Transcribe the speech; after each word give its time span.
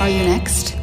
Are 0.00 0.10
you 0.10 0.24
next? 0.24 0.74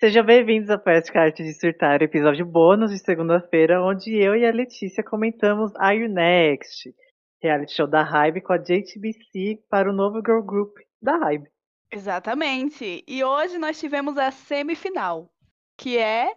Sejam 0.00 0.24
bem-vindos 0.24 0.68
ao 0.68 0.76
Podcast 0.80 1.16
Arte 1.16 1.44
de 1.44 1.54
Surtar, 1.54 2.02
episódio 2.02 2.44
bônus 2.44 2.90
de 2.90 2.98
segunda-feira, 2.98 3.80
onde 3.80 4.12
eu 4.16 4.34
e 4.34 4.44
a 4.44 4.50
Letícia 4.50 5.04
comentamos 5.04 5.70
Are 5.76 5.96
You 5.96 6.08
Next, 6.08 6.92
reality 7.40 7.72
show 7.72 7.86
da 7.86 8.02
Hybe 8.02 8.40
com 8.40 8.52
a 8.52 8.58
JTBC 8.58 9.62
para 9.70 9.88
o 9.88 9.92
novo 9.92 10.16
girl 10.16 10.42
group 10.42 10.76
da 11.00 11.16
Hybe. 11.16 11.48
Exatamente. 11.92 13.04
E 13.06 13.22
hoje 13.22 13.56
nós 13.56 13.78
tivemos 13.78 14.18
a 14.18 14.32
semifinal, 14.32 15.30
que 15.78 15.96
é 15.96 16.32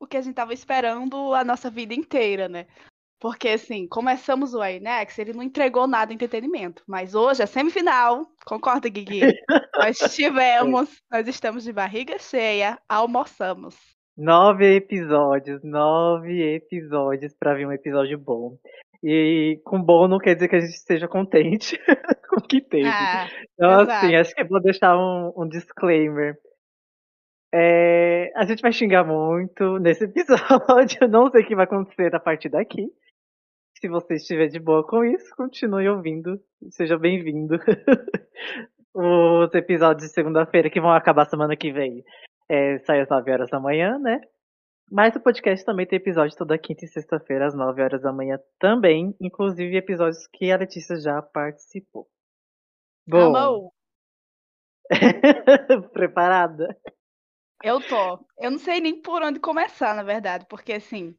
o 0.00 0.06
que 0.06 0.16
a 0.16 0.22
gente 0.22 0.32
estava 0.32 0.54
esperando 0.54 1.34
a 1.34 1.44
nossa 1.44 1.68
vida 1.68 1.92
inteira, 1.92 2.48
né? 2.48 2.66
Porque, 3.20 3.48
assim, 3.48 3.88
começamos 3.88 4.54
o 4.54 4.64
INEX, 4.64 5.18
ele 5.18 5.32
não 5.32 5.42
entregou 5.42 5.88
nada 5.88 6.06
de 6.06 6.14
entretenimento. 6.14 6.84
Mas 6.86 7.14
hoje, 7.14 7.42
a 7.42 7.46
semifinal, 7.46 8.26
concorda, 8.46 8.88
Guigui? 8.88 9.20
nós 9.76 9.98
tivemos, 10.14 10.88
nós 11.10 11.26
estamos 11.26 11.64
de 11.64 11.72
barriga 11.72 12.18
cheia, 12.18 12.78
almoçamos. 12.88 13.76
Nove 14.16 14.76
episódios, 14.76 15.62
nove 15.62 16.42
episódios 16.42 17.34
para 17.34 17.54
vir 17.54 17.66
um 17.66 17.72
episódio 17.72 18.18
bom. 18.18 18.56
E 19.02 19.60
com 19.64 19.80
bom 19.80 20.08
não 20.08 20.18
quer 20.18 20.34
dizer 20.34 20.48
que 20.48 20.56
a 20.56 20.60
gente 20.60 20.74
esteja 20.74 21.06
contente 21.06 21.78
com 22.28 22.36
o 22.36 22.42
que 22.42 22.60
teve. 22.60 22.88
Ah, 22.88 23.28
então, 23.54 23.82
exato. 23.82 23.90
assim, 23.92 24.16
acho 24.16 24.34
que 24.34 24.42
eu 24.42 24.48
vou 24.48 24.60
deixar 24.60 24.96
um, 24.96 25.32
um 25.36 25.48
disclaimer. 25.48 26.36
É, 27.54 28.30
a 28.36 28.44
gente 28.44 28.60
vai 28.60 28.72
xingar 28.72 29.04
muito 29.04 29.78
nesse 29.78 30.04
episódio. 30.04 30.98
Eu 31.00 31.08
não 31.08 31.30
sei 31.30 31.42
o 31.42 31.46
que 31.46 31.54
vai 31.54 31.64
acontecer 31.64 32.14
a 32.14 32.20
partir 32.20 32.48
daqui. 32.48 32.92
Se 33.80 33.88
você 33.88 34.14
estiver 34.14 34.48
de 34.48 34.58
boa 34.58 34.84
com 34.84 35.04
isso, 35.04 35.32
continue 35.36 35.88
ouvindo. 35.88 36.42
Seja 36.70 36.98
bem-vindo. 36.98 37.54
Os 38.92 39.54
episódios 39.54 40.08
de 40.08 40.12
segunda-feira 40.12 40.68
que 40.68 40.80
vão 40.80 40.90
acabar 40.90 41.26
semana 41.26 41.56
que 41.56 41.70
vem 41.70 42.04
é, 42.48 42.80
saem 42.80 43.02
às 43.02 43.08
9 43.08 43.30
horas 43.30 43.48
da 43.50 43.60
manhã, 43.60 43.96
né? 44.00 44.20
Mas 44.90 45.14
o 45.14 45.20
podcast 45.20 45.64
também 45.64 45.86
tem 45.86 45.98
episódio 45.98 46.36
toda 46.36 46.58
quinta 46.58 46.84
e 46.84 46.88
sexta-feira, 46.88 47.46
às 47.46 47.54
9 47.54 47.80
horas 47.80 48.02
da 48.02 48.12
manhã 48.12 48.40
também. 48.58 49.14
Inclusive 49.20 49.76
episódios 49.76 50.26
que 50.26 50.50
a 50.50 50.56
Letícia 50.56 50.96
já 51.00 51.22
participou. 51.22 52.08
Bom, 53.06 53.36
Amor, 53.36 53.72
preparada? 55.92 56.76
eu 57.62 57.80
tô. 57.80 58.26
Eu 58.40 58.50
não 58.50 58.58
sei 58.58 58.80
nem 58.80 59.00
por 59.00 59.22
onde 59.22 59.38
começar, 59.38 59.94
na 59.94 60.02
verdade, 60.02 60.46
porque, 60.48 60.72
assim, 60.72 61.14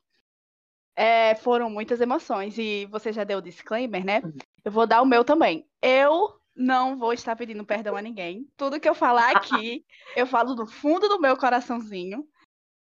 é, 0.99 1.33
foram 1.35 1.69
muitas 1.69 2.01
emoções. 2.01 2.57
E 2.57 2.85
você 2.87 3.13
já 3.13 3.23
deu 3.23 3.37
o 3.37 3.41
disclaimer, 3.41 4.03
né? 4.03 4.21
Eu 4.65 4.71
vou 4.71 4.85
dar 4.85 5.01
o 5.01 5.05
meu 5.05 5.23
também. 5.23 5.65
Eu 5.81 6.37
não 6.53 6.97
vou 6.97 7.13
estar 7.13 7.37
pedindo 7.37 7.63
perdão 7.63 7.95
a 7.95 8.01
ninguém. 8.01 8.45
Tudo 8.57 8.79
que 8.81 8.89
eu 8.89 8.93
falar 8.93 9.31
aqui, 9.37 9.85
eu 10.13 10.27
falo 10.27 10.53
do 10.53 10.67
fundo 10.67 11.07
do 11.07 11.17
meu 11.17 11.37
coraçãozinho. 11.37 12.27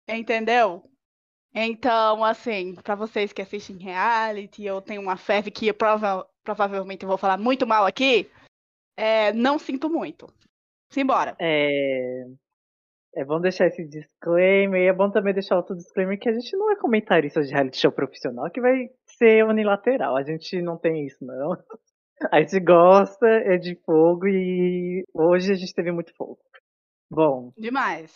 Entendeu? 0.09 0.89
Então, 1.53 2.25
assim, 2.25 2.77
pra 2.77 2.95
vocês 2.95 3.33
que 3.33 3.43
assistem 3.43 3.79
reality, 3.79 4.63
eu 4.65 4.81
tenho 4.81 5.03
uma 5.03 5.17
ferve 5.17 5.51
que 5.51 5.67
eu 5.67 5.75
prova- 5.75 6.29
provavelmente 6.45 7.05
vou 7.05 7.19
falar 7.19 7.37
muito 7.37 7.67
mal 7.67 7.85
aqui. 7.85 8.31
é, 8.97 9.33
não 9.33 9.59
sinto 9.59 9.91
muito. 9.91 10.33
Simbora. 10.89 11.35
É... 11.41 12.27
é 13.17 13.25
bom 13.25 13.41
deixar 13.41 13.67
esse 13.67 13.85
disclaimer 13.85 14.83
e 14.83 14.89
é 14.89 14.93
bom 14.93 15.11
também 15.11 15.33
deixar 15.33 15.57
outro 15.57 15.77
disclaimer 15.77 16.19
que 16.19 16.29
a 16.29 16.33
gente 16.33 16.57
não 16.57 16.71
é 16.73 16.77
comentarista 16.77 17.43
de 17.43 17.53
reality 17.53 17.79
show 17.79 17.93
profissional 17.93 18.51
que 18.51 18.61
vai 18.61 18.89
ser 19.07 19.45
unilateral. 19.45 20.17
A 20.17 20.23
gente 20.23 20.61
não 20.61 20.77
tem 20.77 21.07
isso, 21.07 21.25
não. 21.25 21.57
A 22.31 22.41
gente 22.41 22.61
gosta, 22.61 23.27
é 23.27 23.59
de 23.59 23.75
fogo 23.85 24.29
e 24.29 25.05
hoje 25.13 25.53
a 25.53 25.57
gente 25.57 25.75
teve 25.75 25.91
muito 25.91 26.15
fogo. 26.15 26.39
Bom, 27.11 27.53
Demais. 27.59 28.15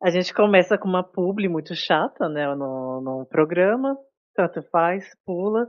a 0.00 0.10
gente 0.10 0.32
começa 0.32 0.78
com 0.78 0.86
uma 0.86 1.02
publi 1.02 1.48
muito 1.48 1.74
chata, 1.74 2.28
né, 2.28 2.46
no, 2.54 3.00
no 3.00 3.26
programa, 3.26 3.98
tanto 4.34 4.62
faz, 4.70 5.04
pula. 5.24 5.66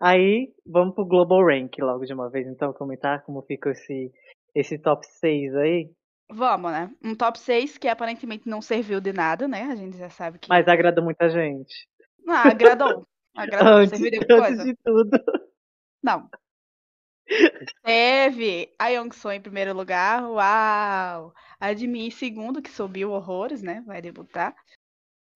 Aí 0.00 0.52
vamos 0.66 0.94
pro 0.94 1.06
Global 1.06 1.44
Rank 1.44 1.78
logo 1.80 2.04
de 2.04 2.12
uma 2.12 2.30
vez, 2.30 2.46
então 2.46 2.74
comentar 2.74 3.22
como 3.24 3.42
fica 3.42 3.70
esse, 3.70 4.12
esse 4.54 4.78
top 4.78 5.04
6 5.06 5.54
aí. 5.56 5.90
Vamos, 6.30 6.72
né? 6.72 6.90
Um 7.02 7.14
top 7.14 7.38
6 7.38 7.78
que 7.78 7.88
aparentemente 7.88 8.48
não 8.48 8.62
serviu 8.62 9.00
de 9.00 9.12
nada, 9.12 9.46
né? 9.46 9.64
A 9.64 9.76
gente 9.76 9.96
já 9.98 10.08
sabe 10.08 10.38
que. 10.38 10.48
Mas 10.48 10.66
agrada 10.66 11.00
muita 11.02 11.28
gente. 11.28 11.86
Ah, 12.26 12.48
agradou. 12.48 13.06
Agradou. 13.34 13.74
Antes, 13.74 13.98
serviu 13.98 14.10
de 14.10 14.32
alguma 14.32 14.48
antes 14.48 14.56
coisa? 14.56 14.64
de 14.64 14.78
tudo. 14.84 15.42
Não. 16.02 16.28
Teve 17.84 18.74
a 18.78 18.88
Young 18.88 19.12
So 19.12 19.30
em 19.30 19.40
primeiro 19.40 19.74
lugar. 19.74 20.24
Uau! 20.24 21.34
A 21.60 21.74
mim 21.74 22.06
em 22.06 22.10
segundo, 22.10 22.62
que 22.62 22.70
subiu 22.70 23.10
horrores, 23.10 23.62
né? 23.62 23.82
Vai 23.86 24.02
debutar. 24.02 24.54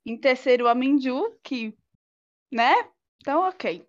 Em 0.04 0.16
terceiro, 0.16 0.68
a 0.68 0.74
Minju, 0.74 1.36
que. 1.42 1.76
Né? 2.52 2.74
Então, 3.20 3.48
ok. 3.48 3.86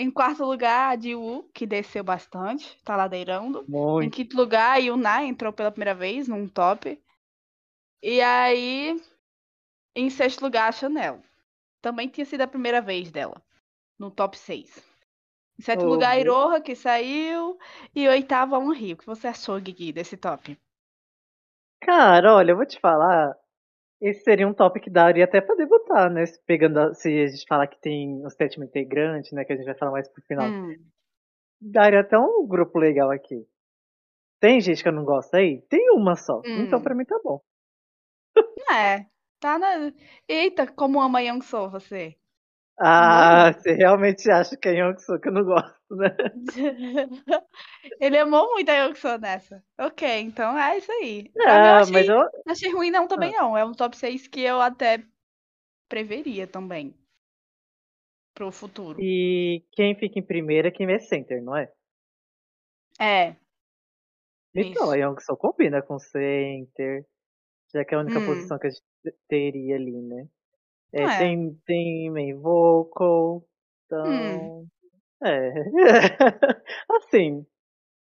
Em 0.00 0.12
quarto 0.12 0.44
lugar, 0.44 0.92
a 0.92 0.94
de 0.96 1.16
Wu, 1.16 1.50
que 1.52 1.66
desceu 1.66 2.04
bastante, 2.04 2.80
tá 2.84 2.94
ladeirando. 2.94 3.68
Em 4.00 4.08
Muito. 4.08 4.08
quinto 4.08 4.36
lugar, 4.36 4.74
a 4.74 4.76
Yuna 4.76 5.24
entrou 5.24 5.52
pela 5.52 5.72
primeira 5.72 5.92
vez 5.92 6.28
num 6.28 6.46
top. 6.46 7.02
E 8.00 8.20
aí, 8.20 9.02
em 9.96 10.08
sexto 10.08 10.42
lugar, 10.42 10.68
a 10.68 10.72
Chanel. 10.72 11.20
Também 11.82 12.08
tinha 12.08 12.24
sido 12.24 12.42
a 12.42 12.46
primeira 12.46 12.80
vez 12.80 13.10
dela, 13.10 13.42
no 13.98 14.10
top 14.10 14.38
6. 14.38 14.84
Em 15.58 15.62
sétimo 15.62 15.90
Oh, 15.90 15.94
lugar, 15.94 16.12
a. 16.12 16.20
Iroha, 16.20 16.60
que 16.60 16.76
saiu. 16.76 17.58
E 17.94 18.08
oitavo, 18.08 18.54
a 18.54 18.74
Rio. 18.74 18.94
O 18.94 18.98
que 18.98 19.06
você 19.06 19.28
achou, 19.28 19.60
Gui, 19.60 19.92
desse 19.92 20.16
top? 20.16 20.56
Cara, 21.80 22.34
olha, 22.34 22.52
eu 22.52 22.56
vou 22.56 22.64
te 22.66 22.78
falar. 22.80 23.34
Esse 24.00 24.22
seria 24.22 24.46
um 24.46 24.54
top 24.54 24.78
que 24.80 24.88
daria 24.90 25.24
até 25.24 25.40
pra 25.40 25.54
debutar, 25.56 26.10
né? 26.10 26.24
Se 26.24 26.40
Pegando, 26.44 26.78
a- 26.78 26.94
se 26.94 27.08
a 27.08 27.26
gente 27.26 27.44
falar 27.48 27.66
que 27.66 27.80
tem 27.80 28.24
o 28.24 28.30
sétimo 28.30 28.64
integrante, 28.64 29.34
né? 29.34 29.44
Que 29.44 29.52
a 29.52 29.56
gente 29.56 29.66
vai 29.66 29.74
falar 29.74 29.90
mais 29.90 30.08
pro 30.08 30.22
final. 30.22 30.46
Hum, 30.48 30.76
Daria 31.60 32.00
até 32.00 32.16
um 32.16 32.46
grupo 32.46 32.78
legal 32.78 33.10
aqui. 33.10 33.44
Tem 34.40 34.60
gente 34.60 34.80
que 34.82 34.88
eu 34.88 34.92
não 34.92 35.04
gosto 35.04 35.34
aí? 35.34 35.60
Tem 35.62 35.90
uma 35.90 36.14
só. 36.14 36.38
Hum. 36.46 36.62
Então 36.62 36.80
pra 36.80 36.94
mim 36.94 37.04
tá 37.04 37.18
bom. 37.24 37.40
é, 38.70 39.06
tá 39.40 39.58
na. 39.58 39.92
Eita, 40.28 40.66
como 40.66 41.00
ama 41.00 41.20
Young 41.22 41.42
So, 41.42 41.68
você. 41.68 42.16
Ah, 42.80 43.52
você 43.52 43.72
realmente 43.72 44.30
acha 44.30 44.56
que 44.56 44.68
é 44.68 44.74
Young 44.80 44.98
Soo 45.00 45.18
que 45.18 45.28
eu 45.28 45.32
não 45.32 45.44
gosto, 45.44 45.96
né? 45.96 46.08
Ele 48.00 48.18
amou 48.18 48.50
muito 48.52 48.68
a 48.70 48.74
Young 48.74 48.94
So 48.94 49.18
nessa. 49.18 49.62
Ok, 49.78 50.06
então 50.20 50.56
é 50.58 50.78
isso 50.78 50.90
aí. 50.92 51.22
Mim, 51.34 51.42
eu 51.44 51.48
Ah, 51.48 51.78
achei- 51.78 51.92
mas 51.92 52.08
eu, 52.08 52.16
Não 52.46 52.52
achei 52.52 52.72
ruim 52.72 52.90
não 52.90 53.08
também 53.08 53.32
não. 53.32 53.56
É 53.56 53.64
um 53.64 53.72
top 53.72 53.96
6 53.96 54.26
que 54.28 54.40
eu 54.42 54.60
até 54.60 55.02
preveria 55.88 56.46
também. 56.46 56.94
Pro 58.34 58.52
futuro. 58.52 58.98
E 59.00 59.64
quem 59.72 59.96
fica 59.96 60.18
em 60.18 60.22
primeiro 60.22 60.68
é 60.68 60.70
quem 60.70 60.90
é 60.92 60.98
center, 60.98 61.42
não 61.42 61.56
é? 61.56 61.70
É. 63.00 63.36
Então, 64.54 64.84
Isso. 64.84 64.92
a 64.92 64.96
Young 64.96 65.20
Soo 65.20 65.36
combina 65.36 65.82
com 65.82 65.98
center, 65.98 67.04
já 67.72 67.84
que 67.84 67.94
é 67.94 67.98
a 67.98 68.00
única 68.00 68.20
Hum. 68.20 68.24
posição 68.26 68.58
que 68.58 68.66
a 68.66 68.70
gente 68.70 68.82
teria 69.28 69.76
ali, 69.76 69.92
né? 70.02 70.28
É, 70.92 71.02
É. 71.02 71.18
Tem, 71.18 71.54
tem 71.66 72.10
main 72.10 72.34
vocal, 72.34 73.44
então... 73.86 74.66
É. 75.22 75.52
assim, 76.96 77.44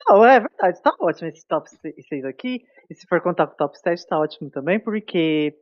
não, 0.07 0.23
é 0.23 0.39
verdade, 0.39 0.81
tá 0.81 0.95
ótimo 0.99 1.29
esse 1.29 1.45
top 1.47 1.67
6 1.69 2.25
aqui. 2.25 2.63
E 2.89 2.95
se 2.95 3.07
for 3.07 3.21
contar 3.21 3.47
com 3.47 3.53
o 3.53 3.57
top 3.57 3.77
7, 3.77 4.07
tá 4.07 4.19
ótimo 4.19 4.49
também, 4.49 4.79
porque 4.79 5.53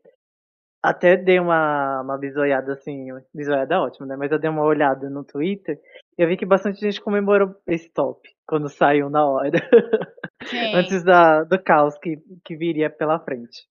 até 0.84 1.18
dei 1.18 1.40
uma, 1.40 2.02
uma 2.02 2.18
bisoiada 2.18 2.74
assim, 2.74 3.08
bisoiada 3.34 3.74
é 3.74 3.80
ótimo, 3.80 4.06
né? 4.06 4.16
Mas 4.16 4.32
eu 4.32 4.38
dei 4.38 4.50
uma 4.50 4.64
olhada 4.64 5.10
no 5.10 5.24
Twitter 5.24 5.80
e 6.18 6.22
eu 6.22 6.28
vi 6.28 6.38
que 6.38 6.46
bastante 6.46 6.80
gente 6.80 7.02
comemorou 7.02 7.56
esse 7.68 7.90
top 7.92 8.30
quando 8.48 8.70
saiu 8.70 9.10
na 9.10 9.26
hora. 9.26 9.50
Antes 10.76 11.04
da, 11.04 11.44
do 11.44 11.62
caos 11.64 11.98
que, 11.98 12.18
que 12.44 12.56
viria 12.56 12.90
pela 12.90 13.20
frente. 13.20 13.66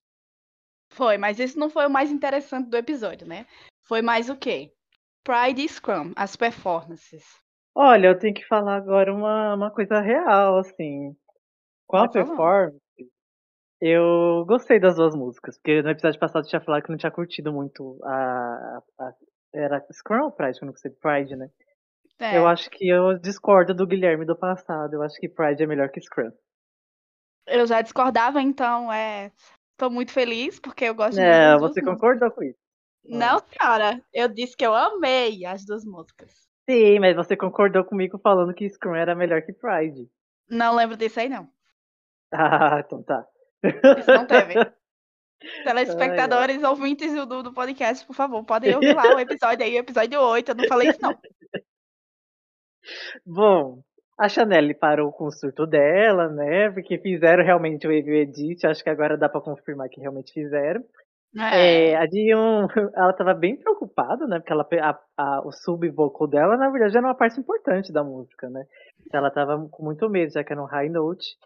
Foi, 0.94 1.19
mas 1.19 1.41
isso 1.41 1.58
não 1.58 1.69
foi 1.69 1.87
o 1.87 1.91
mais 1.91 2.11
interessante 2.11 2.70
do 2.70 2.76
episódio, 2.76 3.26
né? 3.26 3.46
Foi 3.82 4.00
mais 4.00 4.31
o 4.31 4.37
quê? 4.37 4.73
Pride 5.25 5.62
e 5.64 5.69
Scrum, 5.69 6.12
as 6.14 6.37
performances. 6.37 7.25
Olha, 7.75 8.06
eu 8.08 8.19
tenho 8.19 8.32
que 8.32 8.46
falar 8.46 8.76
agora 8.76 9.12
uma, 9.12 9.55
uma 9.55 9.70
coisa 9.73 10.00
real, 10.00 10.58
assim. 10.58 11.17
Com 11.88 11.96
a 11.96 12.08
performance, 12.08 12.79
eu 13.81 14.44
gostei 14.46 14.79
das 14.79 14.94
duas 14.94 15.17
músicas, 15.17 15.58
porque 15.58 15.82
no 15.82 15.91
episódio 15.91 16.20
passado 16.20 16.44
eu 16.44 16.49
tinha 16.49 16.61
falado 16.61 16.82
que 16.85 16.91
não 16.91 16.97
tinha 16.97 17.11
curtido 17.11 17.52
muito 17.52 17.99
a. 18.05 18.82
a- 19.00 19.14
era 19.52 19.85
Scrum 19.93 20.25
ou 20.25 20.32
Pride? 20.32 20.58
Eu 20.62 20.67
não 20.67 20.73
de 20.73 20.90
Pride, 20.90 21.37
né? 21.37 21.49
É, 22.20 22.37
Eu 22.37 22.47
acho 22.47 22.70
que 22.70 22.88
eu 22.88 23.19
discordo 23.19 23.75
do 23.75 23.87
Guilherme 23.87 24.25
do 24.25 24.37
passado. 24.37 24.94
Eu 24.94 25.02
acho 25.02 25.19
que 25.20 25.29
Pride 25.29 25.62
é 25.62 25.67
melhor 25.67 25.88
que 25.90 26.00
Scrum. 26.00 26.31
eu 27.47 27.67
já 27.67 27.81
discordava, 27.82 28.40
então 28.40 28.93
é. 28.93 29.31
Tô 29.76 29.91
muito 29.91 30.12
feliz, 30.12 30.61
porque 30.61 30.85
eu 30.85 30.94
gosto 30.94 31.15
de 31.15 31.21
É, 31.21 31.55
você 31.56 31.81
músicas. 31.81 31.85
concordou 31.94 32.31
com 32.31 32.43
isso? 32.43 32.59
Não, 33.05 33.41
cara. 33.59 34.00
Eu 34.12 34.29
disse 34.29 34.56
que 34.56 34.65
eu 34.65 34.75
amei 34.75 35.44
as 35.44 35.65
duas 35.65 35.85
músicas. 35.85 36.32
Sim, 36.69 36.99
mas 37.00 37.15
você 37.17 37.37
concordou 37.37 37.85
comigo 37.85 38.19
falando 38.19 38.55
que 38.55 38.69
Scrum 38.71 38.94
era 38.94 39.15
melhor 39.15 39.43
que 39.43 39.53
Pride. 39.53 40.09
Não 40.49 40.75
lembro 40.75 40.97
disso 40.97 41.21
aí, 41.21 41.29
não. 41.29 41.49
Ah, 42.37 42.81
então 42.85 43.00
tá. 43.03 43.25
Isso 43.62 44.11
não 44.11 44.26
teve. 44.26 44.55
Telespectadores, 45.65 46.56
ai, 46.56 46.65
ai. 46.65 46.71
ouvintes 46.71 47.12
do, 47.26 47.43
do 47.43 47.53
podcast, 47.53 48.05
por 48.06 48.15
favor, 48.15 48.43
podem 48.44 48.75
ouvir 48.75 48.94
lá 48.94 49.15
o 49.15 49.21
episódio 49.21 49.65
aí, 49.65 49.75
o 49.76 49.79
episódio 49.79 50.21
8. 50.21 50.49
Eu 50.50 50.55
não 50.56 50.67
falei 50.67 50.88
isso, 50.88 50.99
não. 51.03 51.17
Bom, 53.25 53.82
a 54.16 54.28
Chanel 54.28 54.75
parou 54.76 55.12
com 55.12 55.26
o 55.26 55.32
surto 55.32 55.66
dela, 55.66 56.28
né? 56.28 56.70
Porque 56.70 56.99
fizeram 56.99 57.44
realmente 57.44 57.87
o 57.87 57.90
Wave 57.90 58.20
Edit. 58.20 58.66
Acho 58.66 58.82
que 58.82 58.90
agora 58.90 59.16
dá 59.16 59.28
para 59.28 59.40
confirmar 59.40 59.88
que 59.88 60.00
realmente 60.00 60.32
fizeram. 60.32 60.84
É. 61.37 61.90
É, 61.90 61.96
a 61.96 62.06
Dion, 62.06 62.69
ela 62.94 63.12
tava 63.12 63.34
bem 63.34 63.56
preocupada, 63.56 64.26
né? 64.26 64.38
Porque 64.38 64.52
ela, 64.52 64.66
a, 64.81 65.00
a, 65.16 65.40
o 65.44 65.50
sub-vocal 65.50 66.28
dela, 66.28 66.56
na 66.56 66.70
verdade, 66.70 66.96
era 66.96 67.06
uma 67.06 67.14
parte 67.14 67.40
importante 67.40 67.93
da 67.93 68.05
música, 68.05 68.49
né? 68.49 68.64
Ela 69.12 69.31
tava 69.31 69.69
com 69.69 69.84
muito 69.84 70.08
medo, 70.08 70.32
já 70.32 70.44
que 70.44 70.52
era 70.52 70.62
um 70.62 70.66
high 70.66 70.88
note. 70.88 71.37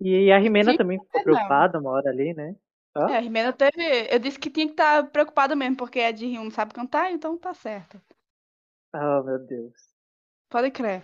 E 0.00 0.32
a 0.32 0.38
Rimena 0.38 0.72
Sim, 0.72 0.78
também 0.78 0.98
ficou 0.98 1.20
é 1.20 1.24
preocupada 1.24 1.78
uma 1.78 1.90
hora 1.90 2.08
ali, 2.08 2.32
né? 2.32 2.56
Oh? 2.96 3.06
É, 3.06 3.18
a 3.18 3.20
Rimena 3.20 3.52
teve. 3.52 4.08
Eu 4.10 4.18
disse 4.18 4.38
que 4.38 4.50
tinha 4.50 4.66
que 4.66 4.72
estar 4.72 5.02
tá 5.02 5.08
preocupada 5.08 5.54
mesmo, 5.54 5.76
porque 5.76 6.00
a 6.00 6.12
não 6.12 6.50
sabe 6.50 6.72
cantar, 6.72 7.12
então 7.12 7.36
tá 7.36 7.52
certo. 7.52 8.00
Oh, 8.94 9.22
meu 9.24 9.38
Deus. 9.40 9.74
Pode 10.48 10.70
crer. 10.70 11.02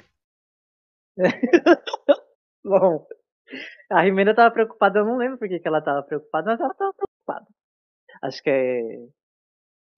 Bom, 2.64 3.06
a 3.90 4.02
Rimena 4.02 4.34
tava 4.34 4.50
preocupada, 4.52 5.00
eu 5.00 5.04
não 5.04 5.16
lembro 5.16 5.38
por 5.38 5.48
que, 5.48 5.58
que 5.58 5.68
ela 5.68 5.82
tava 5.82 6.02
preocupada, 6.02 6.50
mas 6.50 6.60
ela 6.60 6.74
tava 6.74 6.94
preocupada. 6.94 7.46
Acho 8.22 8.42
que 8.42 8.50
é 8.50 8.80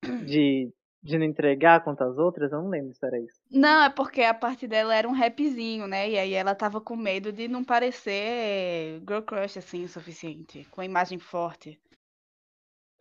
de, 0.26 0.72
de 1.02 1.18
não 1.18 1.26
entregar 1.26 1.82
quanto 1.82 2.02
as 2.02 2.16
outras, 2.16 2.52
eu 2.52 2.62
não 2.62 2.68
lembro 2.68 2.94
se 2.94 3.04
era 3.04 3.18
isso. 3.18 3.40
Não, 3.50 3.84
é 3.84 3.90
porque 3.90 4.22
a 4.22 4.34
parte 4.34 4.66
dela 4.66 4.94
era 4.94 5.08
um 5.08 5.12
rapzinho, 5.12 5.86
né? 5.86 6.10
E 6.10 6.18
aí 6.18 6.32
ela 6.32 6.54
tava 6.54 6.80
com 6.80 6.96
medo 6.96 7.32
de 7.32 7.48
não 7.48 7.64
parecer 7.64 9.00
girl 9.06 9.22
crush 9.22 9.58
assim 9.58 9.84
o 9.84 9.88
suficiente, 9.88 10.64
com 10.70 10.80
a 10.80 10.84
imagem 10.84 11.18
forte. 11.18 11.80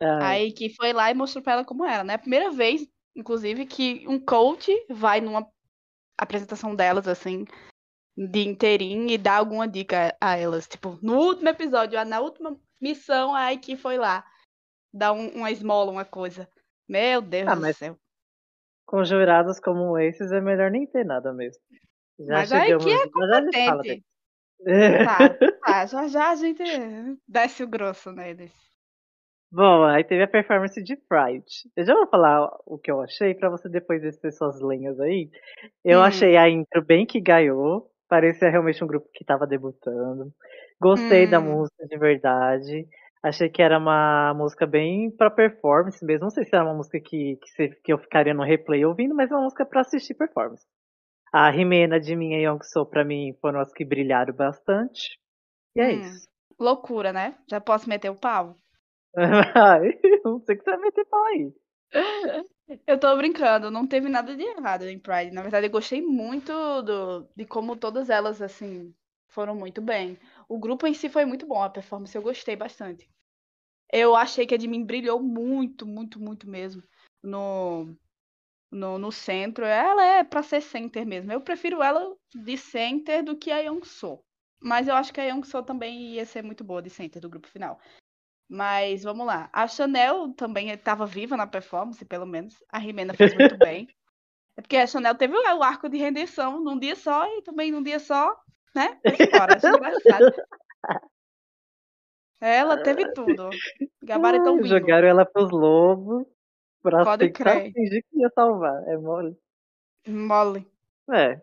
Ah. 0.00 0.30
Aí 0.30 0.52
que 0.52 0.74
foi 0.74 0.92
lá 0.92 1.10
e 1.10 1.14
mostrou 1.14 1.42
pra 1.42 1.54
ela 1.54 1.64
como 1.64 1.84
era, 1.86 2.02
né? 2.02 2.14
A 2.14 2.18
primeira 2.18 2.50
vez, 2.50 2.86
inclusive, 3.14 3.64
que 3.66 4.04
um 4.08 4.18
coach 4.18 4.70
vai 4.90 5.20
numa 5.20 5.48
apresentação 6.18 6.74
delas, 6.74 7.06
assim, 7.06 7.44
de 8.16 8.46
inteirinho 8.46 9.10
e 9.10 9.18
dá 9.18 9.36
alguma 9.36 9.66
dica 9.66 10.16
a 10.20 10.36
elas. 10.36 10.66
Tipo, 10.66 10.98
no 11.02 11.16
último 11.16 11.48
episódio, 11.48 12.02
na 12.04 12.20
última 12.20 12.56
missão, 12.80 13.34
aí 13.34 13.58
que 13.58 13.76
foi 13.76 13.96
lá 13.96 14.24
dar 14.92 15.12
um, 15.12 15.28
uma 15.28 15.50
esmola, 15.50 15.90
uma 15.90 16.04
coisa. 16.04 16.48
Meu 16.88 17.22
Deus 17.22 17.48
ah, 17.48 17.54
do 17.54 17.74
céu. 17.74 17.96
Com 18.86 19.04
jurados 19.04 19.58
como 19.58 19.98
esses 19.98 20.30
é 20.32 20.40
melhor 20.40 20.70
nem 20.70 20.86
ter 20.86 21.04
nada 21.04 21.32
mesmo. 21.32 21.62
Já 22.20 22.34
mas 22.34 22.48
chegamos, 22.48 22.86
aí 22.86 22.92
que 22.92 23.02
é 23.02 23.10
competente. 23.10 24.04
Já 24.64 25.04
tá, 25.04 25.28
tá, 25.64 25.86
já 25.86 26.08
já 26.08 26.30
a 26.30 26.34
gente 26.36 26.62
desce 27.26 27.64
o 27.64 27.68
grosso 27.68 28.12
neles. 28.12 28.52
Bom, 29.50 29.84
aí 29.84 30.02
teve 30.02 30.22
a 30.22 30.28
performance 30.28 30.82
de 30.82 30.96
Pride. 30.96 31.70
Eu 31.76 31.84
já 31.84 31.94
vou 31.94 32.06
falar 32.06 32.48
o 32.64 32.78
que 32.78 32.90
eu 32.90 33.02
achei 33.02 33.34
para 33.34 33.50
você 33.50 33.68
depois 33.68 34.00
descer 34.00 34.32
suas 34.32 34.60
lenhas 34.62 34.98
aí. 34.98 35.30
Eu 35.84 35.98
hum. 35.98 36.02
achei 36.02 36.38
a 36.38 36.48
intro 36.48 36.82
bem 36.82 37.04
que 37.04 37.20
ganhou. 37.20 37.91
Parecia 38.12 38.50
realmente 38.50 38.84
um 38.84 38.86
grupo 38.86 39.08
que 39.10 39.24
estava 39.24 39.46
debutando. 39.46 40.30
Gostei 40.78 41.24
hum. 41.24 41.30
da 41.30 41.40
música 41.40 41.86
de 41.86 41.96
verdade. 41.96 42.86
Achei 43.22 43.48
que 43.48 43.62
era 43.62 43.78
uma 43.78 44.34
música 44.34 44.66
bem 44.66 45.10
para 45.10 45.30
performance 45.30 46.04
mesmo. 46.04 46.24
Não 46.24 46.30
sei 46.30 46.44
se 46.44 46.54
era 46.54 46.62
uma 46.62 46.74
música 46.74 47.00
que, 47.00 47.38
que, 47.40 47.68
que 47.82 47.90
eu 47.90 47.96
ficaria 47.96 48.34
no 48.34 48.44
replay 48.44 48.84
ouvindo, 48.84 49.14
mas 49.14 49.30
é 49.30 49.34
uma 49.34 49.44
música 49.44 49.64
para 49.64 49.80
assistir 49.80 50.12
performance. 50.12 50.62
A 51.32 51.48
Rimena 51.48 51.98
de 51.98 52.14
Minha 52.14 52.38
Young 52.38 52.62
Soul, 52.62 52.84
pra 52.84 53.02
mim, 53.02 53.34
foram 53.40 53.60
as 53.60 53.72
que 53.72 53.82
brilharam 53.82 54.34
bastante. 54.34 55.18
E 55.74 55.80
é 55.80 55.94
hum. 55.94 56.00
isso. 56.00 56.28
Loucura, 56.60 57.14
né? 57.14 57.34
Já 57.50 57.62
posso 57.62 57.88
meter 57.88 58.10
o 58.10 58.20
pau? 58.20 58.58
não 60.22 60.38
sei 60.40 60.54
que 60.54 60.64
você 60.64 60.70
vai 60.70 60.80
meter 60.80 61.06
pau 61.06 61.24
aí. 61.24 61.50
Eu 62.86 62.98
tô 62.98 63.14
brincando, 63.16 63.70
não 63.70 63.86
teve 63.86 64.08
nada 64.08 64.36
de 64.36 64.42
errado 64.42 64.84
em 64.84 64.98
Pride. 64.98 65.32
Na 65.32 65.42
verdade, 65.42 65.66
eu 65.66 65.70
gostei 65.70 66.00
muito 66.00 66.52
do, 66.82 67.28
de 67.36 67.44
como 67.44 67.76
todas 67.76 68.08
elas, 68.08 68.40
assim, 68.40 68.94
foram 69.28 69.54
muito 69.54 69.82
bem. 69.82 70.18
O 70.48 70.58
grupo 70.58 70.86
em 70.86 70.94
si 70.94 71.08
foi 71.08 71.24
muito 71.24 71.46
bom, 71.46 71.62
a 71.62 71.70
performance 71.70 72.14
eu 72.14 72.22
gostei 72.22 72.56
bastante. 72.56 73.08
Eu 73.92 74.16
achei 74.16 74.46
que 74.46 74.54
a 74.54 74.58
de 74.58 74.68
mim 74.68 74.84
brilhou 74.84 75.22
muito, 75.22 75.86
muito, 75.86 76.18
muito 76.20 76.48
mesmo 76.48 76.82
no, 77.22 77.94
no, 78.70 78.98
no 78.98 79.12
centro. 79.12 79.64
Ela 79.64 80.04
é 80.04 80.24
pra 80.24 80.42
ser 80.42 80.62
center 80.62 81.06
mesmo. 81.06 81.32
Eu 81.32 81.40
prefiro 81.40 81.82
ela 81.82 82.16
de 82.34 82.56
center 82.56 83.22
do 83.22 83.36
que 83.36 83.50
a 83.50 83.58
Young 83.60 83.84
So. 83.84 84.24
Mas 84.60 84.88
eu 84.88 84.94
acho 84.94 85.12
que 85.12 85.20
a 85.20 85.24
Young 85.24 85.44
So 85.44 85.62
também 85.62 86.14
ia 86.14 86.24
ser 86.24 86.42
muito 86.42 86.64
boa 86.64 86.80
de 86.80 86.88
center 86.88 87.20
do 87.20 87.28
grupo 87.28 87.48
final. 87.48 87.78
Mas 88.52 89.02
vamos 89.02 89.26
lá. 89.26 89.48
A 89.50 89.66
Chanel 89.66 90.34
também 90.34 90.68
estava 90.68 91.06
viva 91.06 91.38
na 91.38 91.46
performance, 91.46 92.04
pelo 92.04 92.26
menos. 92.26 92.62
A 92.68 92.76
Rimena 92.76 93.14
fez 93.14 93.34
muito 93.34 93.56
bem. 93.56 93.88
É 94.54 94.60
porque 94.60 94.76
a 94.76 94.86
Chanel 94.86 95.14
teve 95.14 95.34
o 95.34 95.62
arco 95.62 95.88
de 95.88 95.96
redenção 95.96 96.62
num 96.62 96.78
dia 96.78 96.94
só 96.94 97.24
e 97.38 97.40
também 97.40 97.72
num 97.72 97.82
dia 97.82 97.98
só, 97.98 98.38
né? 98.74 99.00
Embora. 99.06 99.56
Acho 99.56 99.68
engraçado. 99.68 100.34
Ela 102.42 102.82
teve 102.82 103.10
tudo. 103.14 103.48
Gabaritou 104.02 104.58
ah, 104.58 104.62
Jogaram 104.64 105.08
ela 105.08 105.24
pros 105.24 105.50
lobos 105.50 106.26
pra 106.82 107.04
Pode 107.04 107.30
crer. 107.30 107.72
fingir 107.72 108.04
que 108.10 108.20
ia 108.20 108.28
salvar. 108.34 108.86
É 108.86 108.98
mole. 108.98 109.34
Mole. 110.06 110.70
É. 111.10 111.40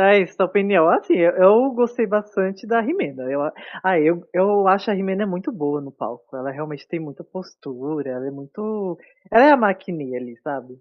Tá, 0.00 0.14
essa 0.14 0.44
opinião. 0.44 0.88
Assim, 0.88 1.12
eu, 1.12 1.32
eu, 1.32 1.70
gostei 1.72 2.06
bastante 2.06 2.66
da 2.66 2.80
Rimena. 2.80 3.24
Eu, 3.30 3.42
ah, 3.84 4.00
eu, 4.00 4.26
eu 4.32 4.66
acho 4.66 4.90
a 4.90 4.94
Rimena 4.94 5.26
muito 5.26 5.52
boa 5.52 5.78
no 5.78 5.92
palco. 5.92 6.34
Ela 6.34 6.50
realmente 6.50 6.88
tem 6.88 6.98
muita 6.98 7.22
postura, 7.22 8.08
ela 8.08 8.26
é 8.26 8.30
muito. 8.30 8.98
Ela 9.30 9.44
é 9.44 9.50
a 9.50 9.58
maquininha 9.58 10.18
ali, 10.18 10.38
sabe? 10.38 10.78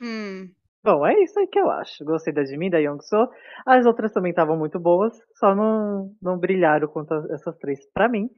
Hum. 0.00 0.48
Bom, 0.84 1.04
é 1.04 1.20
isso 1.24 1.36
aí 1.40 1.48
que 1.48 1.58
eu 1.58 1.68
acho. 1.68 2.04
Gostei 2.04 2.32
da 2.32 2.44
Jimin, 2.44 2.70
da 2.70 2.78
Youngso. 2.78 3.28
As 3.66 3.86
outras 3.86 4.12
também 4.12 4.30
estavam 4.30 4.56
muito 4.56 4.78
boas, 4.78 5.20
só 5.34 5.52
não, 5.52 6.14
não 6.22 6.38
brilharam 6.38 6.86
quanto 6.86 7.12
essas 7.32 7.56
três 7.58 7.84
para 7.92 8.08
mim. 8.08 8.30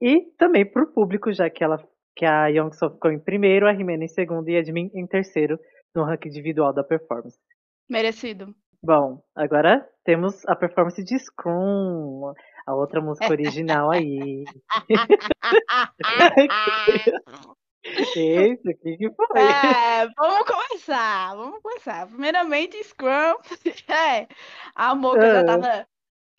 E 0.00 0.30
também 0.38 0.64
pro 0.64 0.90
público, 0.94 1.30
já 1.30 1.50
que 1.50 1.62
ela 1.62 1.76
que 2.16 2.24
a 2.24 2.46
Youngso 2.46 2.90
ficou 2.92 3.10
em 3.10 3.18
primeiro, 3.18 3.66
a 3.66 3.72
Rimena 3.72 4.04
em 4.04 4.08
segundo 4.08 4.48
e 4.48 4.56
a 4.56 4.62
Jimin 4.62 4.90
em 4.94 5.06
terceiro 5.06 5.58
no 5.94 6.04
ranking 6.04 6.28
individual 6.30 6.72
da 6.72 6.82
performance. 6.82 7.38
Merecido. 7.86 8.54
Bom, 8.84 9.22
agora 9.36 9.88
temos 10.04 10.44
a 10.48 10.56
performance 10.56 11.04
de 11.04 11.16
Scrum, 11.16 12.32
a 12.66 12.74
outra 12.74 13.00
música 13.00 13.30
original 13.30 13.92
aí. 13.92 14.42
Esse 17.84 18.70
aqui 18.70 18.96
que 18.96 19.08
foi. 19.10 19.40
É, 19.40 20.08
vamos 20.16 20.48
começar, 20.48 21.36
vamos 21.36 21.62
começar. 21.62 22.08
Primeiramente, 22.08 22.82
Scrum. 22.82 23.36
É, 23.88 24.26
a 24.74 24.96
Moca 24.96 25.32
já 25.32 25.44
tava, 25.44 25.86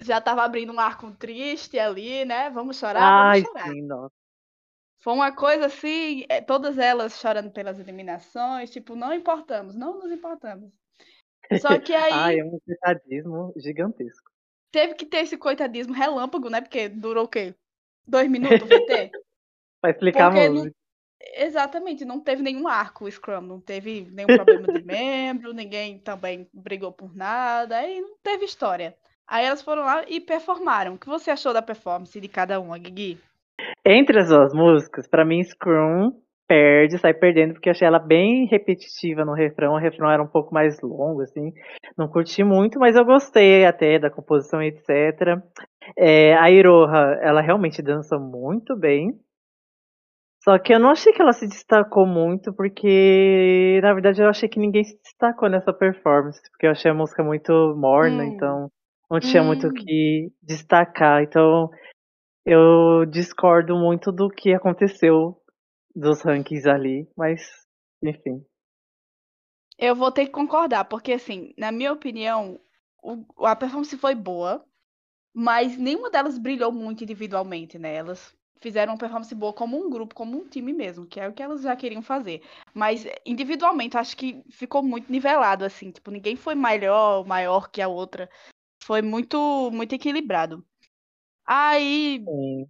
já 0.01 0.21
tava 0.21 0.43
abrindo 0.43 0.73
um 0.73 0.79
arco 0.81 1.11
triste 1.11 1.79
ali, 1.79 2.25
né? 2.25 2.49
Vamos 2.49 2.77
chorar, 2.77 3.01
Ai, 3.01 3.41
vamos 3.41 3.57
chorar. 3.57 3.73
Sim, 3.73 3.81
nossa. 3.83 4.13
Foi 4.99 5.13
uma 5.13 5.33
coisa 5.33 5.67
assim, 5.67 6.25
é, 6.27 6.41
todas 6.41 6.77
elas 6.77 7.17
chorando 7.19 7.51
pelas 7.51 7.79
eliminações, 7.79 8.69
tipo, 8.69 8.95
não 8.95 9.13
importamos, 9.13 9.75
não 9.75 9.99
nos 9.99 10.11
importamos. 10.11 10.73
Só 11.59 11.79
que 11.79 11.93
aí. 11.95 12.11
Ai, 12.11 12.39
é 12.39 12.43
um 12.43 12.59
coitadismo 12.59 13.53
gigantesco. 13.57 14.31
Teve 14.71 14.95
que 14.95 15.05
ter 15.05 15.17
esse 15.19 15.37
coitadismo 15.37 15.93
relâmpago, 15.93 16.49
né? 16.49 16.61
Porque 16.61 16.89
durou 16.89 17.25
o 17.25 17.27
quê? 17.27 17.53
Dois 18.07 18.29
minutos 18.29 18.67
vai 18.67 18.79
ter? 18.81 19.11
pra 19.81 19.91
explicar 19.91 20.31
Porque 20.31 20.45
a 20.45 20.49
música. 20.49 20.69
Não... 20.69 20.83
Exatamente, 21.35 22.03
não 22.03 22.19
teve 22.19 22.43
nenhum 22.43 22.67
arco 22.67 23.05
o 23.05 23.11
Scrum, 23.11 23.41
não 23.41 23.59
teve 23.59 24.09
nenhum 24.11 24.27
problema 24.27 24.73
de 24.73 24.83
membro, 24.83 25.53
ninguém 25.53 25.97
também 25.99 26.49
brigou 26.53 26.91
por 26.91 27.15
nada, 27.15 27.77
aí 27.77 28.01
não 28.01 28.17
teve 28.21 28.43
história. 28.43 28.93
Aí 29.25 29.45
elas 29.45 29.61
foram 29.61 29.83
lá 29.83 30.03
e 30.07 30.19
performaram. 30.19 30.95
O 30.95 30.97
que 30.97 31.07
você 31.07 31.31
achou 31.31 31.53
da 31.53 31.61
performance 31.61 32.19
de 32.19 32.27
cada 32.27 32.59
uma, 32.59 32.77
Gui? 32.77 33.17
Entre 33.85 34.19
as 34.19 34.27
duas 34.27 34.53
músicas, 34.53 35.07
para 35.07 35.23
mim, 35.23 35.41
Scrum 35.43 36.11
perde, 36.47 36.97
sai 36.97 37.13
perdendo, 37.13 37.53
porque 37.53 37.69
achei 37.69 37.87
ela 37.87 37.99
bem 37.99 38.45
repetitiva 38.45 39.25
no 39.25 39.33
refrão. 39.33 39.73
O 39.73 39.79
refrão 39.79 40.09
era 40.09 40.21
um 40.21 40.27
pouco 40.27 40.53
mais 40.53 40.79
longo, 40.81 41.21
assim. 41.21 41.53
Não 41.97 42.07
curti 42.07 42.43
muito, 42.43 42.79
mas 42.79 42.95
eu 42.95 43.05
gostei 43.05 43.65
até 43.65 43.99
da 43.99 44.09
composição, 44.09 44.61
etc. 44.61 45.41
É, 45.97 46.35
a 46.35 46.49
Iroha, 46.51 47.19
ela 47.21 47.41
realmente 47.41 47.81
dança 47.81 48.17
muito 48.17 48.75
bem. 48.75 49.19
Só 50.43 50.59
que 50.59 50.73
eu 50.73 50.79
não 50.79 50.89
achei 50.89 51.13
que 51.13 51.21
ela 51.21 51.31
se 51.31 51.47
destacou 51.47 52.05
muito, 52.05 52.53
porque 52.53 53.79
na 53.81 53.93
verdade 53.93 54.21
eu 54.21 54.27
achei 54.27 54.49
que 54.49 54.59
ninguém 54.59 54.83
se 54.83 54.99
destacou 55.01 55.49
nessa 55.49 55.71
performance, 55.71 56.41
porque 56.51 56.67
eu 56.67 56.71
achei 56.71 56.91
a 56.91 56.93
música 56.93 57.23
muito 57.23 57.73
morna, 57.77 58.23
hum. 58.23 58.27
então 58.27 58.71
não 59.09 59.21
tinha 59.21 59.41
hum. 59.41 59.47
muito 59.47 59.67
o 59.67 59.73
que 59.73 60.33
destacar. 60.41 61.23
Então 61.23 61.69
eu 62.45 63.05
discordo 63.05 63.77
muito 63.77 64.11
do 64.11 64.29
que 64.29 64.53
aconteceu 64.53 65.37
dos 65.95 66.21
rankings 66.21 66.67
ali, 66.67 67.07
mas 67.17 67.41
enfim. 68.01 68.45
Eu 69.77 69.95
vou 69.95 70.11
ter 70.11 70.25
que 70.27 70.31
concordar, 70.31 70.85
porque 70.85 71.13
assim, 71.13 71.53
na 71.57 71.71
minha 71.71 71.91
opinião, 71.91 72.59
o, 73.01 73.45
a 73.45 73.55
performance 73.55 73.97
foi 73.97 74.15
boa. 74.15 74.65
mas 75.33 75.77
nenhuma 75.77 76.11
delas 76.11 76.37
brilhou 76.37 76.71
muito 76.71 77.03
individualmente, 77.03 77.79
né? 77.79 77.95
Elas 77.95 78.35
fizeram 78.61 78.93
uma 78.93 78.99
performance 78.99 79.33
boa 79.35 79.53
como 79.53 79.77
um 79.77 79.89
grupo, 79.89 80.15
como 80.15 80.37
um 80.37 80.47
time 80.49 80.73
mesmo, 80.73 81.07
que 81.07 81.19
é 81.19 81.27
o 81.27 81.33
que 81.33 81.43
elas 81.43 81.61
já 81.63 81.75
queriam 81.75 82.01
fazer. 82.01 82.43
Mas 82.73 83.05
individualmente, 83.25 83.97
acho 83.97 84.15
que 84.17 84.43
ficou 84.51 84.83
muito 84.83 85.11
nivelado, 85.11 85.65
assim, 85.65 85.91
tipo, 85.91 86.11
ninguém 86.11 86.35
foi 86.35 86.55
melhor, 86.55 87.25
maior 87.25 87.69
que 87.71 87.81
a 87.81 87.87
outra. 87.87 88.29
Foi 88.83 89.01
muito, 89.01 89.71
muito 89.71 89.93
equilibrado. 89.95 90.65
Aí 91.45 92.23
Sim. 92.25 92.67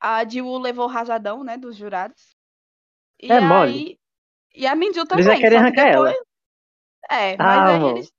a 0.00 0.24
Jiwoo 0.28 0.58
levou 0.58 0.86
o 0.86 0.88
rajadão, 0.88 1.44
né, 1.44 1.56
dos 1.56 1.76
jurados. 1.76 2.36
E 3.22 3.30
É 3.30 3.36
aí, 3.36 3.44
mole. 3.44 3.98
E 4.54 4.66
a 4.66 4.74
Eles 4.74 5.06
também. 5.06 5.24
já 5.24 5.36
querem 5.36 5.58
arrancar 5.58 5.90
depois... 5.90 6.16
É, 7.10 7.36
mas 7.36 7.58
Ah, 7.58 7.66
aí 7.74 7.84
eles, 7.90 8.12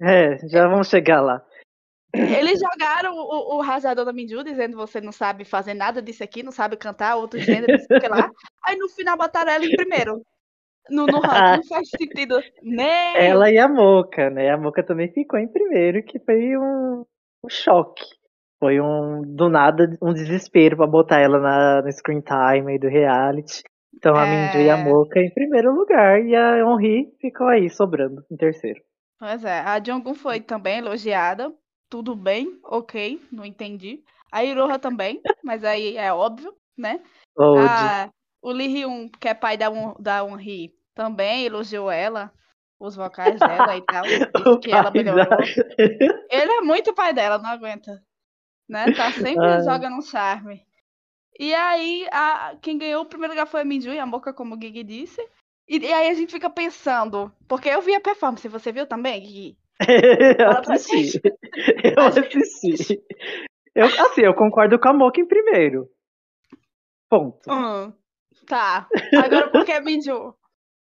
É, 0.00 0.48
já 0.48 0.66
vamos 0.68 0.88
chegar 0.88 1.20
lá. 1.20 1.44
eles 2.14 2.60
jogaram 2.60 3.14
o, 3.14 3.56
o 3.56 3.60
rajadão 3.60 4.04
da 4.04 4.12
Minju, 4.12 4.42
dizendo 4.42 4.76
você 4.76 5.00
não 5.00 5.12
sabe 5.12 5.44
fazer 5.44 5.74
nada 5.74 6.00
disso 6.00 6.24
aqui, 6.24 6.42
não 6.42 6.52
sabe 6.52 6.76
cantar 6.76 7.16
outro 7.16 7.38
gênero, 7.40 7.72
não 7.72 8.00
sei 8.00 8.08
lá. 8.08 8.30
Aí 8.64 8.76
no 8.76 8.88
final 8.88 9.16
botaram 9.16 9.50
ela 9.52 9.64
em 9.64 9.76
primeiro. 9.76 10.22
No, 10.90 11.04
no 11.06 11.20
ranking. 11.20 11.56
Não 11.58 11.64
faz 11.64 11.88
sentido 11.90 12.42
nem. 12.62 13.16
Ela 13.16 13.50
e 13.50 13.58
a 13.58 13.68
Moca, 13.68 14.30
né? 14.30 14.50
A 14.50 14.56
Moca 14.56 14.82
também 14.82 15.12
ficou 15.12 15.38
em 15.38 15.46
primeiro, 15.48 16.02
que 16.02 16.18
foi 16.18 16.56
um, 16.56 17.04
um 17.44 17.48
choque. 17.48 18.04
Foi 18.58 18.80
um, 18.80 19.22
do 19.22 19.48
nada, 19.50 19.96
um 20.00 20.14
desespero 20.14 20.76
pra 20.78 20.86
botar 20.86 21.20
ela 21.20 21.38
na, 21.38 21.82
no 21.82 21.92
screen 21.92 22.22
time 22.22 22.72
aí 22.72 22.78
do 22.78 22.88
reality. 22.88 23.62
Então 23.98 24.16
a 24.16 24.22
É. 24.22 24.26
Minju 24.26 24.60
e 24.60 24.70
a 24.70 24.76
Moca 24.76 25.18
em 25.20 25.30
primeiro 25.34 25.74
lugar 25.74 26.24
e 26.24 26.34
a 26.34 26.60
Henri 26.60 27.12
ficou 27.20 27.48
aí, 27.48 27.68
sobrando, 27.68 28.24
em 28.30 28.36
terceiro. 28.36 28.80
Pois 29.18 29.44
é, 29.44 29.58
a 29.58 29.82
Jonggun 29.82 30.14
foi 30.14 30.40
também 30.40 30.78
elogiada. 30.78 31.52
Tudo 31.90 32.14
bem, 32.14 32.60
ok, 32.64 33.20
não 33.32 33.44
entendi. 33.44 34.04
A 34.30 34.44
Iroha 34.44 34.78
também, 34.78 35.20
mas 35.42 35.64
aí 35.64 35.96
é 35.96 36.12
óbvio, 36.12 36.54
né? 36.76 37.00
Old. 37.36 37.66
Ah, 37.68 38.08
o 38.40 38.52
Lee 38.52 38.68
Hyun, 38.84 39.08
que 39.08 39.26
é 39.26 39.34
pai 39.34 39.56
da, 39.56 39.68
Un, 39.70 39.94
da 39.98 40.22
Unri, 40.22 40.72
também 40.94 41.44
elogiou 41.46 41.90
ela, 41.90 42.30
os 42.78 42.94
vocais 42.94 43.40
dela 43.40 43.76
e 43.76 43.80
tal. 43.82 44.04
Disse 44.36 44.58
que 44.60 44.70
ela 44.70 44.90
melhorou. 44.92 45.24
da- 45.24 45.38
Ele 46.30 46.52
é 46.52 46.60
muito 46.60 46.94
pai 46.94 47.12
dela, 47.12 47.38
não 47.38 47.50
aguenta. 47.50 48.00
Né? 48.68 48.92
Tá 48.92 49.10
sempre 49.10 49.40
Ai. 49.42 49.62
joga 49.64 49.90
no 49.90 50.02
charme. 50.02 50.62
E 51.38 51.54
aí, 51.54 52.06
a, 52.10 52.56
quem 52.60 52.76
ganhou 52.76 53.02
o 53.02 53.06
primeiro 53.06 53.32
lugar 53.32 53.46
foi 53.46 53.60
a 53.60 53.64
Minju 53.64 53.92
e 53.92 53.98
a 53.98 54.06
Moca, 54.06 54.32
como 54.32 54.56
o 54.56 54.60
Gigi 54.60 54.82
disse. 54.82 55.20
E, 55.68 55.78
e 55.78 55.92
aí 55.92 56.10
a 56.10 56.14
gente 56.14 56.32
fica 56.32 56.50
pensando, 56.50 57.30
porque 57.46 57.68
eu 57.68 57.80
vi 57.80 57.94
a 57.94 58.00
performance, 58.00 58.48
você 58.48 58.72
viu 58.72 58.86
também, 58.86 59.24
Gigi? 59.24 59.56
eu 60.38 60.50
assisti. 60.72 61.20
Eu 61.96 62.02
assisti. 62.06 63.00
Eu, 63.74 63.86
assim, 63.86 64.22
eu 64.22 64.34
concordo 64.34 64.78
com 64.80 64.88
a 64.88 64.92
Moca 64.92 65.20
em 65.20 65.26
primeiro. 65.26 65.88
Ponto. 67.08 67.50
Hum, 67.50 67.92
tá. 68.46 68.88
Agora 69.22 69.48
por 69.50 69.64
que 69.64 69.72
a 69.72 69.80
Minju? 69.80 70.34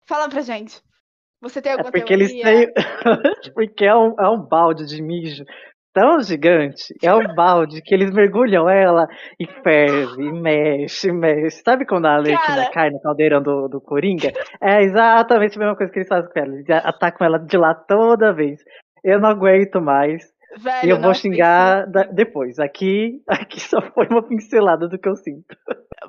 Fala 0.07 0.29
pra 0.29 0.43
gente. 0.43 0.83
Você 1.41 1.63
tem 1.63 1.71
É 1.71 1.75
alguma 1.75 1.91
porque 1.91 2.13
eles 2.13 2.31
teoria? 2.33 2.73
têm. 2.73 2.73
porque 3.55 3.85
é 3.85 3.95
um, 3.95 4.15
é 4.19 4.29
um 4.29 4.41
balde 4.41 4.87
de 4.87 5.03
mijo 5.03 5.45
tão 5.95 6.21
gigante. 6.21 6.93
É 7.03 7.15
um 7.15 7.35
balde 7.35 7.81
que 7.81 7.95
eles 7.95 8.11
mergulham 8.11 8.69
ela 8.69 9.07
e 9.41 9.47
ferve, 9.47 10.23
e 10.23 10.33
mexe, 10.33 11.11
mexe. 11.13 11.63
Sabe 11.65 11.87
quando 11.87 12.07
a 12.07 12.17
Arlequina 12.17 12.45
Cara. 12.57 12.71
cai 12.71 12.91
no 12.91 13.01
caldeirão 13.01 13.41
do, 13.43 13.69
do 13.69 13.81
Coringa? 13.81 14.31
É 14.61 14.83
exatamente 14.83 15.57
a 15.57 15.61
mesma 15.61 15.77
coisa 15.77 15.93
que 15.93 16.01
eles 16.01 16.09
fazem 16.09 16.31
com 16.31 16.39
ela. 16.39 16.55
Eles 16.55 16.69
atacam 16.69 17.27
ela 17.27 17.39
de 17.39 17.57
lá 17.57 17.73
toda 17.75 18.33
vez. 18.35 18.61
Eu 19.03 19.21
não 19.21 19.31
aguento 19.31 19.81
mais. 19.81 20.35
Velho, 20.57 20.87
e 20.87 20.91
eu 20.91 21.01
vou 21.01 21.13
xingar 21.15 21.85
da- 21.91 22.05
depois. 22.05 22.59
Aqui, 22.61 23.21
aqui 23.29 23.59
só 23.61 23.81
foi 23.93 24.07
uma 24.09 24.23
pincelada 24.23 24.87
do 24.89 24.99
que 24.99 25.09
eu 25.09 25.17
sinto. 25.17 25.57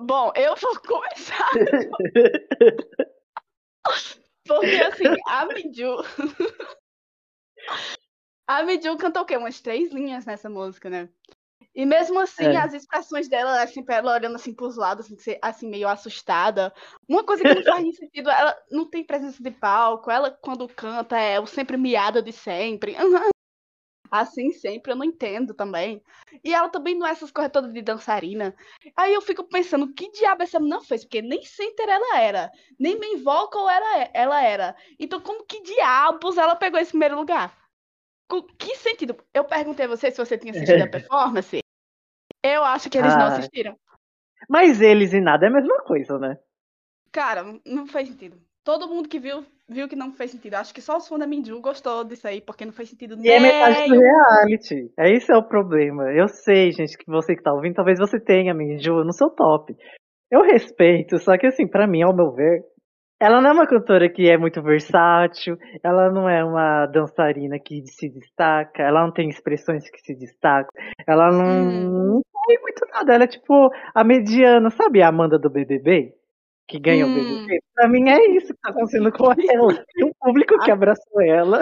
Bom, 0.01 0.31
eu 0.35 0.55
vou 0.55 0.71
começar. 0.85 1.49
Porque 4.47 4.75
assim, 4.75 5.15
a 5.27 5.45
Minju. 5.47 5.95
A 8.47 8.63
Minju 8.63 8.97
cantou 8.97 9.23
o 9.23 9.25
quê? 9.25 9.37
Umas 9.37 9.59
três 9.61 9.91
linhas 9.91 10.25
nessa 10.25 10.49
música, 10.49 10.89
né? 10.89 11.09
E 11.75 11.85
mesmo 11.85 12.19
assim, 12.21 12.45
É. 12.45 12.57
as 12.57 12.73
expressões 12.73 13.27
dela, 13.27 13.61
assim, 13.61 13.83
ela 13.89 14.13
olhando 14.13 14.35
assim 14.35 14.53
pros 14.53 14.77
lados, 14.77 15.11
assim, 15.11 15.37
assim, 15.41 15.69
meio 15.69 15.89
assustada. 15.89 16.73
Uma 17.07 17.23
coisa 17.25 17.43
que 17.43 17.53
não 17.53 17.63
faz 17.63 17.83
sentido, 17.99 18.29
ela 18.29 18.57
não 18.71 18.89
tem 18.89 19.03
presença 19.05 19.43
de 19.43 19.51
palco, 19.51 20.09
ela 20.09 20.31
quando 20.31 20.67
canta 20.69 21.17
é 21.19 21.39
o 21.39 21.45
sempre 21.45 21.75
miada 21.77 22.21
de 22.21 22.31
sempre. 22.31 22.95
Assim 24.11 24.51
sempre, 24.51 24.91
eu 24.91 24.95
não 24.95 25.03
entendo 25.03 25.53
também. 25.53 26.01
E 26.43 26.53
ela 26.53 26.69
também 26.69 26.95
não 26.95 27.05
é 27.05 27.11
essas 27.11 27.31
coisas 27.31 27.51
todas 27.51 27.73
de 27.73 27.81
dançarina. 27.81 28.55
Aí 28.95 29.13
eu 29.13 29.21
fico 29.21 29.43
pensando, 29.43 29.93
que 29.93 30.11
diabo 30.11 30.43
essa 30.43 30.59
menina 30.59 30.79
fez? 30.81 31.03
Porque 31.03 31.21
nem 31.21 31.43
center 31.43 31.89
ela 31.89 32.19
era, 32.19 32.51
nem 32.79 32.97
main 32.99 33.17
vocal 33.21 33.67
ela 33.69 34.41
era. 34.41 34.75
Então 34.99 35.19
como 35.19 35.43
que 35.45 35.61
diabos 35.61 36.37
ela 36.37 36.55
pegou 36.55 36.79
esse 36.79 36.91
primeiro 36.91 37.15
lugar? 37.17 37.64
Com 38.27 38.41
que 38.43 38.75
sentido? 38.75 39.15
Eu 39.33 39.43
perguntei 39.43 39.85
a 39.85 39.89
você 39.89 40.09
se 40.11 40.17
você 40.17 40.37
tinha 40.37 40.51
assistido 40.51 40.81
a 40.81 40.87
performance. 40.89 41.59
Eu 42.43 42.63
acho 42.63 42.89
que 42.89 42.97
eles 42.97 43.15
não 43.15 43.25
Ah. 43.25 43.27
assistiram. 43.37 43.75
Mas 44.49 44.81
eles 44.81 45.13
e 45.13 45.21
nada 45.21 45.45
é 45.45 45.49
a 45.49 45.53
mesma 45.53 45.83
coisa, 45.83 46.19
né? 46.19 46.37
Cara, 47.11 47.43
não 47.65 47.87
fez 47.87 48.09
sentido. 48.09 48.37
Todo 48.63 48.87
mundo 48.87 49.07
que 49.07 49.19
viu, 49.19 49.45
viu 49.69 49.87
que 49.87 49.95
não 49.95 50.11
fez 50.11 50.31
sentido. 50.31 50.55
Acho 50.55 50.73
que 50.73 50.81
só 50.81 50.97
os 50.97 51.07
fãs 51.07 51.19
da 51.19 51.27
Minju 51.27 51.61
gostou 51.61 52.03
disso 52.03 52.27
aí, 52.27 52.41
porque 52.41 52.65
não 52.65 52.73
fez 52.73 52.89
sentido 52.89 53.15
E 53.19 53.31
é 53.31 53.39
metade 53.39 53.83
do 53.87 53.89
nenhum. 53.89 54.01
reality. 54.01 54.91
É 54.97 55.11
esse 55.11 55.31
é 55.31 55.37
o 55.37 55.47
problema. 55.47 56.11
Eu 56.11 56.27
sei, 56.27 56.71
gente, 56.71 56.97
que 56.97 57.05
você 57.07 57.35
que 57.35 57.43
tá 57.43 57.53
ouvindo, 57.53 57.75
talvez 57.75 57.99
você 57.99 58.19
tenha 58.19 58.53
Minju 58.53 59.03
no 59.03 59.13
seu 59.13 59.29
top. 59.29 59.75
Eu 60.29 60.41
respeito, 60.41 61.17
só 61.19 61.37
que 61.37 61.45
assim, 61.47 61.67
pra 61.67 61.87
mim, 61.87 62.01
ao 62.01 62.15
meu 62.15 62.31
ver, 62.33 62.61
ela 63.19 63.41
não 63.41 63.49
é 63.49 63.53
uma 63.53 63.67
cantora 63.67 64.09
que 64.09 64.29
é 64.29 64.37
muito 64.37 64.61
versátil, 64.61 65.57
ela 65.83 66.11
não 66.11 66.27
é 66.29 66.43
uma 66.43 66.85
dançarina 66.87 67.57
que 67.59 67.85
se 67.87 68.09
destaca, 68.09 68.83
ela 68.83 69.01
não 69.03 69.11
tem 69.11 69.29
expressões 69.29 69.89
que 69.89 69.99
se 70.01 70.15
destacam, 70.15 70.69
ela 71.07 71.31
não, 71.31 71.45
Hum. 71.45 72.13
não 72.15 72.21
tem 72.47 72.61
muito 72.61 72.85
nada, 72.93 73.13
ela 73.13 73.23
é 73.23 73.27
tipo 73.27 73.71
a 73.93 74.03
mediana, 74.03 74.69
sabe 74.69 75.01
a 75.01 75.07
Amanda 75.09 75.39
do 75.39 75.49
BBB? 75.49 76.13
Que 76.67 76.79
ganha 76.79 77.05
Hum. 77.05 77.09
o 77.11 77.13
BBB? 77.13 77.59
Pra 77.75 77.87
mim 77.87 78.09
é 78.09 78.25
isso 78.37 78.47
que 78.53 78.59
tá 78.61 78.69
acontecendo 78.71 79.11
com 79.11 79.25
ela. 79.49 79.85
Tem 79.93 80.05
um 80.05 80.11
público 80.19 80.59
que 80.59 80.71
abraçou 80.71 81.21
ela. 81.21 81.59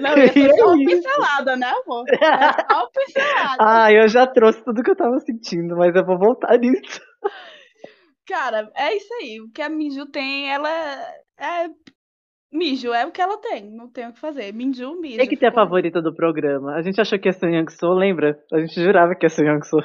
Não, 0.00 0.14
ser 0.32 0.36
E 0.36 0.60
é 0.60 0.64
uma 0.64 0.76
isso. 0.82 0.86
pincelada, 1.02 1.56
né, 1.56 1.66
amor? 1.84 2.04
É 2.08 2.74
uma 2.74 2.88
pincelada. 2.92 3.56
Ah, 3.60 3.92
eu 3.92 4.08
já 4.08 4.26
trouxe 4.26 4.64
tudo 4.64 4.82
que 4.82 4.90
eu 4.90 4.96
tava 4.96 5.18
sentindo, 5.20 5.76
mas 5.76 5.94
eu 5.94 6.04
vou 6.06 6.18
voltar 6.18 6.58
nisso. 6.58 7.00
Cara, 8.28 8.70
é 8.76 8.94
isso 8.94 9.12
aí. 9.14 9.40
O 9.40 9.50
que 9.50 9.62
a 9.62 9.70
Minju 9.70 10.06
tem, 10.06 10.52
ela 10.52 10.68
é. 10.68 11.70
Mijo, 12.52 12.92
é 12.92 13.06
o 13.06 13.10
que 13.10 13.20
ela 13.20 13.38
tem. 13.38 13.70
Não 13.70 13.90
tem 13.90 14.06
o 14.06 14.12
que 14.12 14.20
fazer. 14.20 14.52
Minju, 14.52 15.00
Mijo. 15.00 15.16
Quem 15.16 15.28
que 15.28 15.36
tem 15.36 15.48
a 15.48 15.54
favorita 15.54 16.02
do 16.02 16.14
programa? 16.14 16.74
A 16.74 16.82
gente 16.82 17.00
achou 17.00 17.18
que 17.18 17.28
ia 17.28 17.32
ser 17.32 17.50
Young 17.50 17.70
So, 17.70 17.92
lembra? 17.92 18.38
A 18.52 18.60
gente 18.60 18.74
jurava 18.74 19.14
que 19.14 19.24
ia 19.24 19.30
ser 19.30 19.46
Young 19.46 19.62
So. 19.64 19.78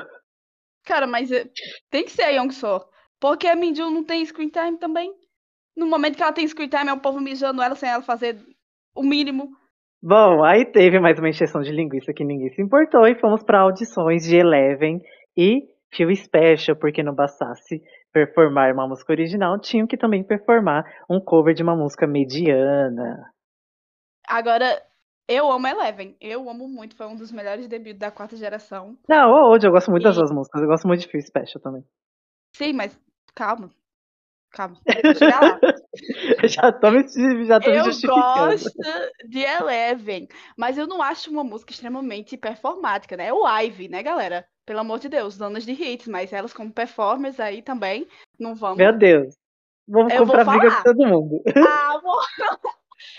Cara, 0.85 1.07
mas 1.07 1.31
é- 1.31 1.45
tem 1.89 2.03
que 2.03 2.11
ser 2.11 2.23
a 2.23 2.29
Young 2.29 2.51
So. 2.51 2.85
Porque 3.19 3.47
a 3.47 3.55
Minju 3.55 3.89
não 3.89 4.03
tem 4.03 4.25
screen 4.25 4.49
time 4.49 4.77
também. 4.77 5.13
No 5.75 5.87
momento 5.87 6.17
que 6.17 6.23
ela 6.23 6.33
tem 6.33 6.45
screen 6.45 6.67
time, 6.69 6.89
é 6.89 6.93
o 6.93 6.99
povo 6.99 7.21
mijando 7.21 7.61
ela 7.61 7.75
sem 7.75 7.89
ela 7.89 8.03
fazer 8.03 8.37
o 8.93 9.01
mínimo. 9.01 9.49
Bom, 10.01 10.43
aí 10.43 10.65
teve 10.65 10.99
mais 10.99 11.17
uma 11.17 11.29
encheção 11.29 11.61
de 11.61 11.71
linguiça 11.71 12.13
que 12.13 12.25
ninguém 12.25 12.49
se 12.49 12.61
importou 12.61 13.07
e 13.07 13.15
fomos 13.15 13.41
pra 13.41 13.61
audições 13.61 14.23
de 14.25 14.35
Eleven 14.35 15.01
e 15.35 15.61
Feel 15.93 16.13
Special, 16.13 16.75
porque 16.75 17.01
não 17.01 17.15
bastasse 17.15 17.81
performar 18.13 18.71
uma 18.73 18.87
música 18.87 19.11
original, 19.11 19.59
tinham 19.59 19.87
que 19.87 19.97
também 19.97 20.23
performar 20.23 20.85
um 21.09 21.19
cover 21.19 21.53
de 21.53 21.63
uma 21.63 21.75
música 21.75 22.05
mediana. 22.07 23.31
Agora, 24.27 24.81
eu 25.27 25.51
amo 25.51 25.67
Eleven. 25.67 26.15
Eu 26.21 26.49
amo 26.49 26.67
muito. 26.67 26.95
Foi 26.95 27.07
um 27.07 27.15
dos 27.15 27.31
melhores 27.31 27.67
debuts 27.67 27.97
da 27.99 28.11
quarta 28.11 28.35
geração. 28.37 28.97
Não, 29.09 29.49
hoje 29.49 29.67
eu 29.67 29.71
gosto 29.71 29.91
muito 29.91 30.03
das 30.03 30.15
E- 30.15 30.19
duas 30.19 30.31
músicas, 30.31 30.61
eu 30.61 30.67
gosto 30.67 30.87
muito 30.87 31.01
de 31.01 31.07
Feel 31.07 31.23
Special 31.23 31.61
também. 31.61 31.83
Sim, 32.55 32.73
mas 32.73 32.97
calma. 33.35 33.69
Calma. 34.53 34.77
Vou 35.03 35.15
chegar 35.15 35.41
lá. 35.41 35.59
já 36.47 36.71
tô 36.71 36.91
me, 36.91 37.45
já 37.45 37.59
tô 37.59 37.71
me 37.71 37.77
Eu 37.77 37.83
justificando. 37.85 38.51
gosto 38.51 38.71
de 39.27 39.39
Eleven, 39.39 40.27
mas 40.55 40.77
eu 40.77 40.85
não 40.85 41.01
acho 41.01 41.31
uma 41.31 41.43
música 41.43 41.71
extremamente 41.71 42.37
performática, 42.37 43.17
né? 43.17 43.27
É 43.27 43.33
o 43.33 43.47
Ivy, 43.47 43.89
né, 43.89 44.03
galera? 44.03 44.45
Pelo 44.63 44.79
amor 44.79 44.99
de 44.99 45.09
Deus, 45.09 45.37
donas 45.37 45.65
de 45.65 45.71
hits, 45.71 46.07
mas 46.07 46.31
elas 46.31 46.53
como 46.53 46.71
performers 46.71 47.39
aí 47.39 47.63
também 47.63 48.07
não 48.39 48.53
vamos. 48.53 48.77
Meu 48.77 48.95
Deus. 48.95 49.35
Vamos 49.87 50.13
Eu 50.13 50.25
vou 50.25 50.27
comprar 50.37 50.45
briga 50.45 50.69
falar. 50.69 50.83
com 50.83 50.93
todo 50.93 51.07
mundo. 51.07 51.43
Ah, 51.67 51.95
amor. 51.97 52.23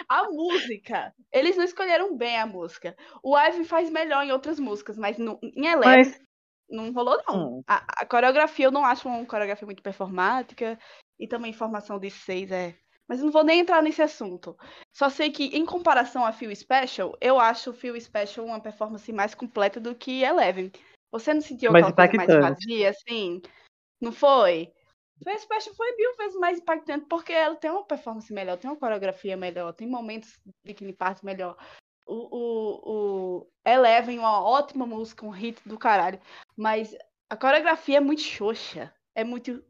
A 0.09 0.31
música, 0.31 1.13
eles 1.33 1.57
não 1.57 1.65
escolheram 1.65 2.17
bem 2.17 2.39
a 2.39 2.47
música. 2.47 2.97
O 3.23 3.37
Ivy 3.37 3.65
faz 3.65 3.91
melhor 3.91 4.25
em 4.25 4.33
outras 4.33 4.59
músicas, 4.59 4.97
mas 4.97 5.19
no, 5.19 5.39
em 5.43 5.67
Eleven 5.67 5.97
Mas 5.97 6.21
não 6.69 6.93
rolou, 6.93 7.21
não. 7.27 7.59
Hum. 7.59 7.63
A, 7.67 8.03
a 8.03 8.07
coreografia 8.07 8.67
eu 8.67 8.71
não 8.71 8.85
acho 8.85 9.09
uma 9.09 9.25
coreografia 9.25 9.67
muito 9.67 9.83
performática. 9.83 10.79
E 11.19 11.29
também 11.29 11.53
formação 11.53 11.99
de 11.99 12.11
seis 12.11 12.51
é 12.51 12.77
Mas 13.07 13.21
não 13.21 13.31
vou 13.31 13.45
nem 13.45 13.61
entrar 13.61 13.83
nesse 13.83 14.03
assunto. 14.03 14.57
Só 14.93 15.09
sei 15.09 15.31
que, 15.31 15.45
em 15.57 15.65
comparação 15.65 16.25
a 16.25 16.33
Feel 16.33 16.55
Special, 16.55 17.17
eu 17.21 17.39
acho 17.39 17.71
o 17.71 17.75
Feel 17.75 18.01
Special 18.01 18.47
uma 18.47 18.61
performance 18.61 19.13
mais 19.13 19.35
completa 19.35 19.79
do 19.79 19.95
que 19.95 20.23
Eleven. 20.23 20.73
Você 21.13 21.33
não 21.33 21.41
sentiu 21.41 21.71
Mais 21.71 21.87
aquela 21.87 22.09
coisa 22.09 22.41
mais 22.41 22.57
vazia, 22.57 22.91
assim? 22.91 23.41
Não 24.01 24.11
foi? 24.11 24.73
Feel 25.23 25.39
Special 25.39 25.75
foi 25.77 25.95
mil 25.97 26.17
vezes 26.17 26.37
mais 26.39 26.59
impactante 26.59 27.07
porque 27.09 27.33
ela 27.33 27.55
tem 27.55 27.71
uma 27.71 27.87
performance 27.87 28.33
melhor, 28.33 28.57
tem 28.59 28.69
uma 28.69 28.77
coreografia 28.77 29.37
melhor, 29.37 29.73
tem 29.73 29.87
momentos 29.87 30.37
de 30.45 30.53
Bikini 30.65 30.93
Party 30.93 31.25
melhor. 31.25 31.57
O, 32.07 32.29
o, 32.37 33.41
o 33.41 33.47
Eleven, 33.65 34.19
uma 34.19 34.43
ótima 34.43 34.87
música, 34.87 35.25
um 35.25 35.31
hit 35.31 35.61
do 35.67 35.79
caralho. 35.79 36.19
Mas 36.57 36.97
a 37.31 37.37
coreografia 37.37 37.99
é 37.99 38.01
muito 38.01 38.23
xoxa. 38.23 38.93
É 39.15 39.23
muito. 39.23 39.63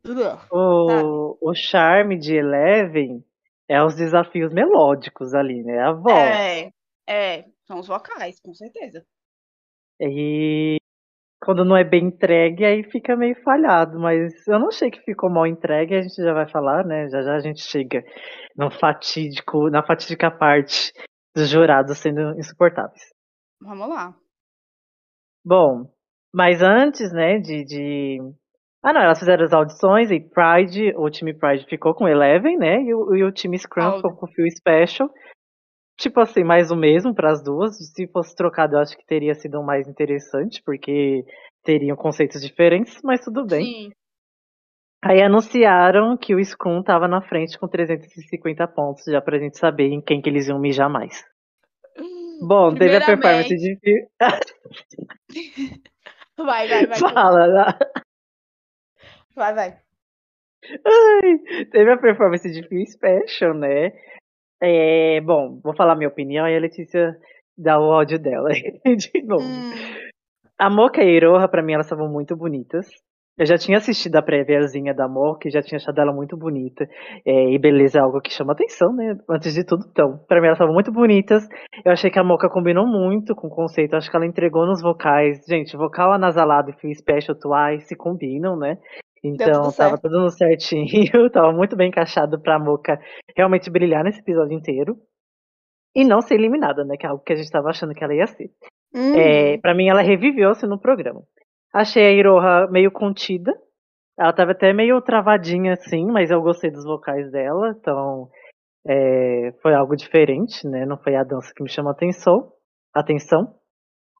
O, 0.50 1.36
o 1.40 1.54
charme 1.54 2.18
de 2.18 2.34
Eleven 2.34 3.22
é 3.68 3.82
os 3.82 3.94
desafios 3.94 4.52
melódicos 4.52 5.34
ali, 5.34 5.62
né? 5.62 5.80
A 5.80 5.92
voz. 5.92 6.16
É, 6.16 6.70
é, 7.06 7.44
são 7.66 7.78
os 7.78 7.86
vocais, 7.86 8.40
com 8.40 8.54
certeza. 8.54 9.04
E 10.00 10.76
quando 11.42 11.64
não 11.64 11.76
é 11.76 11.84
bem 11.84 12.06
entregue, 12.06 12.64
aí 12.64 12.82
fica 12.84 13.14
meio 13.14 13.40
falhado. 13.42 13.98
Mas 13.98 14.46
eu 14.48 14.58
não 14.58 14.68
achei 14.68 14.90
que 14.90 15.02
ficou 15.02 15.30
mal 15.30 15.46
entregue, 15.46 15.94
a 15.94 16.02
gente 16.02 16.16
já 16.16 16.32
vai 16.32 16.48
falar, 16.48 16.84
né? 16.84 17.08
Já 17.08 17.22
já 17.22 17.34
a 17.34 17.40
gente 17.40 17.60
chega 17.60 18.02
no 18.56 18.70
fatídico, 18.70 19.68
na 19.68 19.82
fatídica 19.82 20.30
parte 20.30 20.92
dos 21.34 21.48
jurados 21.48 21.98
sendo 21.98 22.38
insuportáveis. 22.38 23.02
Vamos 23.60 23.88
lá. 23.88 24.14
Bom, 25.44 25.90
mas 26.32 26.62
antes, 26.62 27.12
né, 27.12 27.38
de, 27.38 27.64
de... 27.64 28.18
Ah, 28.82 28.92
não, 28.92 29.02
elas 29.02 29.18
fizeram 29.18 29.44
as 29.44 29.52
audições 29.52 30.10
e 30.10 30.20
Pride, 30.20 30.94
o 30.96 31.08
time 31.10 31.32
Pride 31.34 31.66
ficou 31.66 31.94
com 31.94 32.08
Eleven, 32.08 32.56
né, 32.56 32.82
e 32.82 32.94
o, 32.94 33.14
e 33.14 33.24
o 33.24 33.32
time 33.32 33.58
Scrum 33.58 33.96
ficou 33.96 34.16
com 34.16 34.26
o 34.26 34.28
Feel 34.30 34.50
Special. 34.50 35.10
Tipo 35.98 36.20
assim, 36.20 36.42
mais 36.42 36.70
o 36.70 36.76
mesmo 36.76 37.14
para 37.14 37.30
as 37.30 37.42
duas. 37.42 37.76
Se 37.76 38.08
fosse 38.08 38.34
trocado, 38.34 38.74
eu 38.74 38.80
acho 38.80 38.96
que 38.96 39.06
teria 39.06 39.34
sido 39.34 39.62
mais 39.62 39.86
interessante, 39.86 40.60
porque 40.64 41.24
teriam 41.62 41.96
conceitos 41.96 42.42
diferentes, 42.42 43.00
mas 43.02 43.24
tudo 43.24 43.46
bem. 43.46 43.64
Sim. 43.64 43.92
Aí 45.06 45.22
anunciaram 45.22 46.16
que 46.16 46.34
o 46.34 46.42
Scrum 46.42 46.82
tava 46.82 47.06
na 47.06 47.20
frente 47.20 47.58
com 47.58 47.68
350 47.68 48.66
pontos, 48.68 49.04
já 49.04 49.20
pra 49.20 49.38
gente 49.38 49.58
saber 49.58 49.88
em 49.88 50.00
quem 50.00 50.22
que 50.22 50.30
eles 50.30 50.48
iam 50.48 50.58
mijar 50.58 50.88
mais. 50.88 51.22
Bom, 52.40 52.74
teve 52.74 52.96
a 52.96 53.04
performance 53.04 53.54
de. 53.54 53.78
Vai, 56.36 56.66
vai, 56.66 56.86
vai. 56.86 56.98
Fala, 56.98 57.46
né? 57.46 57.78
Vai, 59.36 59.54
vai. 59.54 59.78
Ai, 60.84 61.66
teve 61.70 61.92
a 61.92 61.96
performance 61.96 62.50
de 62.50 62.66
Feel 62.66 62.86
Special, 62.86 63.54
né? 63.54 63.92
É, 64.60 65.20
bom, 65.20 65.60
vou 65.62 65.76
falar 65.76 65.94
minha 65.94 66.08
opinião 66.08 66.48
e 66.48 66.56
a 66.56 66.60
Letícia 66.60 67.16
dá 67.56 67.78
o 67.78 67.92
áudio 67.92 68.18
dela 68.18 68.48
de 68.84 69.22
novo. 69.22 69.44
Hum, 69.44 69.72
A 70.58 70.68
Moca 70.68 71.04
e 71.04 71.06
a 71.06 71.12
Iroha, 71.12 71.48
pra 71.48 71.62
mim, 71.62 71.74
elas 71.74 71.86
estavam 71.86 72.08
muito 72.08 72.34
bonitas. 72.34 72.88
Eu 73.36 73.46
já 73.46 73.58
tinha 73.58 73.78
assistido 73.78 74.14
a 74.14 74.22
préviazinha 74.22 74.94
da 74.94 75.08
Moca 75.08 75.48
e 75.48 75.50
já 75.50 75.60
tinha 75.60 75.76
achado 75.76 76.00
ela 76.00 76.12
muito 76.12 76.36
bonita. 76.36 76.88
É, 77.26 77.50
e 77.50 77.58
beleza 77.58 77.98
é 77.98 78.00
algo 78.00 78.20
que 78.20 78.32
chama 78.32 78.52
atenção, 78.52 78.94
né? 78.94 79.18
Antes 79.28 79.54
de 79.54 79.64
tudo, 79.64 79.84
então. 79.90 80.18
Pra 80.28 80.40
mim, 80.40 80.46
elas 80.46 80.56
estavam 80.56 80.72
muito 80.72 80.92
bonitas. 80.92 81.44
Eu 81.84 81.90
achei 81.90 82.10
que 82.10 82.18
a 82.18 82.22
Moca 82.22 82.48
combinou 82.48 82.86
muito 82.86 83.34
com 83.34 83.48
o 83.48 83.50
conceito. 83.50 83.96
Acho 83.96 84.08
que 84.08 84.16
ela 84.16 84.26
entregou 84.26 84.64
nos 84.66 84.80
vocais. 84.80 85.44
Gente, 85.48 85.76
vocal 85.76 86.12
anasalado 86.12 86.70
e 86.70 86.74
fio 86.74 86.94
special 86.94 87.36
twice 87.36 87.88
se 87.88 87.96
combinam, 87.96 88.56
né? 88.56 88.78
Então, 89.24 89.62
tudo 89.62 89.76
tava 89.76 89.98
tudo 89.98 90.20
no 90.20 90.30
certinho. 90.30 90.86
tava 91.32 91.50
muito 91.52 91.74
bem 91.74 91.88
encaixado 91.88 92.40
pra 92.40 92.58
Moca 92.58 93.00
realmente 93.36 93.68
brilhar 93.68 94.04
nesse 94.04 94.20
episódio 94.20 94.56
inteiro. 94.56 94.96
E 95.92 96.04
não 96.04 96.20
ser 96.20 96.34
eliminada, 96.34 96.84
né? 96.84 96.96
Que 96.96 97.04
é 97.06 97.08
algo 97.08 97.22
que 97.24 97.32
a 97.32 97.36
gente 97.36 97.50
tava 97.50 97.70
achando 97.70 97.94
que 97.94 98.04
ela 98.04 98.14
ia 98.14 98.26
ser. 98.28 98.50
hum. 98.94 99.14
É, 99.16 99.58
para 99.58 99.74
mim, 99.74 99.88
ela 99.88 100.02
reviveu-se 100.02 100.66
no 100.66 100.78
programa. 100.78 101.22
Achei 101.74 102.06
a 102.06 102.12
Iroha 102.12 102.68
meio 102.70 102.90
contida. 102.92 103.52
Ela 104.18 104.32
tava 104.32 104.52
até 104.52 104.72
meio 104.72 105.00
travadinha 105.02 105.72
assim, 105.72 106.06
mas 106.06 106.30
eu 106.30 106.40
gostei 106.40 106.70
dos 106.70 106.84
vocais 106.84 107.30
dela, 107.32 107.74
então 107.76 108.28
é, 108.86 109.52
foi 109.60 109.74
algo 109.74 109.96
diferente, 109.96 110.66
né? 110.68 110.86
Não 110.86 110.96
foi 110.96 111.16
a 111.16 111.24
dança 111.24 111.52
que 111.54 111.62
me 111.62 111.68
chamou 111.68 111.90
atenção. 111.90 112.52
atenção. 112.94 113.52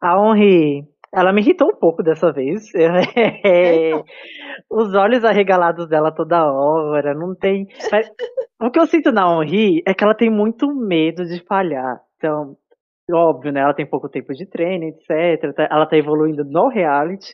A 0.03 0.17
Henri, 0.19 0.83
ela 1.15 1.33
me 1.33 1.41
irritou 1.43 1.69
um 1.71 1.77
pouco 1.77 2.03
dessa 2.03 2.33
vez. 2.33 2.65
É, 3.45 3.91
Eita. 3.91 4.05
os 4.69 4.93
olhos 4.95 5.25
arregalados 5.25 5.89
dela 5.89 6.11
toda 6.13 6.45
hora, 6.53 7.15
não 7.15 7.35
tem. 7.37 7.69
O 8.61 8.71
que 8.73 8.81
eu 8.81 8.87
sinto 8.87 9.13
na 9.13 9.23
Henri 9.45 9.81
é 9.87 9.95
que 9.95 10.03
ela 10.03 10.15
tem 10.15 10.29
muito 10.29 10.67
medo 10.75 11.25
de 11.25 11.41
falhar. 11.47 12.01
Então, 12.17 12.57
óbvio, 13.13 13.53
né? 13.53 13.61
Ela 13.61 13.75
tem 13.75 13.87
pouco 13.87 14.09
tempo 14.09 14.33
de 14.35 14.45
treino, 14.47 14.85
etc. 14.87 15.55
tá- 15.55 15.69
Ela 15.71 15.87
tá 15.87 15.97
evoluindo 15.97 16.45
no 16.45 16.69
reality. 16.69 17.33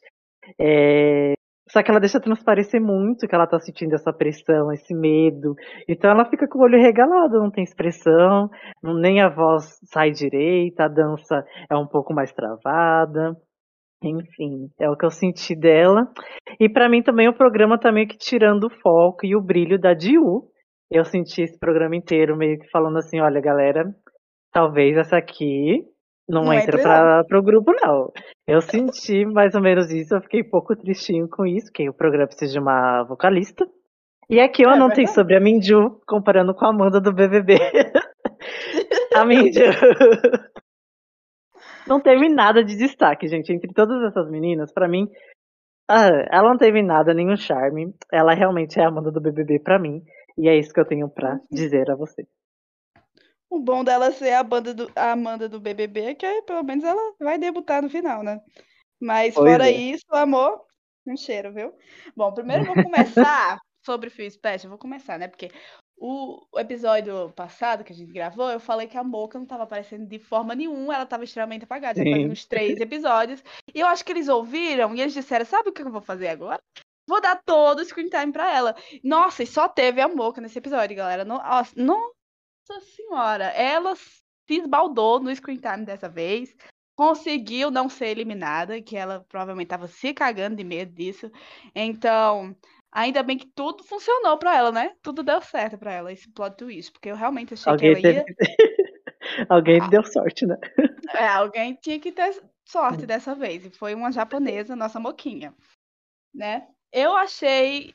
É, 0.58 1.34
Só 1.70 1.82
que 1.82 1.90
ela 1.90 2.00
deixa 2.00 2.20
transparecer 2.20 2.80
muito 2.80 3.28
que 3.28 3.34
ela 3.34 3.46
tá 3.46 3.58
sentindo 3.60 3.94
essa 3.94 4.12
pressão, 4.12 4.72
esse 4.72 4.92
medo. 4.94 5.54
Então 5.88 6.10
ela 6.10 6.24
fica 6.28 6.48
com 6.48 6.58
o 6.58 6.62
olho 6.62 6.80
regalado, 6.80 7.38
não 7.38 7.50
tem 7.50 7.62
expressão, 7.64 8.50
não- 8.82 8.94
nem 8.98 9.20
a 9.20 9.28
voz 9.28 9.78
sai 9.84 10.10
direita, 10.10 10.84
a 10.84 10.88
dança 10.88 11.44
é 11.70 11.76
um 11.76 11.86
pouco 11.86 12.12
mais 12.12 12.32
travada. 12.32 13.36
Enfim, 14.02 14.70
é 14.80 14.88
o 14.90 14.96
que 14.96 15.04
eu 15.06 15.10
senti 15.10 15.54
dela. 15.54 16.08
E 16.58 16.68
pra 16.68 16.88
mim 16.88 17.02
também 17.02 17.28
o 17.28 17.34
programa 17.36 17.78
tá 17.78 17.92
meio 17.92 18.08
que 18.08 18.16
tirando 18.18 18.64
o 18.64 18.70
foco 18.82 19.26
e 19.26 19.36
o 19.36 19.42
brilho 19.42 19.78
da 19.78 19.94
Diu. 19.94 20.44
Eu 20.90 21.04
senti 21.04 21.42
esse 21.42 21.58
programa 21.58 21.96
inteiro 21.96 22.36
meio 22.36 22.58
que 22.58 22.68
falando 22.70 22.98
assim, 22.98 23.20
olha 23.20 23.40
galera, 23.40 23.84
talvez 24.52 24.96
essa 24.96 25.16
aqui 25.18 25.84
não, 26.30 26.44
Não 26.44 26.52
entra 26.52 26.76
entre 26.76 26.82
para 26.82 27.24
pro 27.24 27.42
grupo 27.42 27.72
não. 27.82 28.12
Eu 28.46 28.60
senti 28.60 29.24
mais 29.24 29.54
ou 29.54 29.60
menos 29.60 29.90
isso, 29.90 30.14
eu 30.14 30.22
fiquei 30.22 30.42
um 30.42 30.50
pouco 30.50 30.76
tristinho 30.76 31.28
com 31.28 31.44
isso, 31.44 31.72
que 31.72 31.88
o 31.88 31.94
programa 31.94 32.26
precisa 32.26 32.52
de 32.52 32.58
uma 32.58 33.02
vocalista. 33.04 33.66
E 34.28 34.38
aqui 34.38 34.62
eu 34.62 34.70
É 34.70 34.74
anotei 34.74 35.06
sobre 35.06 35.36
a 35.36 35.40
Minju, 35.40 36.00
comparando 36.06 36.54
com 36.54 36.64
a 36.64 36.70
Amanda 36.70 37.00
do 37.00 37.12
BBB. 37.12 37.54
a 39.16 39.24
Minju 39.24 39.60
não 41.90 42.00
teve 42.00 42.28
nada 42.28 42.62
de 42.62 42.76
destaque, 42.76 43.26
gente. 43.26 43.52
Entre 43.52 43.72
todas 43.74 44.00
essas 44.04 44.30
meninas, 44.30 44.72
pra 44.72 44.86
mim, 44.86 45.08
ah, 45.88 46.08
ela 46.30 46.50
não 46.50 46.56
teve 46.56 46.82
nada, 46.82 47.12
nenhum 47.12 47.36
charme. 47.36 47.92
Ela 48.12 48.32
realmente 48.32 48.78
é 48.78 48.84
a 48.84 48.88
Amanda 48.88 49.10
do 49.10 49.20
BBB 49.20 49.58
pra 49.58 49.78
mim. 49.80 50.00
E 50.38 50.48
é 50.48 50.56
isso 50.56 50.72
que 50.72 50.78
eu 50.78 50.86
tenho 50.86 51.08
pra 51.08 51.40
dizer 51.50 51.90
a 51.90 51.96
você. 51.96 52.22
O 53.50 53.58
bom 53.58 53.82
dela 53.82 54.12
ser 54.12 54.32
a, 54.32 54.44
banda 54.44 54.72
do, 54.72 54.90
a 54.94 55.10
Amanda 55.10 55.48
do 55.48 55.58
BBB 55.58 56.00
é 56.02 56.14
que 56.14 56.24
aí, 56.24 56.40
pelo 56.42 56.62
menos 56.62 56.84
ela 56.84 57.14
vai 57.18 57.36
debutar 57.36 57.82
no 57.82 57.90
final, 57.90 58.22
né? 58.22 58.40
Mas 59.00 59.34
Pois 59.34 59.50
fora 59.50 59.68
é. 59.68 59.72
isso, 59.72 60.06
amor, 60.10 60.60
um 61.04 61.16
cheiro, 61.16 61.52
viu? 61.52 61.74
Bom, 62.14 62.32
primeiro 62.32 62.62
eu 62.62 62.74
vou 62.74 62.84
começar 62.84 63.58
sobre 63.84 64.08
o 64.08 64.10
Fio 64.10 64.30
Special. 64.30 64.70
Vou 64.70 64.78
começar, 64.78 65.18
né? 65.18 65.26
Porque 65.26 65.50
o, 65.98 66.46
episódio 66.56 67.30
passado 67.32 67.82
que 67.82 67.92
a 67.92 67.96
gente 67.96 68.12
gravou, 68.12 68.48
eu 68.50 68.60
falei 68.60 68.86
que 68.86 68.96
a 68.96 69.02
Moca 69.02 69.36
não 69.36 69.46
tava 69.46 69.64
aparecendo 69.64 70.06
de 70.06 70.18
forma 70.20 70.54
nenhuma, 70.54 70.94
ela 70.94 71.04
tava 71.04 71.24
extremamente 71.24 71.64
apagada. 71.64 71.98
Já 71.98 72.08
fazia 72.08 72.28
uns 72.28 72.46
três 72.46 72.78
episódios. 72.78 73.42
E 73.74 73.80
eu 73.80 73.86
acho 73.88 74.04
que 74.04 74.12
eles 74.12 74.28
ouviram 74.28 74.94
e 74.94 75.00
eles 75.00 75.12
disseram: 75.12 75.44
sabe 75.44 75.70
o 75.70 75.72
que 75.72 75.82
eu 75.82 75.90
vou 75.90 76.00
fazer 76.00 76.28
agora? 76.28 76.62
Vou 77.08 77.20
dar 77.20 77.42
todo 77.44 77.80
o 77.80 77.84
screen 77.84 78.08
time 78.08 78.32
pra 78.32 78.54
ela. 78.54 78.76
Nossa, 79.02 79.42
e 79.42 79.46
só 79.46 79.68
teve 79.68 80.00
a 80.00 80.06
Moca 80.06 80.40
nesse 80.40 80.58
episódio, 80.58 80.96
galera. 80.96 81.24
Nossa, 81.24 81.72
nossa 81.76 82.19
senhora, 82.80 83.44
ela 83.46 83.94
se 83.96 84.22
esbaldou 84.50 85.20
no 85.20 85.34
screen 85.34 85.58
time 85.58 85.84
dessa 85.84 86.08
vez. 86.08 86.54
Conseguiu 86.96 87.70
não 87.70 87.88
ser 87.88 88.08
eliminada, 88.08 88.80
que 88.82 88.96
ela 88.96 89.24
provavelmente 89.28 89.68
tava 89.68 89.86
se 89.86 90.12
cagando 90.12 90.56
de 90.56 90.64
medo 90.64 90.92
disso. 90.92 91.30
Então, 91.74 92.54
ainda 92.92 93.22
bem 93.22 93.38
que 93.38 93.46
tudo 93.54 93.82
funcionou 93.84 94.36
pra 94.38 94.56
ela, 94.56 94.70
né? 94.70 94.94
Tudo 95.02 95.22
deu 95.22 95.40
certo 95.40 95.78
pra 95.78 95.92
ela, 95.94 96.12
esse 96.12 96.30
plot 96.30 96.56
twist. 96.56 96.92
Porque 96.92 97.10
eu 97.10 97.16
realmente 97.16 97.54
achei 97.54 97.72
Alguém 97.72 97.94
que 97.96 98.06
ela 98.06 98.24
teve 98.24 98.30
ia. 98.30 98.34
que... 98.56 99.46
Alguém 99.48 99.80
Ah. 99.80 99.88
deu 99.88 100.04
sorte, 100.04 100.44
né? 100.46 100.56
É, 101.14 101.26
alguém 101.26 101.74
tinha 101.82 101.98
que 101.98 102.12
ter 102.12 102.40
sorte 102.68 103.06
dessa 103.06 103.34
vez. 103.34 103.64
E 103.64 103.70
foi 103.70 103.94
uma 103.94 104.12
japonesa, 104.12 104.76
nossa 104.76 105.00
moquinha. 105.00 105.54
Né? 106.34 106.68
Eu 106.92 107.14
achei 107.16 107.92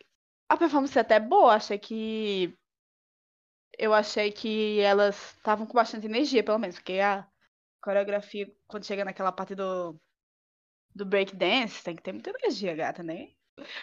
a 0.49 0.58
performance 0.58 0.97
até 0.97 1.19
boa. 1.19 1.56
Achei 1.56 1.78
que. 1.78 2.54
Eu 3.77 3.93
achei 3.93 4.31
que 4.31 4.79
elas 4.79 5.33
estavam 5.38 5.65
com 5.65 5.73
bastante 5.73 6.05
energia, 6.05 6.43
pelo 6.43 6.57
menos. 6.59 6.75
Porque 6.77 6.99
a 6.99 7.27
coreografia, 7.81 8.51
quando 8.67 8.85
chega 8.85 9.05
naquela 9.05 9.31
parte 9.31 9.55
do. 9.55 9.99
Do 10.93 11.05
breakdance, 11.05 11.83
tem 11.83 11.93
que 11.95 12.01
ter 12.01 12.13
muita 12.13 12.29
energia, 12.29 12.73
gata, 12.73 13.03
né? 13.03 13.29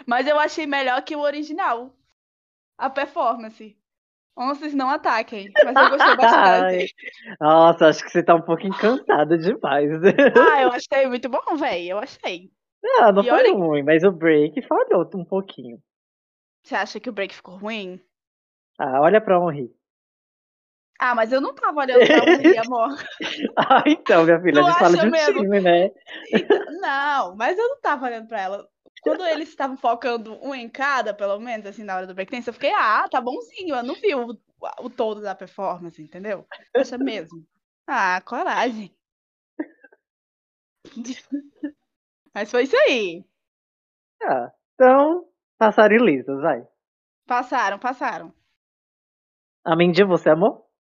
Mas 0.07 0.27
eu 0.27 0.39
achei 0.39 0.67
melhor 0.67 1.03
que 1.05 1.15
o 1.15 1.21
original. 1.21 1.95
A 2.79 2.89
performance. 2.89 3.77
Onças 4.35 4.73
não 4.73 4.89
ataquem. 4.89 5.53
Mas 5.63 5.77
eu 5.77 5.91
gostei 5.91 6.17
bastante. 6.17 6.95
Nossa, 7.39 7.89
acho 7.89 8.03
que 8.03 8.11
você 8.11 8.23
tá 8.23 8.35
um 8.35 8.41
pouquinho 8.41 8.73
cansada 8.79 9.37
demais. 9.37 9.91
ah, 10.55 10.63
eu 10.63 10.73
achei 10.73 11.07
muito 11.07 11.29
bom, 11.29 11.55
velho. 11.57 11.91
Eu 11.91 11.99
achei. 11.99 12.51
Não, 12.83 13.13
não 13.13 13.23
E 13.23 13.29
foi 13.29 13.39
olha- 13.39 13.53
ruim, 13.53 13.83
mas 13.83 14.03
o 14.05 14.11
break 14.11 14.63
falhou 14.63 15.09
um 15.15 15.25
pouquinho. 15.25 15.79
Você 16.65 16.75
acha 16.75 16.99
que 16.99 17.11
o 17.11 17.13
break 17.13 17.35
ficou 17.35 17.57
ruim? 17.57 18.01
Ah, 18.79 19.01
olha 19.03 19.21
pra 19.21 19.37
Henri. 19.37 19.71
Ah, 21.05 21.17
mas 21.17 21.33
eu 21.33 21.41
não 21.41 21.53
tava 21.53 21.81
olhando 21.81 22.07
pra 22.07 22.23
ali, 22.23 22.57
amor. 22.57 22.91
ah, 23.57 23.83
então, 23.87 24.25
minha 24.25 24.41
filha, 24.41 24.61
Tu 24.61 24.61
a 24.61 24.65
gente 24.65 24.79
fala 24.79 24.97
de 24.97 25.07
um 25.07 25.11
mesmo? 25.11 25.43
time, 25.43 25.61
né? 25.61 25.91
Então, 26.33 26.61
não, 26.81 27.37
mas 27.37 27.59
eu 27.59 27.69
não 27.69 27.81
tava 27.81 28.07
olhando 28.07 28.29
pra 28.29 28.41
ela. 28.41 28.69
Quando 29.01 29.25
eles 29.27 29.49
estavam 29.49 29.77
focando 29.77 30.35
um 30.45 30.55
em 30.55 30.69
cada, 30.69 31.13
pelo 31.13 31.39
menos, 31.41 31.67
assim, 31.67 31.83
na 31.83 31.97
hora 31.97 32.07
do 32.07 32.15
breakdance, 32.15 32.47
eu 32.49 32.55
fiquei, 32.55 32.73
ah, 32.73 33.09
tá 33.11 33.21
bonzinho. 33.21 33.75
Eu 33.75 33.83
não 33.83 33.95
vi 33.97 34.15
o, 34.15 34.39
o 34.81 34.91
todo 34.91 35.21
da 35.21 35.35
performance, 35.35 36.01
entendeu? 36.01 36.47
Acha 36.77 36.97
mesmo? 36.99 37.45
Ah, 37.87 38.21
coragem. 38.25 38.95
Mas 42.35 42.51
foi 42.51 42.65
isso 42.65 42.77
aí. 42.77 43.25
Ah, 44.25 44.53
então, 44.75 45.29
passaram 45.59 45.97
lisas, 46.05 46.41
vai. 46.41 46.67
Passaram, 47.27 47.81
passaram. 47.81 48.33
A 49.65 49.75
Mindy, 49.75 50.05
você 50.05 50.31
amou? 50.31 50.71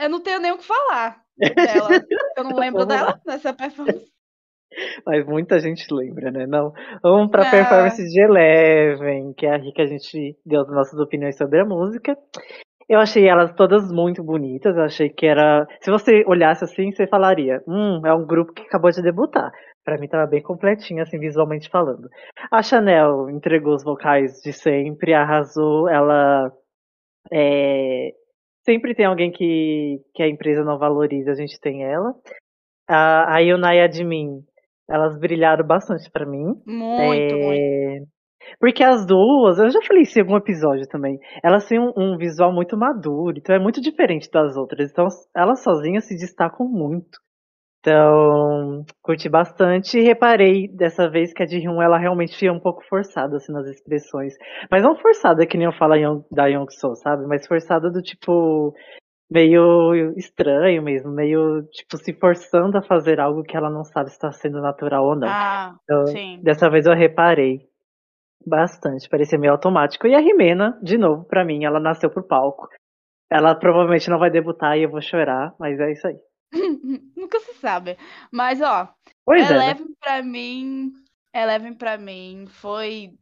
Eu 0.00 0.08
não 0.08 0.20
tenho 0.20 0.40
nem 0.40 0.52
o 0.52 0.58
que 0.58 0.64
falar 0.66 1.22
dela. 1.38 1.88
Eu 2.36 2.44
não 2.44 2.56
lembro 2.56 2.84
dela 2.86 3.20
nessa 3.26 3.52
performance. 3.52 4.10
Mas 5.06 5.26
muita 5.26 5.58
gente 5.60 5.86
lembra, 5.92 6.30
né? 6.30 6.46
Não. 6.46 6.72
Vamos 7.02 7.30
pra 7.30 7.42
Ah. 7.46 7.50
performance 7.50 8.02
de 8.02 8.20
Eleven, 8.22 9.34
que 9.34 9.44
é 9.46 9.54
a 9.56 9.60
que 9.60 9.82
a 9.82 9.86
gente 9.86 10.36
deu 10.46 10.62
as 10.62 10.68
nossas 10.68 10.98
opiniões 10.98 11.36
sobre 11.36 11.60
a 11.60 11.64
música. 11.64 12.16
Eu 12.88 12.98
achei 12.98 13.28
elas 13.28 13.52
todas 13.54 13.92
muito 13.92 14.22
bonitas. 14.24 14.74
Eu 14.76 14.82
achei 14.84 15.08
que 15.10 15.26
era. 15.26 15.66
Se 15.80 15.90
você 15.90 16.24
olhasse 16.26 16.64
assim, 16.64 16.90
você 16.90 17.06
falaria: 17.06 17.62
Hum, 17.68 18.00
é 18.06 18.14
um 18.14 18.26
grupo 18.26 18.52
que 18.52 18.62
acabou 18.62 18.90
de 18.90 19.02
debutar. 19.02 19.52
Pra 19.84 19.98
mim 19.98 20.08
tava 20.08 20.26
bem 20.26 20.40
completinho, 20.42 21.02
assim, 21.02 21.18
visualmente 21.18 21.68
falando. 21.68 22.08
A 22.50 22.62
Chanel 22.62 23.28
entregou 23.28 23.74
os 23.74 23.84
vocais 23.84 24.40
de 24.42 24.52
sempre, 24.52 25.12
arrasou. 25.12 25.88
Ela. 25.88 26.50
é, 27.30 28.12
Sempre 28.64 28.94
tem 28.94 29.06
alguém 29.06 29.30
que, 29.32 30.00
que 30.14 30.22
a 30.22 30.28
empresa 30.28 30.64
não 30.64 30.78
valoriza, 30.78 31.32
a 31.32 31.34
gente 31.34 31.58
tem 31.60 31.84
ela. 31.84 32.14
A, 32.88 33.36
a 33.36 33.38
Yuna 33.38 33.74
e 33.74 33.80
a 33.80 33.90
Jimin, 33.90 34.44
elas 34.88 35.18
brilharam 35.18 35.66
bastante 35.66 36.10
pra 36.10 36.26
mim. 36.26 36.44
Muito, 36.66 37.36
muito. 37.36 37.60
É, 37.60 38.02
Porque 38.60 38.84
as 38.84 39.06
duas, 39.06 39.58
eu 39.58 39.70
já 39.70 39.80
falei 39.82 40.02
isso 40.02 40.18
em 40.18 40.22
algum 40.22 40.36
episódio 40.36 40.86
também, 40.88 41.18
elas 41.42 41.66
têm 41.66 41.80
um, 41.80 41.92
um 41.96 42.16
visual 42.16 42.52
muito 42.52 42.76
maduro, 42.76 43.36
então 43.38 43.54
é 43.54 43.58
muito 43.58 43.80
diferente 43.80 44.30
das 44.30 44.56
outras. 44.56 44.90
Então 44.90 45.06
elas 45.34 45.62
sozinhas 45.62 46.04
se 46.04 46.16
destacam 46.16 46.66
muito. 46.68 47.18
Então, 47.84 48.84
curti 49.02 49.28
bastante 49.28 49.98
e 49.98 50.02
reparei 50.02 50.68
dessa 50.68 51.10
vez 51.10 51.32
que 51.32 51.42
a 51.42 51.46
Jihyun, 51.46 51.82
ela 51.82 51.98
realmente 51.98 52.36
fica 52.38 52.52
um 52.52 52.60
pouco 52.60 52.84
forçada 52.88 53.36
assim 53.36 53.52
nas 53.52 53.66
expressões. 53.66 54.34
Mas 54.70 54.84
não 54.84 54.94
forçada 54.94 55.44
que 55.44 55.58
nem 55.58 55.66
eu 55.66 55.72
falo 55.72 56.24
da 56.30 56.46
Young 56.46 56.70
So, 56.70 56.94
sabe? 56.94 57.26
Mas 57.26 57.44
forçada 57.44 57.90
do 57.90 58.00
tipo 58.00 58.72
meio 59.28 60.14
estranho 60.16 60.80
mesmo, 60.80 61.10
meio 61.10 61.64
tipo 61.72 61.96
se 61.96 62.12
forçando 62.12 62.78
a 62.78 62.82
fazer 62.82 63.18
algo 63.18 63.42
que 63.42 63.56
ela 63.56 63.68
não 63.68 63.82
sabe 63.82 64.10
se 64.10 64.14
está 64.14 64.30
sendo 64.30 64.60
natural 64.60 65.04
ou 65.04 65.16
não. 65.16 65.28
Ah, 65.28 65.74
Então, 65.82 66.06
sim. 66.06 66.40
Dessa 66.40 66.70
vez 66.70 66.86
eu 66.86 66.94
reparei 66.94 67.62
bastante, 68.46 69.08
parecia 69.08 69.38
meio 69.38 69.52
automático. 69.54 70.06
E 70.06 70.14
a 70.14 70.20
Rimena, 70.20 70.78
de 70.80 70.96
novo, 70.96 71.24
pra 71.24 71.44
mim, 71.44 71.64
ela 71.64 71.80
nasceu 71.80 72.10
pro 72.10 72.22
palco. 72.22 72.68
Ela 73.28 73.56
provavelmente 73.56 74.08
não 74.08 74.20
vai 74.20 74.30
debutar 74.30 74.78
e 74.78 74.82
eu 74.84 74.90
vou 74.90 75.00
chorar, 75.00 75.52
mas 75.58 75.80
é 75.80 75.90
isso 75.90 76.06
aí. 76.06 76.16
Nunca 77.16 77.40
se 77.40 77.54
sabe. 77.54 77.96
Mas, 78.30 78.60
ó, 78.60 78.94
Pois 79.24 79.50
é, 79.50 79.52
né? 79.52 79.64
Eleven 79.64 79.94
pra 80.00 80.22
mim. 80.22 80.92
Eleven 81.34 81.74
pra 81.74 81.98
mim 81.98 82.46
foi 82.48 83.18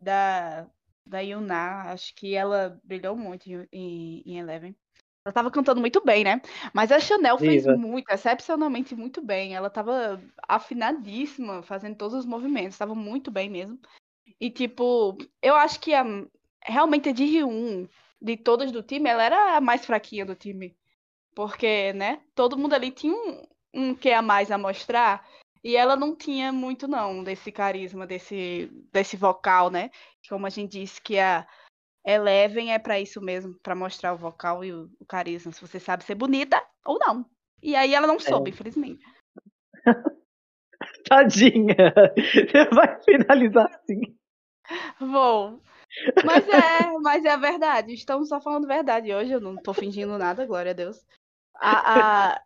da, 0.00 0.66
da 1.06 1.20
Yuna. 1.20 1.92
Acho 1.92 2.14
que 2.14 2.34
ela 2.34 2.80
brilhou 2.84 3.16
muito 3.16 3.48
em, 3.72 4.22
em, 4.26 4.38
Eleven. 4.38 4.76
Ela 5.24 5.32
tava 5.32 5.50
cantando 5.50 5.80
muito 5.80 6.04
bem, 6.04 6.22
né? 6.22 6.42
Mas 6.74 6.92
a 6.92 7.00
Chanel 7.00 7.38
fez 7.38 7.64
muito, 7.66 8.10
excepcionalmente 8.10 8.94
muito 8.94 9.22
bem. 9.22 9.54
Ela 9.54 9.70
tava 9.70 10.20
afinadíssima, 10.46 11.62
fazendo 11.62 11.96
todos 11.96 12.18
os 12.18 12.26
movimentos. 12.26 12.76
Tava 12.76 12.94
muito 12.94 13.30
bem 13.30 13.48
mesmo. 13.48 13.78
E, 14.38 14.50
tipo, 14.50 15.16
eu 15.40 15.54
acho 15.54 15.80
que 15.80 15.94
a, 15.94 16.04
realmente 16.62 17.08
a 17.08 17.12
de 17.12 17.24
Ryun, 17.24 17.88
de 18.20 18.36
todas 18.36 18.70
do 18.70 18.82
time, 18.82 19.08
ela 19.08 19.24
era 19.24 19.56
a 19.56 19.60
mais 19.62 19.86
fraquinha 19.86 20.26
do 20.26 20.34
time. 20.34 20.76
Porque, 21.34 21.92
né? 21.92 22.22
Todo 22.34 22.56
mundo 22.56 22.74
ali 22.74 22.90
tinha 22.90 23.12
um, 23.12 23.42
um 23.72 23.94
que 23.94 24.10
a 24.10 24.22
mais 24.22 24.50
a 24.50 24.58
mostrar. 24.58 25.26
E 25.62 25.76
ela 25.76 25.96
não 25.96 26.14
tinha 26.14 26.52
muito, 26.52 26.86
não, 26.86 27.24
desse 27.24 27.50
carisma, 27.50 28.06
desse, 28.06 28.70
desse 28.92 29.16
vocal, 29.16 29.70
né? 29.70 29.90
Como 30.28 30.46
a 30.46 30.50
gente 30.50 30.72
disse 30.72 31.00
que 31.00 31.18
a 31.18 31.46
Eleven 32.06 32.72
é 32.72 32.78
pra 32.78 33.00
isso 33.00 33.20
mesmo, 33.20 33.58
pra 33.62 33.74
mostrar 33.74 34.12
o 34.12 34.18
vocal 34.18 34.62
e 34.62 34.72
o, 34.72 34.90
o 35.00 35.06
carisma. 35.06 35.52
Se 35.52 35.60
você 35.60 35.80
sabe 35.80 36.04
ser 36.04 36.14
bonita 36.14 36.62
ou 36.84 36.98
não. 36.98 37.24
E 37.62 37.74
aí 37.74 37.94
ela 37.94 38.06
não 38.06 38.20
soube, 38.20 38.50
infelizmente. 38.50 39.02
Tadinha! 41.08 41.74
Você 42.14 42.64
vai 42.70 43.02
finalizar 43.02 43.70
assim. 43.74 44.00
Vou. 45.00 45.62
Mas 46.24 46.48
é, 46.48 46.98
mas 47.00 47.24
é 47.24 47.30
a 47.30 47.36
verdade. 47.36 47.94
Estamos 47.94 48.28
só 48.28 48.40
falando 48.40 48.66
verdade 48.66 49.12
hoje. 49.14 49.32
Eu 49.32 49.40
não 49.40 49.56
tô 49.56 49.72
fingindo 49.72 50.18
nada, 50.18 50.46
glória 50.46 50.72
a 50.72 50.74
Deus. 50.74 51.04
A, 51.60 52.32
a- 52.34 52.40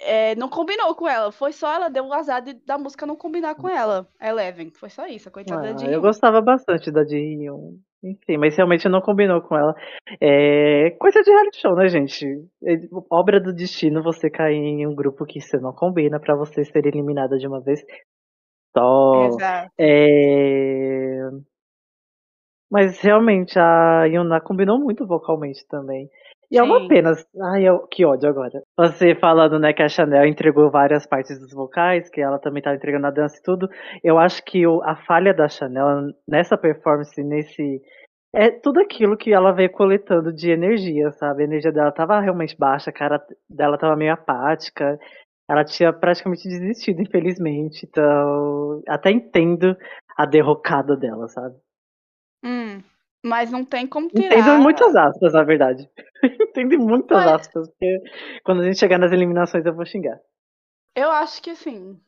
é, 0.00 0.34
não 0.34 0.48
combinou 0.48 0.94
com 0.94 1.08
ela. 1.08 1.30
Foi 1.30 1.52
só 1.52 1.72
ela 1.72 1.88
deu 1.88 2.06
o 2.06 2.12
azar 2.12 2.42
de, 2.42 2.54
da 2.54 2.76
música 2.76 3.06
não 3.06 3.16
combinar 3.16 3.54
com 3.54 3.68
ela. 3.68 4.08
Eleven. 4.20 4.70
Foi 4.72 4.90
só 4.90 5.06
isso, 5.06 5.28
a 5.28 5.32
coitada 5.32 5.68
Ah, 5.68 5.72
de 5.72 5.86
eu 5.86 6.00
gostava 6.00 6.40
bastante 6.40 6.90
da 6.90 7.04
de 7.04 7.16
Hyun. 7.16 7.78
Enfim, 8.02 8.36
mas 8.36 8.56
realmente 8.56 8.88
não 8.88 9.00
combinou 9.00 9.40
com 9.42 9.56
ela. 9.56 9.76
É 10.20 10.90
coisa 10.98 11.22
de 11.22 11.30
reality 11.30 11.60
show, 11.60 11.76
né, 11.76 11.88
gente? 11.88 12.26
É 12.64 12.74
obra 13.08 13.40
do 13.40 13.52
destino 13.52 14.02
você 14.02 14.28
cair 14.28 14.56
em 14.56 14.86
um 14.88 14.94
grupo 14.94 15.24
que 15.24 15.40
você 15.40 15.56
não 15.58 15.72
combina 15.72 16.18
pra 16.18 16.34
você 16.34 16.64
ser 16.64 16.84
eliminada 16.84 17.38
de 17.38 17.46
uma 17.46 17.60
vez 17.60 17.80
só. 18.76 19.26
Exato. 19.26 19.72
É... 19.78 21.30
Mas 22.70 23.00
realmente 23.00 23.58
a 23.58 24.04
Yuna 24.06 24.40
combinou 24.40 24.78
muito 24.80 25.06
vocalmente 25.06 25.64
também. 25.68 26.08
E 26.52 26.58
é 26.58 26.62
uma 26.62 26.86
pena. 26.86 27.12
Ai, 27.50 27.66
eu... 27.66 27.86
que 27.88 28.04
ódio 28.04 28.28
agora. 28.28 28.62
Você 28.76 29.14
falando, 29.14 29.58
né, 29.58 29.72
que 29.72 29.82
a 29.82 29.88
Chanel 29.88 30.26
entregou 30.26 30.70
várias 30.70 31.06
partes 31.06 31.38
dos 31.40 31.50
vocais, 31.52 32.10
que 32.10 32.20
ela 32.20 32.38
também 32.38 32.62
tava 32.62 32.76
entregando 32.76 33.06
a 33.06 33.10
dança 33.10 33.38
e 33.38 33.42
tudo. 33.42 33.68
Eu 34.04 34.18
acho 34.18 34.44
que 34.44 34.66
o- 34.66 34.82
a 34.82 34.94
falha 34.94 35.32
da 35.32 35.48
Chanel 35.48 36.12
nessa 36.28 36.58
performance, 36.58 37.22
nesse. 37.22 37.80
É 38.34 38.50
tudo 38.50 38.80
aquilo 38.80 39.16
que 39.16 39.32
ela 39.32 39.52
veio 39.52 39.70
coletando 39.70 40.30
de 40.32 40.50
energia, 40.50 41.10
sabe? 41.12 41.42
A 41.42 41.46
energia 41.46 41.72
dela 41.72 41.90
tava 41.90 42.20
realmente 42.20 42.56
baixa, 42.58 42.90
a 42.90 42.92
cara 42.92 43.22
dela 43.48 43.78
tava 43.78 43.96
meio 43.96 44.12
apática. 44.12 44.98
Ela 45.48 45.64
tinha 45.64 45.92
praticamente 45.92 46.48
desistido, 46.48 47.00
infelizmente. 47.02 47.86
Então, 47.88 48.82
até 48.88 49.10
entendo 49.10 49.74
a 50.18 50.26
derrocada 50.26 50.96
dela, 50.96 51.28
sabe? 51.28 51.56
Hum, 52.44 52.82
mas 53.22 53.50
não 53.50 53.64
tem 53.64 53.86
como 53.86 54.08
tirar. 54.08 54.36
Entendo 54.38 54.60
muitas 54.62 54.94
aspas, 54.96 55.32
na 55.32 55.42
verdade. 55.42 55.88
Entendo 56.50 56.78
muitas 56.78 57.24
Mas- 57.24 57.40
aspas, 57.42 57.68
porque 57.68 57.98
quando 58.44 58.60
a 58.62 58.64
gente 58.64 58.78
chegar 58.78 58.98
nas 58.98 59.12
eliminações 59.12 59.64
eu 59.66 59.74
vou 59.74 59.84
xingar. 59.86 60.18
Eu 60.94 61.10
acho 61.10 61.40
que 61.42 61.50
assim, 61.50 61.98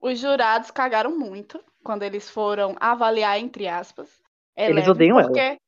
os 0.00 0.18
jurados 0.18 0.70
cagaram 0.70 1.16
muito 1.18 1.62
quando 1.82 2.02
eles 2.02 2.28
foram 2.28 2.76
avaliar, 2.80 3.38
entre 3.38 3.66
aspas. 3.68 4.10
Eles 4.56 4.70
Eleven, 4.86 4.90
odeiam 4.90 5.18
ela. 5.18 5.28
porque, 5.28 5.58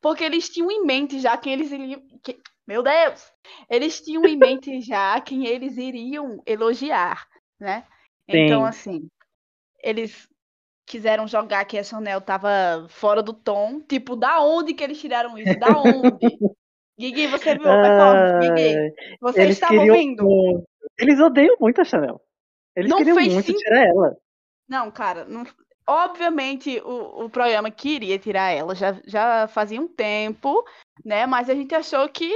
Porque 0.00 0.24
eles 0.24 0.48
tinham 0.48 0.70
em 0.70 0.84
mente 0.84 1.20
já 1.20 1.36
quem 1.36 1.52
eles 1.52 1.70
iriam. 1.70 2.02
que- 2.22 2.40
Meu 2.66 2.82
Deus! 2.82 3.30
Eles 3.68 4.00
tinham 4.00 4.24
em 4.24 4.36
mente 4.36 4.80
já 4.82 5.20
quem 5.20 5.46
eles 5.46 5.76
iriam 5.76 6.42
elogiar, 6.46 7.26
né? 7.60 7.84
Então, 8.28 8.62
Sim. 8.62 8.68
assim, 8.68 9.08
eles 9.82 10.28
quiseram 10.86 11.26
jogar 11.26 11.64
que 11.64 11.78
a 11.78 11.84
Chanel 11.84 12.20
tava 12.20 12.86
fora 12.88 13.22
do 13.22 13.32
tom. 13.32 13.80
Tipo, 13.80 14.16
da 14.16 14.40
onde 14.40 14.74
que 14.74 14.82
eles 14.82 15.00
tiraram 15.00 15.36
isso? 15.38 15.58
Da 15.58 15.76
onde? 15.76 16.18
Gigi, 16.98 17.26
você 17.26 17.56
viu 17.56 17.70
a 17.72 17.80
performance? 17.80 18.34
Gigi, 18.42 18.94
você 19.20 19.40
eles 19.42 19.56
estava 19.56 19.80
ouvindo? 19.80 20.24
muito. 20.24 20.64
Eles 20.98 21.18
odeiam 21.18 21.56
muito 21.58 21.80
a 21.80 21.84
Chanel. 21.84 22.20
Eles 22.76 22.90
Não 22.90 22.98
queriam 22.98 23.16
muito 23.16 23.32
sentido. 23.34 23.58
tirar 23.58 23.86
ela. 23.86 24.16
Não, 24.68 24.90
cara, 24.90 25.24
não- 25.24 25.44
obviamente 25.86 26.80
o, 26.84 27.24
o 27.24 27.30
programa 27.30 27.70
queria 27.70 28.18
tirar 28.18 28.50
ela, 28.50 28.74
já, 28.74 28.96
já 29.04 29.48
fazia 29.48 29.80
um 29.80 29.88
tempo, 29.88 30.64
né? 31.04 31.26
Mas 31.26 31.50
a 31.50 31.54
gente 31.54 31.74
achou 31.74 32.08
que 32.08 32.32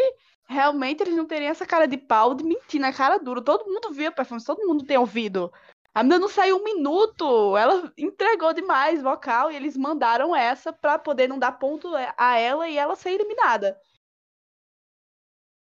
realmente 0.48 1.02
eles 1.02 1.16
não 1.16 1.26
teriam 1.26 1.50
essa 1.50 1.66
cara 1.66 1.86
de 1.86 1.96
pau 1.96 2.34
de 2.34 2.44
mentir 2.44 2.80
na 2.80 2.92
cara 2.92 3.18
dura. 3.18 3.42
Todo 3.42 3.70
mundo 3.70 3.92
viu 3.92 4.08
a 4.08 4.12
performance, 4.12 4.46
todo 4.46 4.66
mundo 4.66 4.84
tem 4.84 4.98
ouvido. 4.98 5.52
A 5.96 6.02
menina 6.02 6.18
não 6.18 6.28
saiu 6.28 6.58
um 6.58 6.62
minuto, 6.62 7.56
ela 7.56 7.90
entregou 7.96 8.52
demais 8.52 9.02
vocal 9.02 9.50
e 9.50 9.56
eles 9.56 9.78
mandaram 9.78 10.36
essa 10.36 10.70
pra 10.70 10.98
poder 10.98 11.26
não 11.26 11.38
dar 11.38 11.52
ponto 11.52 11.88
a 12.18 12.38
ela 12.38 12.68
e 12.68 12.76
ela 12.76 12.94
ser 12.94 13.12
eliminada. 13.12 13.80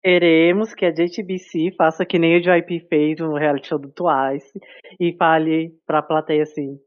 Queremos 0.03 0.73
que 0.73 0.87
a 0.87 0.91
JTBC 0.91 1.75
faça 1.77 2.03
que 2.03 2.17
nem 2.17 2.35
o 2.35 2.41
JYP 2.41 2.87
fez 2.89 3.19
no 3.19 3.37
reality 3.37 3.67
show 3.67 3.77
do 3.77 3.91
Twice 3.91 4.59
e 4.99 5.15
fale 5.15 5.79
pra 5.85 6.01
plateia 6.01 6.41
assim: 6.41 6.79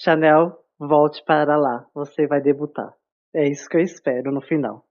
Chanel, 0.00 0.56
volte 0.78 1.22
para 1.22 1.58
lá, 1.58 1.86
você 1.92 2.26
vai 2.26 2.40
debutar. 2.40 2.94
É 3.34 3.46
isso 3.46 3.68
que 3.68 3.76
eu 3.76 3.82
espero 3.82 4.32
no 4.32 4.40
final. 4.40 4.88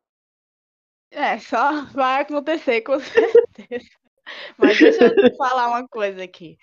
É, 1.09 1.39
só 1.39 1.85
vai 1.85 2.21
acontecer 2.21 2.81
com 2.81 2.99
certeza. 3.01 3.89
Mas 4.59 4.77
deixa 4.77 5.05
eu 5.05 5.35
falar 5.35 5.69
uma 5.69 5.87
coisa 5.87 6.23
aqui. 6.23 6.55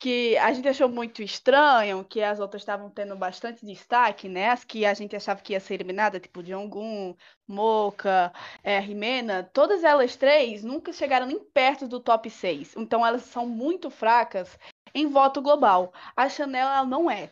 Que 0.00 0.36
a 0.38 0.52
gente 0.52 0.66
achou 0.66 0.88
muito 0.88 1.22
estranho, 1.22 2.04
que 2.04 2.22
as 2.22 2.40
outras 2.40 2.62
estavam 2.62 2.90
tendo 2.90 3.14
bastante 3.16 3.64
destaque, 3.66 4.28
né? 4.28 4.48
As 4.48 4.64
que 4.64 4.86
a 4.86 4.94
gente 4.94 5.14
achava 5.14 5.42
que 5.42 5.52
ia 5.52 5.60
ser 5.60 5.74
eliminada, 5.74 6.18
tipo 6.18 6.42
Jonggun, 6.42 7.14
Mocha, 7.46 8.32
é, 8.64 8.78
Rimena, 8.80 9.42
todas 9.52 9.84
elas 9.84 10.16
três 10.16 10.64
nunca 10.64 10.92
chegaram 10.92 11.26
nem 11.26 11.38
perto 11.38 11.86
do 11.86 12.00
top 12.00 12.30
6. 12.30 12.74
Então 12.76 13.06
elas 13.06 13.22
são 13.22 13.46
muito 13.46 13.90
fracas 13.90 14.58
em 14.94 15.06
voto 15.06 15.42
global. 15.42 15.92
A 16.16 16.28
Chanel 16.28 16.66
ela 16.66 16.84
não 16.86 17.10
é, 17.10 17.30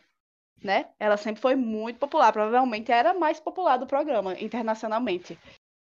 né? 0.62 0.90
Ela 0.98 1.16
sempre 1.16 1.40
foi 1.40 1.56
muito 1.56 1.98
popular, 1.98 2.32
provavelmente 2.32 2.92
era 2.92 3.12
a 3.12 3.14
mais 3.14 3.40
popular 3.40 3.78
do 3.78 3.86
programa 3.86 4.38
internacionalmente. 4.38 5.38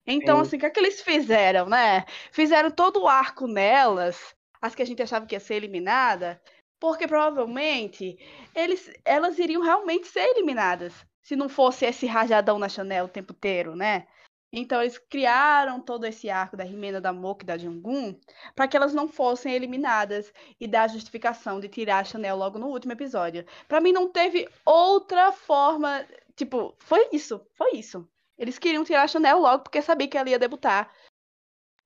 Então, 0.06 0.36
Sim. 0.36 0.42
assim, 0.42 0.56
o 0.56 0.60
que 0.60 0.66
é 0.66 0.70
que 0.70 0.80
eles 0.80 1.00
fizeram, 1.00 1.66
né? 1.66 2.04
Fizeram 2.32 2.70
todo 2.70 3.02
o 3.02 3.08
arco 3.08 3.46
nelas, 3.46 4.34
as 4.60 4.74
que 4.74 4.82
a 4.82 4.86
gente 4.86 5.02
achava 5.02 5.26
que 5.26 5.34
ia 5.34 5.40
ser 5.40 5.54
eliminada, 5.54 6.40
porque 6.82 7.06
provavelmente 7.06 8.18
eles, 8.52 8.92
elas 9.04 9.38
iriam 9.38 9.62
realmente 9.62 10.08
ser 10.08 10.24
eliminadas, 10.30 10.92
se 11.22 11.36
não 11.36 11.48
fosse 11.48 11.84
esse 11.84 12.06
rajadão 12.06 12.58
na 12.58 12.68
Chanel 12.68 13.04
o 13.04 13.08
tempo 13.08 13.32
inteiro, 13.32 13.76
né? 13.76 14.08
Então 14.52 14.82
eles 14.82 14.98
criaram 14.98 15.80
todo 15.80 16.06
esse 16.06 16.28
arco 16.28 16.56
da 16.56 16.64
Rimena, 16.64 17.00
da 17.00 17.12
Moka 17.12 17.44
e 17.44 17.46
da 17.46 17.56
Jungkook 17.56 18.20
para 18.56 18.66
que 18.66 18.76
elas 18.76 18.92
não 18.92 19.06
fossem 19.06 19.54
eliminadas 19.54 20.32
e 20.60 20.66
dar 20.66 20.82
a 20.82 20.88
justificação 20.88 21.60
de 21.60 21.68
tirar 21.68 22.00
a 22.00 22.04
Chanel 22.04 22.36
logo 22.36 22.58
no 22.58 22.66
último 22.66 22.94
episódio. 22.94 23.46
Para 23.68 23.80
mim 23.80 23.92
não 23.92 24.10
teve 24.10 24.48
outra 24.66 25.30
forma, 25.30 26.04
tipo, 26.34 26.74
foi 26.80 27.08
isso, 27.12 27.46
foi 27.54 27.76
isso. 27.76 28.08
Eles 28.36 28.58
queriam 28.58 28.82
tirar 28.82 29.04
a 29.04 29.08
Chanel 29.08 29.38
logo 29.38 29.62
porque 29.62 29.80
sabia 29.80 30.08
que 30.08 30.18
ela 30.18 30.28
ia 30.28 30.38
debutar. 30.38 30.92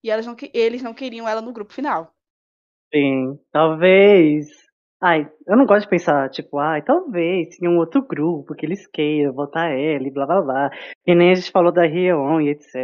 E 0.03 0.11
elas 0.11 0.25
não, 0.25 0.35
eles 0.55 0.83
não 0.83 0.95
queriam 0.95 1.29
ela 1.29 1.43
no 1.43 1.53
grupo 1.53 1.75
final. 1.75 2.15
Sim, 2.91 3.39
talvez. 3.53 4.66
Ai, 5.01 5.29
eu 5.47 5.57
não 5.57 5.67
gosto 5.67 5.83
de 5.85 5.91
pensar, 5.91 6.29
tipo, 6.31 6.59
ai, 6.59 6.81
talvez 6.83 7.61
em 7.61 7.69
um 7.69 7.77
outro 7.79 8.03
grupo 8.07 8.55
que 8.55 8.65
eles 8.65 8.87
queiram 8.87 9.33
botar 9.33 9.69
ela 9.69 10.07
e 10.07 10.11
blá 10.11 10.27
blá 10.27 10.41
blá. 10.43 10.71
Que 11.05 11.15
nem 11.15 11.33
a 11.33 11.35
gente 11.35 11.51
falou 11.51 11.71
da 11.71 11.83
Rion 11.83 12.41
e 12.41 12.49
etc. 12.51 12.75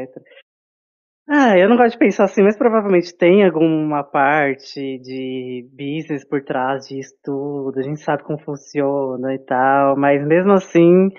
Ah, 1.29 1.57
eu 1.59 1.69
não 1.69 1.77
gosto 1.77 1.93
de 1.93 1.99
pensar 1.99 2.25
assim, 2.25 2.43
mas 2.43 2.59
provavelmente 2.59 3.17
tem 3.17 3.45
alguma 3.45 4.03
parte 4.05 4.99
de 4.99 5.67
business 5.73 6.25
por 6.29 6.43
trás 6.45 6.89
disso 6.89 7.15
tudo, 7.23 7.79
a 7.79 7.83
gente 7.83 8.01
sabe 8.01 8.25
como 8.25 8.39
funciona 8.41 9.35
e 9.35 9.39
tal, 9.39 9.97
mas 9.97 10.25
mesmo 10.27 10.53
assim, 10.53 11.11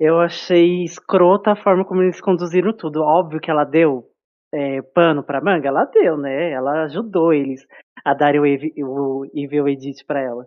eu 0.00 0.18
achei 0.20 0.82
escrota 0.84 1.52
a 1.52 1.56
forma 1.56 1.84
como 1.84 2.02
eles 2.02 2.20
conduziram 2.20 2.72
tudo. 2.76 3.02
Óbvio 3.02 3.40
que 3.40 3.50
ela 3.50 3.64
deu 3.64 4.09
é, 4.52 4.82
pano 4.82 5.22
pra 5.22 5.40
manga, 5.40 5.68
ela 5.68 5.84
deu, 5.84 6.16
né? 6.16 6.50
Ela 6.50 6.84
ajudou 6.84 7.32
eles 7.32 7.66
a 8.04 8.14
darem 8.14 8.40
o, 8.40 8.46
ev 8.46 8.62
o 8.78 9.26
Evil 9.34 9.68
Edit 9.68 10.04
pra 10.04 10.20
ela. 10.20 10.46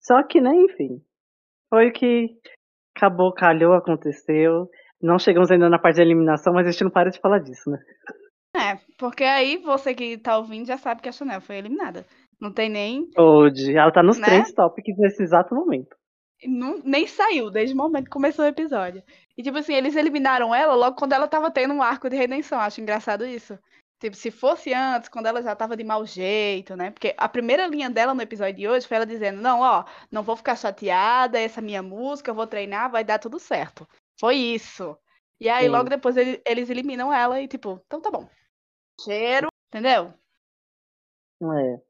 Só 0.00 0.22
que, 0.22 0.40
né, 0.40 0.54
enfim, 0.54 1.02
foi 1.70 1.88
o 1.88 1.92
que 1.92 2.36
acabou, 2.96 3.32
calhou, 3.32 3.72
aconteceu. 3.74 4.68
Não 5.00 5.18
chegamos 5.18 5.50
ainda 5.50 5.68
na 5.68 5.78
parte 5.78 5.96
de 5.96 6.02
eliminação, 6.02 6.52
mas 6.52 6.66
a 6.66 6.70
gente 6.70 6.84
não 6.84 6.90
para 6.90 7.10
de 7.10 7.20
falar 7.20 7.38
disso, 7.38 7.70
né? 7.70 7.78
É, 8.56 8.78
porque 8.98 9.24
aí 9.24 9.56
você 9.58 9.94
que 9.94 10.16
tá 10.16 10.38
ouvindo 10.38 10.66
já 10.66 10.76
sabe 10.78 11.02
que 11.02 11.08
a 11.08 11.12
Chanel 11.12 11.40
foi 11.40 11.56
eliminada. 11.56 12.04
Não 12.40 12.52
tem 12.52 12.68
nem. 12.70 13.08
Hoje, 13.18 13.76
ela 13.76 13.90
tá 13.90 14.02
nos 14.02 14.18
Né? 14.18 14.26
três 14.26 14.52
topics 14.52 14.96
nesse 14.98 15.22
exato 15.22 15.54
momento. 15.54 15.96
Não, 16.44 16.78
nem 16.84 17.06
saiu 17.06 17.50
desde 17.50 17.74
o 17.74 17.76
momento 17.76 18.04
que 18.04 18.10
começou 18.10 18.44
o 18.44 18.48
episódio. 18.48 19.02
E, 19.36 19.42
tipo 19.42 19.56
assim, 19.58 19.74
eles 19.74 19.96
eliminaram 19.96 20.54
ela 20.54 20.74
logo 20.74 20.96
quando 20.96 21.12
ela 21.12 21.28
tava 21.28 21.50
tendo 21.50 21.72
um 21.74 21.82
arco 21.82 22.08
de 22.08 22.16
redenção. 22.16 22.58
Acho 22.60 22.80
engraçado 22.80 23.24
isso. 23.24 23.58
Tipo, 24.00 24.16
se 24.16 24.30
fosse 24.30 24.74
antes, 24.74 25.08
quando 25.08 25.26
ela 25.26 25.42
já 25.42 25.56
tava 25.56 25.76
de 25.76 25.84
mau 25.84 26.04
jeito, 26.04 26.76
né? 26.76 26.90
Porque 26.90 27.14
a 27.16 27.28
primeira 27.28 27.66
linha 27.66 27.88
dela 27.88 28.12
no 28.12 28.20
episódio 28.20 28.56
de 28.56 28.68
hoje 28.68 28.86
foi 28.86 28.96
ela 28.96 29.06
dizendo: 29.06 29.40
Não, 29.40 29.60
ó, 29.60 29.84
não 30.10 30.22
vou 30.22 30.36
ficar 30.36 30.56
chateada, 30.56 31.40
essa 31.40 31.62
minha 31.62 31.82
música, 31.82 32.30
eu 32.30 32.34
vou 32.34 32.46
treinar, 32.46 32.90
vai 32.90 33.04
dar 33.04 33.18
tudo 33.18 33.38
certo. 33.38 33.88
Foi 34.20 34.36
isso. 34.36 34.98
E 35.40 35.48
aí, 35.48 35.64
Sim. 35.64 35.70
logo 35.70 35.88
depois, 35.88 36.16
ele- 36.16 36.42
eles 36.44 36.68
eliminam 36.68 37.12
ela 37.12 37.40
e, 37.40 37.48
tipo, 37.48 37.80
então 37.86 38.00
tá 38.00 38.10
bom. 38.10 38.28
Cheiro, 39.00 39.48
entendeu? 39.68 40.12
É. 41.42 41.80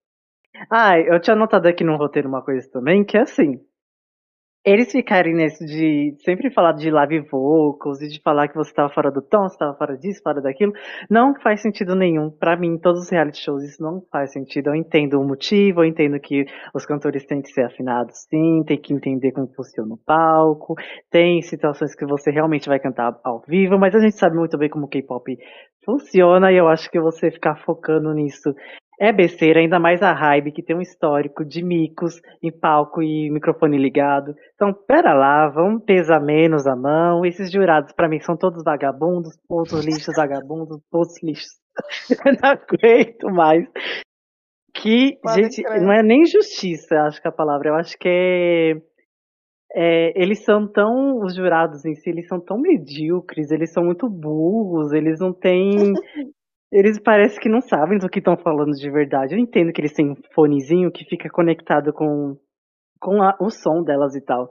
Ah, 0.70 0.98
eu 0.98 1.20
tinha 1.20 1.35
notado 1.35 1.66
aqui 1.66 1.83
no 1.83 1.96
roteiro 1.96 2.28
uma 2.28 2.42
coisa 2.42 2.68
também, 2.70 3.04
que 3.04 3.16
é 3.16 3.22
assim. 3.22 3.64
Eles 4.66 4.90
ficarem 4.90 5.35
nesse 5.35 5.62
de 5.66 6.16
sempre 6.24 6.50
falar 6.50 6.72
de 6.72 6.90
live 6.90 7.20
vocals 7.31 8.00
e 8.00 8.09
de 8.09 8.18
falar 8.22 8.48
que 8.48 8.55
você 8.55 8.70
estava 8.70 8.88
fora 8.88 9.11
do 9.11 9.20
tom, 9.20 9.42
você 9.42 9.57
estava 9.57 9.77
fora 9.77 9.94
disso, 9.94 10.22
fora 10.22 10.40
daquilo, 10.40 10.72
não 11.11 11.35
faz 11.42 11.61
sentido 11.61 11.94
nenhum. 11.94 12.31
Pra 12.31 12.57
mim, 12.57 12.79
todos 12.79 13.03
os 13.03 13.11
reality 13.11 13.44
shows 13.44 13.62
isso 13.62 13.83
não 13.83 14.00
faz 14.11 14.33
sentido. 14.33 14.68
Eu 14.68 14.74
entendo 14.74 15.20
o 15.20 15.29
motivo, 15.29 15.83
eu 15.83 15.85
entendo 15.85 16.18
que 16.18 16.46
os 16.74 16.87
cantores 16.87 17.27
têm 17.27 17.42
que 17.42 17.50
ser 17.50 17.66
afinados 17.66 18.24
sim, 18.31 18.62
tem 18.66 18.81
que 18.81 18.94
entender 18.94 19.33
como 19.33 19.53
funciona 19.55 19.92
o 19.92 19.98
palco, 19.98 20.74
tem 21.11 21.42
situações 21.42 21.94
que 21.94 22.07
você 22.07 22.31
realmente 22.31 22.66
vai 22.66 22.81
cantar 22.81 23.20
ao 23.22 23.42
vivo, 23.46 23.79
mas 23.79 23.94
a 23.94 24.00
gente 24.00 24.16
sabe 24.16 24.35
muito 24.35 24.57
bem 24.57 24.70
como 24.70 24.87
o 24.87 24.88
K-pop 24.88 25.37
funciona 25.85 26.50
e 26.50 26.57
eu 26.57 26.68
acho 26.68 26.90
que 26.90 26.98
você 26.98 27.31
ficar 27.31 27.57
focando 27.66 28.14
nisso 28.14 28.55
é 28.98 29.12
besteira, 29.12 29.61
ainda 29.61 29.78
mais 29.78 30.02
a 30.02 30.12
Hybe, 30.12 30.52
que 30.52 30.62
tem 30.62 30.76
um 30.76 30.80
histórico 30.80 31.44
de 31.44 31.62
micos 31.62 32.20
em 32.42 32.52
palco 32.52 33.02
e 33.02 33.30
microfone 33.30 33.76
ligado. 33.76 34.35
Então, 34.54 34.72
pera 34.72 35.12
lá, 35.12 35.48
vamos 35.48 35.85
pesar 35.85 36.20
menos 36.20 36.66
a 36.66 36.76
mão. 36.76 37.24
Esses 37.24 37.50
jurados, 37.50 37.92
pra 37.92 38.09
mim, 38.09 38.20
são 38.20 38.37
todos 38.37 38.62
vagabundos, 38.62 39.37
outros 39.48 39.85
lixos, 39.85 40.14
vagabundos, 40.16 40.80
todos 40.90 41.22
lixos. 41.22 41.50
Eu 42.24 42.33
não 42.40 42.50
aguento 42.50 43.30
mais. 43.30 43.66
Que, 44.74 45.18
Pode 45.22 45.42
gente, 45.42 45.62
crer. 45.62 45.80
não 45.80 45.92
é 45.92 46.02
nem 46.02 46.24
justiça, 46.26 47.02
acho 47.02 47.20
que 47.20 47.26
é 47.26 47.30
a 47.30 47.35
palavra. 47.35 47.70
Eu 47.70 47.74
acho 47.74 47.96
que 47.98 48.09
é, 48.09 48.76
é, 49.74 50.12
Eles 50.20 50.44
são 50.44 50.66
tão. 50.66 51.20
Os 51.20 51.35
jurados 51.35 51.85
em 51.85 51.94
si, 51.94 52.11
eles 52.11 52.28
são 52.28 52.40
tão 52.40 52.59
medíocres, 52.59 53.50
eles 53.50 53.72
são 53.72 53.85
muito 53.85 54.09
burros, 54.09 54.92
eles 54.92 55.18
não 55.18 55.33
têm. 55.33 55.92
Eles 56.76 56.98
parecem 56.98 57.40
que 57.40 57.48
não 57.48 57.60
sabem 57.60 57.98
do 57.98 58.08
que 58.08 58.18
estão 58.18 58.37
falando 58.37 58.72
de 58.72 58.90
verdade. 58.90 59.32
Eu 59.34 59.38
entendo 59.38 59.72
que 59.72 59.80
eles 59.80 59.92
têm 59.92 60.10
um 60.10 60.16
fonezinho 60.34 60.90
que 60.90 61.04
fica 61.04 61.30
conectado 61.30 61.92
com, 61.92 62.37
com 63.00 63.22
a- 63.22 63.37
o 63.40 63.48
som 63.48 63.80
delas 63.84 64.16
e 64.16 64.20
tal. 64.20 64.50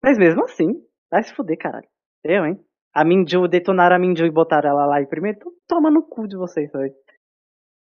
Mas 0.00 0.16
mesmo 0.16 0.44
assim, 0.44 0.68
vai 1.10 1.24
se 1.24 1.34
fuder, 1.34 1.58
caralho. 1.58 1.88
Eu, 2.22 2.46
hein? 2.46 2.64
A 2.94 3.04
Minju, 3.04 3.48
detonaram 3.48 3.96
a 3.96 3.98
Minju 3.98 4.24
e 4.24 4.30
botaram 4.30 4.70
ela 4.70 4.86
lá 4.86 5.02
em 5.02 5.06
primeiro. 5.06 5.36
Então 5.38 5.52
toma 5.66 5.90
no 5.90 6.04
cu 6.04 6.28
de 6.28 6.36
vocês 6.36 6.70
dois. 6.70 6.92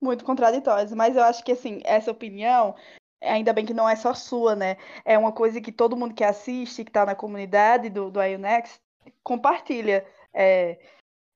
muito 0.01 0.25
contraditórios, 0.25 0.93
mas 0.95 1.17
eu 1.17 1.25
acho 1.25 1.45
que 1.45 1.53
assim, 1.53 1.81
essa 1.85 2.13
opinião, 2.13 2.75
ainda 3.21 3.53
bem 3.53 3.67
que 3.67 3.75
não 3.75 3.89
é 3.89 3.97
só 3.97 4.15
sua, 4.15 4.55
né? 4.55 4.77
É 5.05 5.19
uma 5.19 5.33
coisa 5.33 5.61
que 5.61 5.73
todo 5.73 5.97
mundo 5.97 6.15
que 6.15 6.23
assiste, 6.25 6.85
que 6.85 6.93
tá 6.93 7.05
na 7.05 7.15
comunidade 7.17 7.91
do, 7.91 8.09
do 8.11 8.23
IUNEX, 8.23 8.81
compartilha 9.23 10.07
é, 10.33 10.79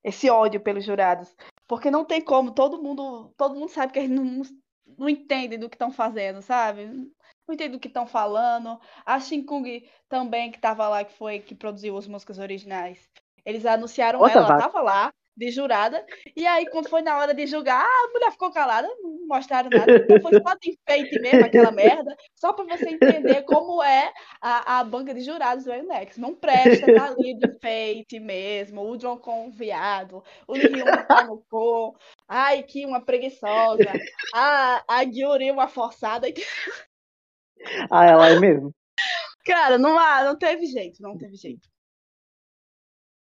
esse 0.05 0.31
ódio 0.31 0.61
pelos 0.61 0.85
jurados. 0.85 1.35
Porque 1.66 1.90
não 1.90 2.05
tem 2.05 2.20
como, 2.20 2.53
todo 2.53 2.83
mundo, 2.83 3.33
todo 3.37 3.55
mundo 3.55 3.70
sabe 3.70 3.92
que 3.92 3.98
eles 3.98 4.11
não, 4.11 4.42
não 4.98 5.09
entendem 5.09 5.59
do 5.59 5.68
que 5.68 5.77
estão 5.77 5.90
fazendo, 5.90 6.42
sabe? 6.42 6.87
Não 6.87 7.55
entendem 7.55 7.72
do 7.72 7.81
que 7.81 7.88
estão 7.88 8.07
falando. 8.07 8.79
A 9.05 9.18
Shinkung 9.18 9.87
também, 10.09 10.50
que 10.50 10.59
tava 10.59 10.88
lá, 10.88 11.05
que 11.05 11.16
foi 11.16 11.40
que 11.40 11.55
produziu 11.55 11.96
as 11.96 12.07
músicas 12.07 12.38
originais. 12.38 13.09
Eles 13.44 13.66
anunciaram 13.66 14.20
ela, 14.20 14.33
ela 14.33 14.59
tava 14.59 14.81
lá, 14.81 15.12
de 15.37 15.51
jurada, 15.51 16.05
e 16.37 16.47
aí, 16.47 16.68
quando 16.70 16.88
foi 16.88 17.03
na 17.03 17.18
hora 17.18 17.35
de 17.35 17.47
julgar, 17.47 17.85
a 17.85 18.12
mulher 18.12 18.31
ficou 18.31 18.53
calada, 18.53 18.88
não 19.01 19.27
mostraram 19.27 19.68
nada. 19.70 19.97
Então 19.97 20.20
foi 20.20 20.40
só 20.40 20.55
de 20.55 20.70
enfeite 20.70 21.18
mesmo, 21.20 21.44
aquela 21.44 21.70
merda, 21.70 22.16
só 22.35 22.53
pra 22.53 22.64
você 22.64 22.90
entender 22.90 23.42
como 23.42 23.83
é 23.83 24.12
a, 24.40 24.81
a 24.81 24.85
banca 24.85 25.12
de 25.12 25.23
jurados 25.23 25.64
do 25.64 25.73
Unex. 25.73 26.16
Não 26.16 26.35
presta, 26.35 26.92
tá 26.94 27.07
ali 27.07 27.35
de 27.35 27.49
enfeite 27.49 28.20
mesmo. 28.20 28.83
O 28.88 28.97
John 28.97 29.16
com 29.16 29.47
um 29.47 29.51
viado, 29.51 30.23
o 30.47 30.57
Lion 30.57 30.85
tá 31.09 31.25
no 31.25 31.44
cu. 31.51 31.97
Ai, 32.29 32.62
que 32.62 32.87
uma 32.87 33.05
preguiçosa. 33.05 33.92
A, 34.35 34.85
a 34.88 35.03
Yuri 35.03 35.51
uma 35.51 35.68
forçada. 35.68 36.29
Ah, 37.90 38.07
ela 38.07 38.29
é 38.29 38.38
mesmo. 38.38 38.75
Cara, 39.44 39.79
não, 39.79 39.99
há, 39.99 40.25
não 40.25 40.37
teve 40.37 40.66
jeito, 40.66 41.03
não 41.03 41.18
teve 41.18 41.37
jeito. 41.37 41.68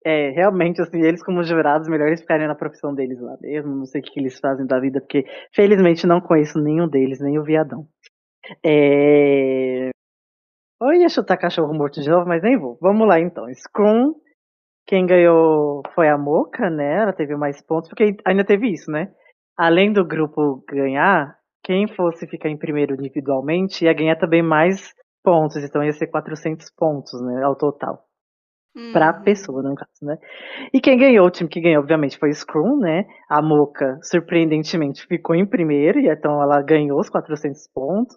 É, 0.05 0.29
realmente, 0.29 0.81
assim, 0.81 1.01
eles 1.01 1.21
como 1.23 1.43
jurados, 1.43 1.89
melhor 1.89 2.07
eles 2.07 2.21
ficarem 2.21 2.47
na 2.47 2.55
profissão 2.55 2.93
deles 2.93 3.19
lá 3.19 3.37
mesmo. 3.41 3.75
Não 3.75 3.85
sei 3.85 4.01
o 4.01 4.03
que, 4.03 4.19
eles 4.19 4.39
fazem 4.39 4.65
da 4.65 4.79
vida, 4.79 5.01
porque 5.01 5.25
felizmente 5.53 6.07
não 6.07 6.21
conheço 6.21 6.59
nenhum 6.59 6.87
deles, 6.87 7.19
nem 7.19 7.37
o 7.37 7.43
viadão. 7.43 7.87
É... 8.65 9.89
Eu 10.81 10.93
ia 10.93 11.09
chutar 11.09 11.37
cachorro 11.37 11.73
morto 11.73 12.01
de 12.01 12.09
novo, 12.09 12.25
mas 12.25 12.41
nem 12.41 12.57
vou. 12.57 12.77
Vamos 12.81 13.07
lá 13.07 13.19
então. 13.19 13.45
Scrum, 13.53 14.13
quem 14.87 15.05
ganhou 15.05 15.83
foi 15.93 16.07
a 16.07 16.17
Moca, 16.17 16.69
né? 16.69 17.01
Ela 17.01 17.13
teve 17.13 17.35
mais 17.35 17.61
pontos, 17.61 17.89
porque 17.89 18.15
ainda 18.25 18.45
teve 18.45 18.71
isso, 18.71 18.89
né? 18.89 19.11
Além 19.57 19.91
do 19.91 20.05
grupo 20.05 20.63
ganhar, 20.69 21.37
quem 21.63 21.87
fosse 21.87 22.25
ficar 22.27 22.49
em 22.49 22.57
primeiro 22.57 22.95
individualmente 22.95 23.83
ia 23.85 23.93
ganhar 23.93 24.15
também 24.15 24.41
mais 24.41 24.93
pontos, 25.23 25.57
então 25.57 25.83
ia 25.83 25.91
ser 25.91 26.07
400 26.07 26.71
pontos, 26.75 27.21
né, 27.21 27.43
ao 27.43 27.55
total. 27.55 28.08
Pra 28.93 29.15
Uhum. 29.17 29.23
pessoa, 29.23 29.61
no 29.63 29.75
caso, 29.75 29.89
né? 30.03 30.17
E 30.73 30.79
quem 30.79 30.97
ganhou, 30.97 31.25
o 31.27 31.31
time 31.31 31.49
que 31.49 31.59
ganhou, 31.59 31.81
obviamente, 31.81 32.17
foi 32.17 32.29
o 32.29 32.33
Scrum, 32.33 32.77
né? 32.79 33.05
A 33.29 33.41
Moca, 33.41 33.99
surpreendentemente, 34.03 35.05
ficou 35.07 35.35
em 35.35 35.45
primeiro, 35.45 35.99
e 35.99 36.07
então 36.07 36.41
ela 36.41 36.61
ganhou 36.61 36.99
os 36.99 37.09
400 37.09 37.67
pontos. 37.73 38.15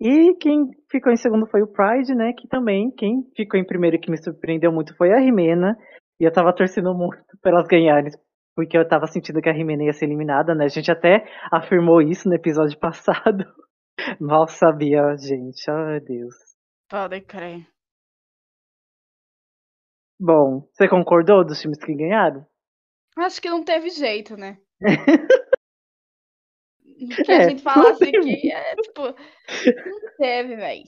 E 0.00 0.34
quem 0.36 0.70
ficou 0.90 1.12
em 1.12 1.16
segundo 1.16 1.46
foi 1.46 1.62
o 1.62 1.66
Pride, 1.66 2.14
né? 2.14 2.32
Que 2.32 2.48
também, 2.48 2.90
quem 2.90 3.22
ficou 3.36 3.58
em 3.60 3.64
primeiro 3.66 3.96
e 3.96 3.98
que 3.98 4.10
me 4.10 4.16
surpreendeu 4.22 4.72
muito 4.72 4.96
foi 4.96 5.12
a 5.12 5.18
Rimena. 5.18 5.76
E 6.20 6.24
eu 6.24 6.32
tava 6.32 6.52
torcendo 6.54 6.94
muito 6.94 7.18
pra 7.42 7.50
elas 7.52 7.66
ganharem, 7.66 8.10
porque 8.54 8.76
eu 8.78 8.86
tava 8.88 9.06
sentindo 9.06 9.40
que 9.42 9.48
a 9.48 9.52
Rimena 9.52 9.84
ia 9.84 9.92
ser 9.92 10.04
eliminada, 10.06 10.54
né? 10.54 10.64
A 10.66 10.68
gente 10.68 10.90
até 10.90 11.24
afirmou 11.50 12.00
isso 12.00 12.28
no 12.28 12.34
episódio 12.34 12.78
passado. 12.80 13.44
Mal 14.20 14.46
sabia, 14.48 15.16
gente. 15.16 15.70
Ai, 15.70 16.00
Deus. 16.00 16.34
Pode 16.88 17.20
crer. 17.22 17.66
Bom, 20.22 20.68
você 20.70 20.86
concordou 20.86 21.42
dos 21.42 21.58
times 21.58 21.78
que 21.78 21.94
ganharam? 21.94 22.46
Acho 23.16 23.40
que 23.40 23.48
não 23.48 23.64
teve 23.64 23.88
jeito, 23.88 24.36
né? 24.36 24.58
que 27.24 27.32
É, 27.32 27.36
a 27.36 27.48
gente 27.48 27.62
falasse 27.62 28.12
não 28.12 28.22
que 28.22 28.52
é, 28.52 28.76
tipo, 28.76 29.02
não 29.02 30.16
teve, 30.18 30.56
velho. 30.56 30.84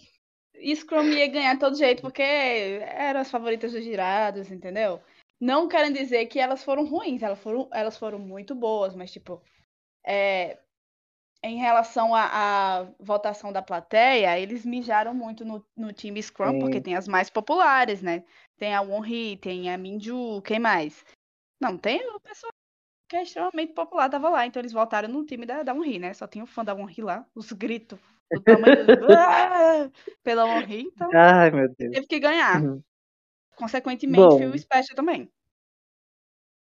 Scrum 0.77 1.05
ia 1.05 1.27
ganhar 1.29 1.55
de 1.55 1.61
todo 1.61 1.77
jeito, 1.77 2.03
porque 2.03 2.23
eram 2.23 3.21
as 3.21 3.31
favoritas 3.31 3.73
dos 3.73 3.83
girados, 3.83 4.51
entendeu? 4.51 5.01
Não 5.41 5.67
querem 5.67 5.93
dizer 5.93 6.27
que 6.27 6.39
elas 6.39 6.63
foram 6.63 6.85
ruins, 6.85 7.23
elas 7.23 7.41
foram, 7.41 7.69
elas 7.73 7.97
foram 7.97 8.19
muito 8.19 8.55
boas, 8.55 8.95
mas, 8.95 9.11
tipo, 9.11 9.43
é, 10.07 10.59
em 11.43 11.57
relação 11.57 12.15
à, 12.15 12.87
votação 13.01 13.53
da 13.53 13.61
plateia, 13.61 14.39
eles 14.39 14.65
mijaram 14.65 15.13
muito 15.13 15.45
no, 15.45 15.65
no 15.77 15.93
time 15.93 16.23
Scrum, 16.23 16.53
Sim. 16.53 16.59
porque 16.61 16.81
tem 16.81 16.95
as 16.95 17.09
mais 17.09 17.29
populares, 17.29 18.01
né? 18.01 18.25
Tem 18.57 18.75
a 18.75 18.81
Wonhee, 18.81 19.37
tem 19.37 19.73
a 19.73 19.77
Minju, 19.77 20.41
quem 20.43 20.61
mais? 20.61 21.05
Não, 21.61 21.77
tem 21.77 22.01
o 22.15 22.21
pessoal 22.21 22.53
que 23.09 23.17
é 23.17 23.25
extremamente 23.25 23.73
popular, 23.73 24.09
tava 24.09 24.31
lá, 24.31 24.47
então 24.47 24.61
eles 24.61 24.73
votaram 24.73 25.09
no 25.09 25.27
time 25.27 25.45
da, 25.45 25.63
da 25.63 25.75
Wonhee, 25.75 25.99
né? 25.99 26.15
Só 26.15 26.27
tinha 26.27 26.45
o 26.45 26.47
fã 26.47 26.65
da 26.65 26.75
Wonhee 26.75 27.03
lá, 27.03 27.27
os 27.35 27.53
gritos 27.53 27.99
do 28.31 28.41
tamanho 28.41 28.87
do... 28.87 28.93
Ah! 29.13 29.91
pela 30.23 30.45
Wonhee, 30.45 30.91
então 30.95 31.11
Ai, 31.13 31.51
meu 31.51 31.69
Deus. 31.77 31.93
teve 31.93 32.07
que 32.07 32.21
ganhar. 32.21 32.63
Uhum. 32.63 32.83
Consequentemente, 33.57 34.23
Bom. 34.23 34.39
foi 34.39 34.47
o 34.47 34.59
Special 34.59 34.97
também. 34.97 35.31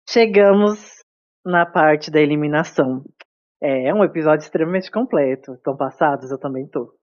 Chegamos 0.09 1.03
na 1.45 1.65
parte 1.65 2.09
da 2.09 2.19
eliminação. 2.19 3.03
É 3.65 3.93
um 3.93 4.03
episódio 4.03 4.43
extremamente 4.43 4.91
completo. 4.91 5.53
Estão 5.53 5.77
passados? 5.77 6.29
Eu 6.29 6.37
também 6.37 6.67
tô. 6.67 6.93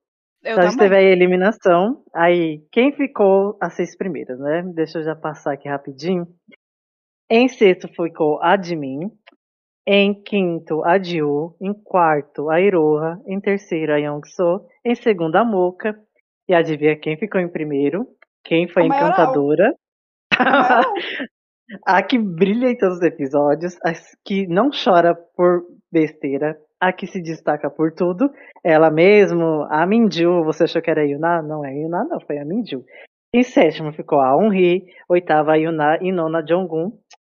Eu 0.42 0.52
Então 0.52 0.58
a 0.58 0.66
gente 0.68 0.78
teve 0.78 0.94
a 0.94 1.00
eliminação. 1.00 2.02
Aí, 2.14 2.62
quem 2.70 2.92
ficou 2.92 3.56
as 3.58 3.72
seis 3.72 3.96
primeiras, 3.96 4.38
né? 4.38 4.62
Deixa 4.74 4.98
eu 4.98 5.02
já 5.02 5.16
passar 5.16 5.54
aqui 5.54 5.70
rapidinho. 5.70 6.26
Em 7.30 7.48
sexto 7.48 7.88
ficou 7.88 8.42
a 8.42 8.60
Jimin. 8.60 9.10
Em 9.86 10.12
quinto, 10.22 10.84
a 10.84 10.98
Jiu. 11.02 11.56
Em 11.62 11.72
quarto, 11.72 12.50
a 12.50 12.60
Iroha. 12.60 13.18
Em 13.26 13.40
terceiro, 13.40 13.94
a 13.94 13.96
Youngso. 13.96 14.66
Em 14.84 14.94
segundo, 14.94 15.36
a 15.36 15.44
Moka. 15.44 15.98
E 16.46 16.52
adivinha 16.54 16.94
quem 16.94 17.16
ficou 17.16 17.40
em 17.40 17.48
primeiro? 17.48 18.06
Quem 18.44 18.68
foi 18.68 18.82
A 18.82 18.86
encantadora? 18.86 19.74
A 21.86 22.02
que 22.02 22.18
brilha 22.18 22.68
em 22.70 22.76
todos 22.76 22.96
os 22.96 23.02
episódios, 23.02 23.76
a 23.84 23.92
que 24.24 24.46
não 24.46 24.70
chora 24.70 25.14
por 25.14 25.62
besteira, 25.92 26.58
a 26.80 26.92
que 26.92 27.06
se 27.06 27.20
destaca 27.20 27.70
por 27.70 27.92
tudo. 27.92 28.30
Ela 28.64 28.90
mesmo, 28.90 29.66
a 29.70 29.86
Minju, 29.86 30.42
você 30.44 30.64
achou 30.64 30.82
que 30.82 30.90
era 30.90 31.02
a 31.02 31.04
Yuna? 31.04 31.42
Não 31.42 31.64
é 31.64 31.68
a 31.70 31.72
Yuna, 31.72 32.04
não, 32.04 32.20
foi 32.20 32.38
a 32.38 32.44
Minju. 32.44 32.84
Em 33.34 33.42
sétimo 33.42 33.92
ficou 33.92 34.20
a 34.20 34.36
Onri, 34.36 34.84
oitava 35.08 35.52
a 35.52 35.56
Yuna 35.56 35.98
e 36.00 36.10
nona 36.10 36.40
a 36.40 36.46
Jonggun. 36.46 36.92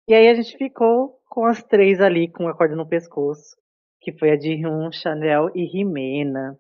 E 0.09 0.15
aí 0.15 0.29
a 0.29 0.35
gente 0.35 0.57
ficou 0.57 1.19
com 1.29 1.45
as 1.45 1.63
três 1.63 2.01
ali 2.01 2.29
com 2.29 2.47
a 2.49 2.55
corda 2.55 2.77
no 2.77 2.87
pescoço, 2.87 3.57
que 4.01 4.13
foi 4.13 4.31
a 4.31 4.39
Jihyun, 4.39 4.91
Chanel 4.93 5.51
e 5.55 5.65
Rimena. 5.65 6.57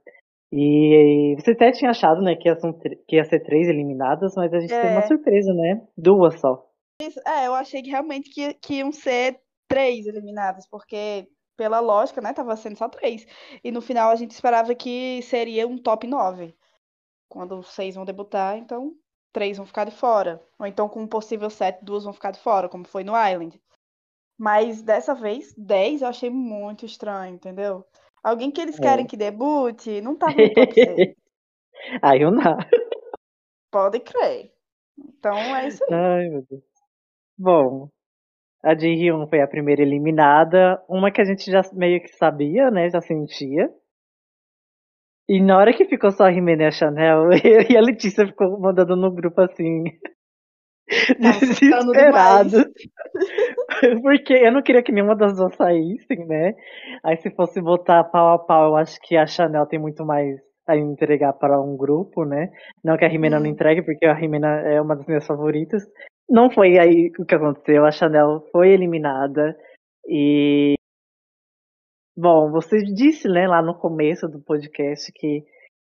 E 0.52 1.36
você 1.38 1.52
até 1.52 1.70
tinha 1.70 1.90
achado, 1.90 2.20
né, 2.22 2.34
que 2.34 2.48
ia, 2.48 2.56
que 3.06 3.24
ser 3.24 3.40
três 3.40 3.68
eliminadas, 3.68 4.34
mas 4.36 4.52
a 4.52 4.58
gente 4.58 4.70
teve 4.70 4.88
uma 4.88 4.98
É. 4.98 5.06
surpresa, 5.06 5.54
né? 5.54 5.80
Duas 5.96 6.40
só. 6.40 6.64
É, 7.26 7.46
eu 7.46 7.54
achei 7.54 7.82
que 7.82 7.90
realmente 7.90 8.30
que, 8.30 8.54
que 8.54 8.74
iam 8.74 8.92
ser 8.92 9.40
três 9.68 10.06
eliminadas, 10.06 10.66
porque 10.66 11.28
pela 11.56 11.80
lógica, 11.80 12.20
né, 12.20 12.32
tava 12.32 12.56
sendo 12.56 12.76
só 12.76 12.88
três. 12.88 13.26
E 13.62 13.70
no 13.70 13.80
final 13.80 14.10
a 14.10 14.16
gente 14.16 14.30
esperava 14.30 14.74
que 14.74 15.20
seria 15.22 15.66
um 15.66 15.76
top 15.76 16.06
9. 16.06 16.56
Quando 17.28 17.62
seis 17.62 17.94
vão 17.94 18.04
debutar, 18.04 18.56
então 18.56 18.94
três 19.32 19.56
vão 19.56 19.66
ficar 19.66 19.84
de 19.84 19.92
fora. 19.92 20.42
Ou 20.58 20.66
então 20.66 20.88
com 20.88 21.02
um 21.02 21.06
possível 21.06 21.50
sete, 21.50 21.84
duas 21.84 22.04
vão 22.04 22.12
ficar 22.12 22.30
de 22.30 22.40
fora, 22.40 22.68
como 22.68 22.86
foi 22.86 23.04
no 23.04 23.12
Island. 23.12 23.60
Mas 24.38 24.80
dessa 24.80 25.14
vez, 25.14 25.52
10 25.54 26.00
eu 26.00 26.08
achei 26.08 26.30
muito 26.30 26.86
estranho, 26.86 27.34
entendeu? 27.34 27.84
Alguém 28.22 28.50
que 28.50 28.60
eles 28.60 28.78
É. 28.78 28.82
querem 28.82 29.06
que 29.06 29.16
debute, 29.16 30.00
não 30.00 30.16
tava 30.16 30.32
no 30.32 30.54
top 30.54 30.72
6. 30.74 31.14
A 32.00 32.14
Yuna. 32.14 32.56
Pode 33.70 34.00
crer. 34.00 34.52
Então 34.98 35.36
é 35.54 35.68
isso 35.68 35.84
aí. 35.84 35.90
Ai, 35.92 36.28
meu 36.30 36.42
Deus. 36.48 36.69
Bom, 37.42 37.88
a 38.62 38.74
de 38.74 38.86
Hyun 38.86 39.26
foi 39.26 39.40
a 39.40 39.48
primeira 39.48 39.80
eliminada. 39.80 40.78
Uma 40.86 41.10
que 41.10 41.22
a 41.22 41.24
gente 41.24 41.50
já 41.50 41.62
meio 41.72 41.98
que 42.02 42.08
sabia, 42.08 42.70
né? 42.70 42.90
Já 42.90 43.00
sentia. 43.00 43.70
E 45.26 45.40
na 45.40 45.56
hora 45.56 45.72
que 45.72 45.86
ficou 45.86 46.10
só 46.10 46.24
a 46.24 46.28
Rimene 46.28 46.64
e 46.64 46.66
a 46.66 46.70
Chanel, 46.70 47.30
eu 47.42 47.62
e 47.70 47.78
a 47.78 47.80
Letícia 47.80 48.26
ficou 48.26 48.60
mandando 48.60 48.94
no 48.94 49.10
grupo 49.10 49.40
assim. 49.40 49.84
Assustando 51.24 51.92
demais. 51.92 52.50
Desesperado. 52.50 52.72
Porque 54.02 54.34
eu 54.34 54.52
não 54.52 54.62
queria 54.62 54.82
que 54.82 54.92
nenhuma 54.92 55.16
das 55.16 55.34
duas 55.34 55.54
saíssem, 55.56 56.26
né? 56.26 56.52
Aí 57.02 57.16
se 57.16 57.30
fosse 57.30 57.62
botar 57.62 58.04
pau 58.04 58.34
a 58.34 58.38
pau, 58.38 58.70
eu 58.70 58.76
acho 58.76 58.98
que 59.00 59.16
a 59.16 59.26
Chanel 59.26 59.66
tem 59.66 59.78
muito 59.78 60.04
mais 60.04 60.38
a 60.66 60.76
entregar 60.76 61.32
para 61.32 61.58
um 61.60 61.76
grupo, 61.76 62.24
né? 62.24 62.50
Não 62.84 62.98
que 62.98 63.04
a 63.04 63.08
Rimena 63.08 63.40
não 63.40 63.46
Hum. 63.46 63.52
entregue, 63.52 63.82
porque 63.82 64.04
a 64.04 64.12
Rimena 64.12 64.48
é 64.60 64.80
uma 64.80 64.94
das 64.94 65.06
minhas 65.06 65.26
favoritas. 65.26 65.82
Não 66.30 66.48
foi 66.50 66.78
aí 66.78 67.10
o 67.18 67.26
que 67.26 67.34
aconteceu, 67.34 67.84
a 67.84 67.90
Chanel 67.90 68.46
foi 68.52 68.70
eliminada 68.70 69.56
e 70.06 70.74
bom, 72.16 72.50
você 72.52 72.78
disse, 72.84 73.28
né, 73.28 73.48
lá 73.48 73.60
no 73.60 73.74
começo 73.74 74.28
do 74.28 74.40
podcast 74.40 75.10
que 75.12 75.44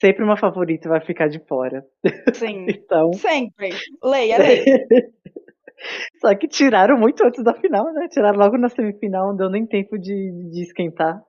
sempre 0.02 0.24
uma 0.24 0.38
favorita 0.38 0.90
vai 0.90 1.00
ficar 1.00 1.30
de 1.30 1.40
fora. 1.48 1.86
Sim. 2.34 2.66
Então, 2.86 3.14
Sempre. 3.14 3.70
Leia, 4.04 4.38
leia. 4.38 4.66
só 6.20 6.36
que 6.36 6.48
tiraram 6.48 6.98
muito 6.98 7.24
antes 7.26 7.44
da 7.44 7.54
final, 7.54 7.86
né? 7.94 8.08
Tiraram 8.10 8.38
logo 8.38 8.58
na 8.58 8.70
semifinal, 8.70 9.30
não 9.30 9.38
deu 9.38 9.50
nem 9.50 9.66
tempo 9.66 9.98
de, 9.98 10.32
de 10.52 10.62
esquentar. 10.62 11.22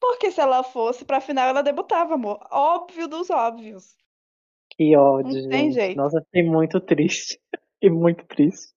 Porque 0.00 0.30
se 0.30 0.40
ela 0.40 0.62
fosse 0.62 1.04
pra 1.04 1.20
final, 1.20 1.48
ela 1.48 1.62
debutava, 1.62 2.14
amor. 2.14 2.38
Óbvio 2.50 3.08
dos 3.08 3.30
óbvios. 3.30 3.96
Que 4.76 4.96
ódio, 4.96 5.42
Não 5.42 5.48
tem 5.48 5.70
gente. 5.70 5.74
jeito. 5.74 5.96
Nossa, 5.96 6.20
fiquei 6.22 6.42
muito 6.42 6.80
triste. 6.80 7.38
Fiquei 7.84 7.90
muito 7.90 8.24
triste. 8.26 8.72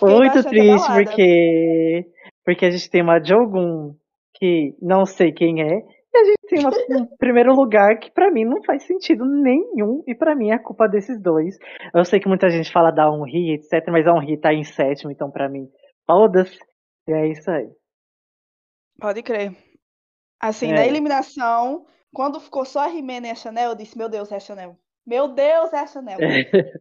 Muito 0.00 0.42
triste 0.48 0.84
abalada. 0.84 1.04
porque 1.04 2.06
porque 2.44 2.66
a 2.66 2.70
gente 2.70 2.90
tem 2.90 3.02
uma 3.02 3.22
Jogun 3.22 3.94
que 4.34 4.76
não 4.80 5.06
sei 5.06 5.32
quem 5.32 5.62
é 5.62 5.78
e 6.14 6.18
a 6.18 6.24
gente 6.24 6.38
tem 6.48 6.60
uma, 6.60 6.70
um 7.02 7.16
primeiro 7.16 7.54
lugar 7.54 7.98
que 7.98 8.10
pra 8.10 8.30
mim 8.30 8.44
não 8.44 8.62
faz 8.64 8.84
sentido 8.84 9.24
nenhum 9.24 10.02
e 10.06 10.14
pra 10.14 10.34
mim 10.34 10.50
é 10.50 10.58
culpa 10.58 10.88
desses 10.88 11.20
dois. 11.20 11.56
Eu 11.94 12.04
sei 12.04 12.18
que 12.18 12.28
muita 12.28 12.50
gente 12.50 12.72
fala 12.72 12.90
da 12.90 13.10
Honri, 13.10 13.54
etc, 13.54 13.88
mas 13.90 14.06
a 14.06 14.12
Honri 14.12 14.36
tá 14.36 14.52
em 14.52 14.64
sétimo, 14.64 15.10
então 15.10 15.30
pra 15.30 15.48
mim, 15.48 15.68
foda-se. 16.06 16.58
E 17.08 17.12
é 17.12 17.28
isso 17.28 17.50
aí. 17.50 17.68
Pode 19.00 19.22
crer. 19.22 19.56
Assim, 20.40 20.70
É. 20.70 20.74
na 20.74 20.86
eliminação, 20.86 21.86
quando 22.12 22.40
ficou 22.40 22.64
só 22.64 22.80
a 22.80 22.86
Rimena 22.88 23.28
e 23.28 23.30
a 23.30 23.34
Chanel, 23.34 23.70
eu 23.70 23.76
disse, 23.76 23.96
meu 23.96 24.08
Deus, 24.08 24.30
é 24.30 24.36
a 24.36 24.40
Chanel. 24.40 24.76
Meu 25.06 25.28
Deus, 25.28 25.72
é 25.72 25.78
a 25.80 25.86
Chanel. 25.86 26.18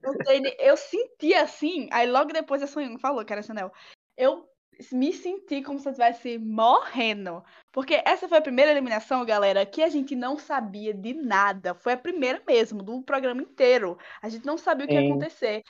Eu, 0.04 0.14
sei 0.26 0.40
nem- 0.40 0.56
eu 0.60 0.78
senti 0.78 1.34
assim, 1.34 1.88
aí 1.92 2.08
logo 2.08 2.32
depois 2.32 2.62
a 2.62 2.68
Sonhang 2.68 3.00
falou 3.00 3.26
que 3.26 3.34
era 3.34 3.40
a 3.40 3.44
Chanel. 3.44 3.72
Eu 4.16 4.48
me 4.92 5.14
senti 5.14 5.62
como 5.62 5.80
se 5.80 5.88
eu 5.88 5.92
estivesse 5.92 6.38
morrendo. 6.38 7.44
Porque 7.72 8.02
essa 8.06 8.28
foi 8.28 8.38
a 8.38 8.42
primeira 8.42 8.72
eliminação, 8.72 9.26
galera, 9.26 9.66
que 9.66 9.84
a 9.84 9.90
gente 9.90 10.16
não 10.16 10.38
sabia 10.38 10.94
de 10.94 11.14
nada. 11.14 11.74
Foi 11.74 11.94
a 11.94 11.98
primeira 11.98 12.42
mesmo, 12.48 12.82
do 12.84 13.02
programa 13.02 13.42
inteiro. 13.42 13.98
A 14.22 14.30
gente 14.30 14.46
não 14.46 14.58
sabia 14.58 14.86
o 14.86 14.90
que 14.90 14.96
ia 14.96 15.02
Sim. 15.02 15.12
acontecer. 15.12 15.64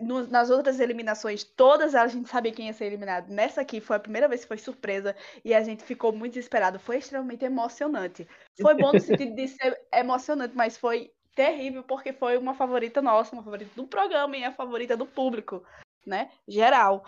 No- 0.00 0.28
nas 0.28 0.48
outras 0.50 0.78
eliminações, 0.78 1.42
todas 1.42 1.94
elas 1.94 2.12
a 2.12 2.14
gente 2.14 2.28
sabia 2.28 2.52
quem 2.52 2.66
ia 2.66 2.72
ser 2.72 2.84
eliminado. 2.86 3.30
Nessa 3.30 3.62
aqui 3.62 3.80
foi 3.80 3.96
a 3.96 4.00
primeira 4.00 4.28
vez 4.28 4.42
que 4.42 4.48
foi 4.48 4.58
surpresa 4.58 5.16
e 5.44 5.52
a 5.52 5.62
gente 5.62 5.82
ficou 5.82 6.12
muito 6.12 6.34
desesperado. 6.34 6.78
Foi 6.78 6.98
extremamente 6.98 7.44
emocionante. 7.44 8.28
Foi 8.60 8.74
bom 8.74 8.92
no 8.92 9.00
sentido 9.00 9.34
de 9.34 9.48
ser 9.48 9.80
emocionante, 9.92 10.54
mas 10.54 10.78
foi 10.78 11.10
terrível 11.38 11.84
porque 11.84 12.12
foi 12.12 12.36
uma 12.36 12.52
favorita 12.52 13.00
nossa, 13.00 13.36
uma 13.36 13.44
favorita 13.44 13.70
do 13.76 13.86
programa 13.86 14.36
e 14.36 14.42
a 14.42 14.50
favorita 14.50 14.96
do 14.96 15.06
público, 15.06 15.62
né? 16.04 16.30
Geral. 16.48 17.04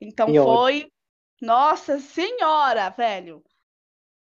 Então 0.00 0.26
ódio. 0.26 0.42
foi. 0.42 0.86
Nossa 1.40 2.00
senhora, 2.00 2.90
velho. 2.90 3.40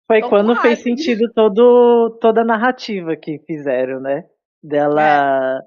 Foi 0.05 0.19
Tô 0.19 0.29
quando 0.29 0.53
fez 0.57 0.83
sentido 0.83 1.31
todo, 1.33 2.17
toda 2.19 2.41
a 2.41 2.45
narrativa 2.45 3.15
que 3.15 3.39
fizeram, 3.47 4.01
né? 4.01 4.25
Dela 4.61 5.61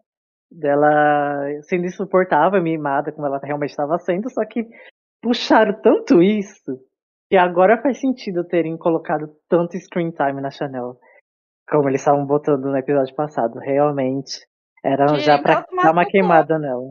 Dela 0.53 1.47
sendo 1.63 1.87
insuportável, 1.87 2.63
mimada, 2.63 3.13
como 3.13 3.27
ela 3.27 3.41
realmente 3.43 3.71
estava 3.71 3.99
sendo, 3.99 4.29
só 4.29 4.45
que 4.45 4.69
puxaram 5.23 5.81
tanto 5.81 6.21
isso 6.21 6.79
que 7.31 7.37
agora 7.37 7.81
faz 7.81 7.99
sentido 7.99 8.45
terem 8.45 8.77
colocado 8.77 9.35
tanto 9.49 9.79
screen 9.79 10.11
time 10.11 10.41
na 10.41 10.51
Chanel. 10.51 10.99
Como 11.71 11.89
eles 11.89 12.01
estavam 12.01 12.27
botando 12.27 12.65
no 12.65 12.77
episódio 12.77 13.15
passado. 13.15 13.59
Realmente. 13.59 14.47
Era 14.85 15.07
Que 15.07 15.21
já 15.21 15.41
pra 15.41 15.65
dar 15.83 15.93
uma 15.93 16.05
queimada 16.05 16.59
nela. 16.59 16.91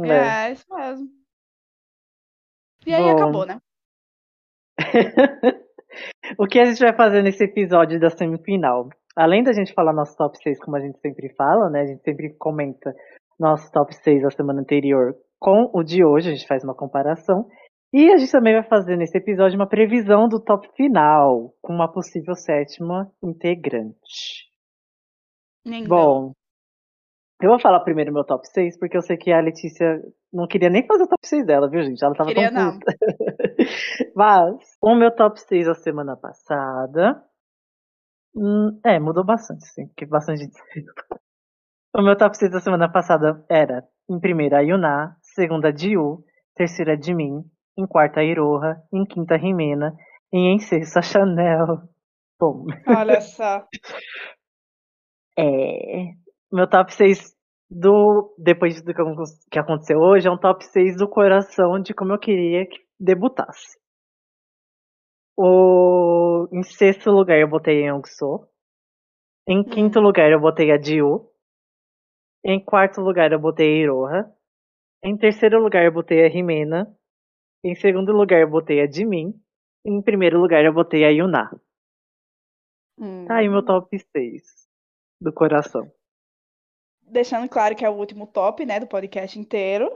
É, 0.00 0.48
é 0.48 0.52
isso 0.52 0.66
mesmo. 0.68 1.08
E 2.86 2.94
aí 2.94 3.02
Bom. 3.02 3.12
acabou, 3.12 3.46
né? 3.46 3.58
o 6.38 6.46
que 6.46 6.58
a 6.58 6.64
gente 6.64 6.80
vai 6.80 6.94
fazer 6.94 7.22
nesse 7.22 7.44
episódio 7.44 8.00
da 8.00 8.10
semifinal? 8.10 8.88
Além 9.14 9.42
da 9.42 9.52
gente 9.52 9.74
falar 9.74 9.92
nosso 9.92 10.16
top 10.16 10.36
6, 10.38 10.58
como 10.60 10.76
a 10.76 10.80
gente 10.80 10.98
sempre 11.00 11.34
fala, 11.34 11.68
né? 11.68 11.82
A 11.82 11.86
gente 11.86 12.02
sempre 12.02 12.34
comenta 12.38 12.94
nosso 13.38 13.70
top 13.70 13.94
6 13.94 14.22
da 14.22 14.30
semana 14.30 14.60
anterior 14.60 15.14
com 15.38 15.70
o 15.72 15.82
de 15.82 16.04
hoje, 16.04 16.28
a 16.28 16.34
gente 16.34 16.46
faz 16.46 16.62
uma 16.62 16.74
comparação. 16.74 17.46
E 17.92 18.12
a 18.12 18.18
gente 18.18 18.30
também 18.30 18.54
vai 18.54 18.62
fazer 18.62 18.96
nesse 18.96 19.18
episódio 19.18 19.56
uma 19.56 19.68
previsão 19.68 20.28
do 20.28 20.40
top 20.40 20.68
final, 20.76 21.52
com 21.60 21.72
uma 21.72 21.90
possível 21.90 22.36
sétima 22.36 23.10
integrante. 23.20 24.48
Bom, 25.88 26.32
eu 27.42 27.48
vou 27.48 27.58
falar 27.58 27.80
primeiro 27.80 28.12
meu 28.12 28.24
top 28.24 28.46
6, 28.46 28.78
porque 28.78 28.96
eu 28.96 29.02
sei 29.02 29.16
que 29.16 29.32
a 29.32 29.40
Letícia 29.40 30.00
não 30.32 30.46
queria 30.46 30.68
nem 30.68 30.86
fazer 30.86 31.04
o 31.04 31.08
top 31.08 31.26
6 31.26 31.46
dela, 31.46 31.68
viu, 31.68 31.82
gente? 31.82 32.04
Ela 32.04 32.14
tava 32.14 32.28
Queria 32.28 32.52
tão 32.52 32.78
puta. 32.78 32.94
Mas, 34.14 34.56
o 34.80 34.94
meu 34.94 35.10
top 35.10 35.40
6 35.40 35.66
da 35.66 35.74
semana 35.74 36.16
passada. 36.16 37.24
hum, 38.36 38.78
é, 38.84 39.00
mudou 39.00 39.24
bastante, 39.24 39.64
sim, 39.66 39.86
porque 39.88 40.06
bastante. 40.06 40.48
O 41.92 42.02
meu 42.02 42.16
top 42.16 42.36
6 42.36 42.52
da 42.52 42.60
semana 42.60 42.88
passada 42.88 43.44
era, 43.48 43.82
em 44.08 44.20
primeira, 44.20 44.58
a 44.58 44.60
Yuna, 44.60 45.16
segunda, 45.22 45.68
a 45.68 45.72
Diu, 45.72 46.24
terceira, 46.54 46.92
a 46.92 46.96
Jimin, 46.96 47.42
em 47.80 47.86
quarta, 47.86 48.22
Iroha, 48.22 48.82
em 48.92 49.04
quinta, 49.04 49.36
Rimena, 49.36 49.96
e 50.32 50.38
em 50.38 50.58
sexta, 50.58 51.02
Chanel. 51.02 51.82
Bom, 52.38 52.66
Olha 52.86 53.20
só. 53.20 53.66
É. 55.38 56.12
Meu 56.52 56.68
top 56.68 56.92
6 56.92 57.34
do. 57.70 58.34
Depois 58.36 58.82
do 58.82 58.92
que 58.92 59.00
acon- 59.00 59.24
que 59.50 59.58
aconteceu 59.58 59.98
hoje, 59.98 60.28
é 60.28 60.30
um 60.30 60.36
top 60.38 60.64
6 60.66 60.96
do 60.96 61.08
coração 61.08 61.80
de 61.80 61.94
como 61.94 62.12
eu 62.12 62.18
queria 62.18 62.66
que 62.66 62.76
debutasse. 62.98 63.78
O... 65.36 66.48
Em 66.52 66.62
sexto 66.62 67.10
lugar 67.10 67.38
eu 67.38 67.48
botei 67.48 67.84
a 67.84 67.92
Youngso. 67.92 68.46
Em 69.48 69.62
quinto 69.64 70.00
lugar 70.00 70.30
eu 70.30 70.40
botei 70.40 70.70
a 70.70 70.80
Jiu. 70.80 71.30
Em 72.44 72.62
quarto 72.62 73.00
lugar 73.00 73.32
eu 73.32 73.38
botei 73.38 73.66
a 73.72 73.82
Iroha. 73.84 74.32
Em 75.02 75.16
terceiro 75.16 75.62
lugar 75.62 75.84
eu 75.84 75.92
botei 75.92 76.26
a 76.26 76.28
Rimena. 76.28 76.86
Em 77.62 77.74
segundo 77.74 78.12
lugar 78.12 78.40
eu 78.40 78.48
botei 78.48 78.80
a 78.80 78.90
Jimin. 78.90 79.34
Em 79.84 80.00
primeiro 80.02 80.40
lugar 80.40 80.64
eu 80.64 80.72
botei 80.72 81.04
a 81.04 81.08
Yuna. 81.08 81.50
Hum. 82.98 83.24
Tá 83.26 83.36
aí 83.36 83.48
meu 83.48 83.64
top 83.64 83.98
6 83.98 84.42
do 85.20 85.32
coração. 85.32 85.90
Deixando 87.02 87.48
claro 87.48 87.74
que 87.74 87.84
é 87.84 87.90
o 87.90 87.94
último 87.94 88.26
top, 88.26 88.64
né, 88.64 88.78
do 88.78 88.86
podcast 88.86 89.38
inteiro. 89.38 89.90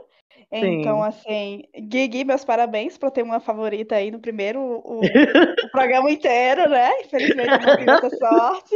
Então, 0.51 1.01
assim, 1.01 1.63
Guigui, 1.75 2.23
meus 2.23 2.43
parabéns 2.43 2.97
por 2.97 3.11
ter 3.11 3.23
uma 3.23 3.39
favorita 3.39 3.95
aí 3.95 4.11
no 4.11 4.19
primeiro 4.19 4.59
o, 4.59 4.99
o 5.65 5.71
programa 5.71 6.11
inteiro, 6.11 6.69
né? 6.69 7.01
Infelizmente 7.01 7.49
eu 7.49 7.59
não 7.59 7.77
tive 7.77 7.91
essa 7.91 8.09
sorte. 8.09 8.75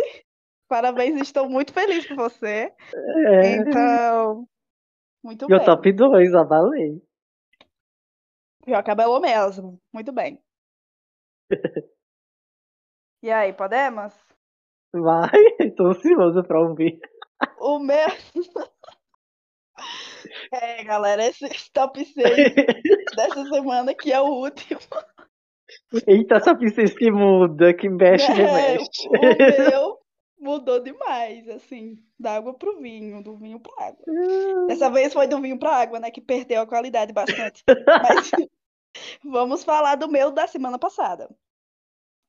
Parabéns, 0.67 1.19
estou 1.21 1.49
muito 1.49 1.73
feliz 1.73 2.05
por 2.07 2.15
você. 2.15 2.71
É. 3.25 3.55
Então, 3.55 4.47
muito 5.23 5.47
Meu 5.49 5.57
bem. 5.57 5.65
top 5.65 5.91
2, 5.91 6.33
abalei. 6.35 7.01
Já 8.69 8.79
acabou 8.79 9.19
mesmo. 9.19 9.79
Muito 9.93 10.11
bem. 10.11 10.41
E 13.21 13.29
aí, 13.29 13.51
podemos? 13.51 14.13
Vai, 14.93 15.29
tô 15.75 15.87
ansioso 15.87 16.41
pra 16.43 16.61
ouvir. 16.61 16.97
O 17.59 17.77
meu. 17.79 18.07
É, 20.51 20.83
galera, 20.83 21.25
esse 21.25 21.71
top 21.71 22.03
6 22.03 22.25
dessa 23.15 23.45
semana 23.45 23.93
que 23.95 24.11
é 24.11 24.19
o 24.19 24.25
último. 24.25 24.79
Eita, 26.05 26.41
top 26.41 26.69
6 26.69 26.93
que 26.97 27.09
muda, 27.09 27.73
que 27.73 27.87
mexe, 27.87 28.29
É, 28.29 28.33
remexe. 28.33 29.07
o 29.07 29.69
meu 29.69 29.99
mudou 30.39 30.81
demais, 30.83 31.47
assim, 31.49 31.95
da 32.19 32.35
água 32.35 32.53
pro 32.53 32.81
vinho, 32.81 33.23
do 33.23 33.37
vinho 33.37 33.59
pra 33.61 33.87
água. 33.87 34.03
Dessa 34.67 34.89
vez 34.89 35.13
foi 35.13 35.27
do 35.27 35.39
vinho 35.39 35.57
pra 35.57 35.77
água, 35.77 35.99
né, 35.99 36.11
que 36.11 36.19
perdeu 36.21 36.61
a 36.61 36.67
qualidade 36.67 37.13
bastante. 37.13 37.63
Mas 37.67 38.31
vamos 39.23 39.63
falar 39.63 39.95
do 39.95 40.07
meu 40.07 40.31
da 40.31 40.47
semana 40.47 40.77
passada. 40.77 41.29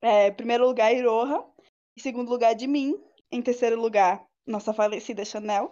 É, 0.01 0.31
primeiro 0.31 0.65
lugar, 0.65 0.93
Iroha. 0.93 1.45
Em 1.97 2.01
segundo 2.01 2.29
lugar, 2.29 2.55
de 2.55 2.67
mim. 2.67 3.01
Em 3.31 3.41
terceiro 3.41 3.79
lugar, 3.79 4.25
nossa 4.45 4.73
falecida 4.73 5.23
Chanel. 5.23 5.71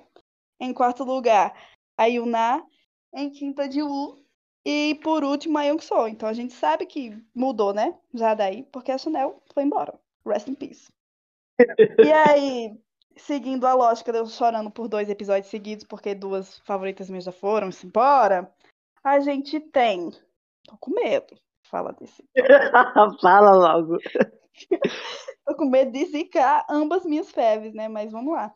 Em 0.59 0.73
quarto 0.73 1.03
lugar, 1.03 1.55
a 1.97 2.05
Yuna. 2.05 2.65
Em 3.13 3.29
quinta, 3.29 3.67
Diu. 3.67 4.23
E 4.65 4.95
por 5.01 5.23
último, 5.23 5.57
a 5.57 5.63
Youngso. 5.63 6.07
Então 6.07 6.29
a 6.29 6.33
gente 6.33 6.53
sabe 6.53 6.85
que 6.85 7.17
mudou, 7.33 7.73
né? 7.73 7.97
Já 8.13 8.33
daí, 8.33 8.63
porque 8.63 8.91
a 8.91 8.97
Chanel 8.97 9.41
foi 9.53 9.63
embora. 9.63 9.99
Rest 10.25 10.47
in 10.47 10.55
peace. 10.55 10.87
E 11.97 12.11
aí, 12.11 12.77
seguindo 13.17 13.65
a 13.65 13.73
lógica 13.73 14.11
de 14.11 14.19
eu 14.19 14.25
chorando 14.27 14.69
por 14.69 14.87
dois 14.87 15.09
episódios 15.09 15.49
seguidos, 15.49 15.85
porque 15.85 16.13
duas 16.13 16.59
favoritas 16.59 17.09
minhas 17.09 17.25
já 17.25 17.31
foram-se 17.31 17.87
embora, 17.87 18.53
a 19.03 19.19
gente 19.19 19.59
tem. 19.59 20.11
Tô 20.69 20.77
com 20.77 20.91
medo. 20.91 21.35
Fala 21.63 21.91
desse. 21.93 22.23
Fala 23.21 23.51
logo. 23.55 23.97
Tô 25.45 25.55
com 25.55 25.65
medo 25.65 25.91
de 25.91 26.05
zicar 26.05 26.63
ambas 26.69 27.03
minhas 27.05 27.31
feves, 27.31 27.73
né? 27.73 27.87
Mas 27.87 28.11
vamos 28.11 28.33
lá. 28.33 28.53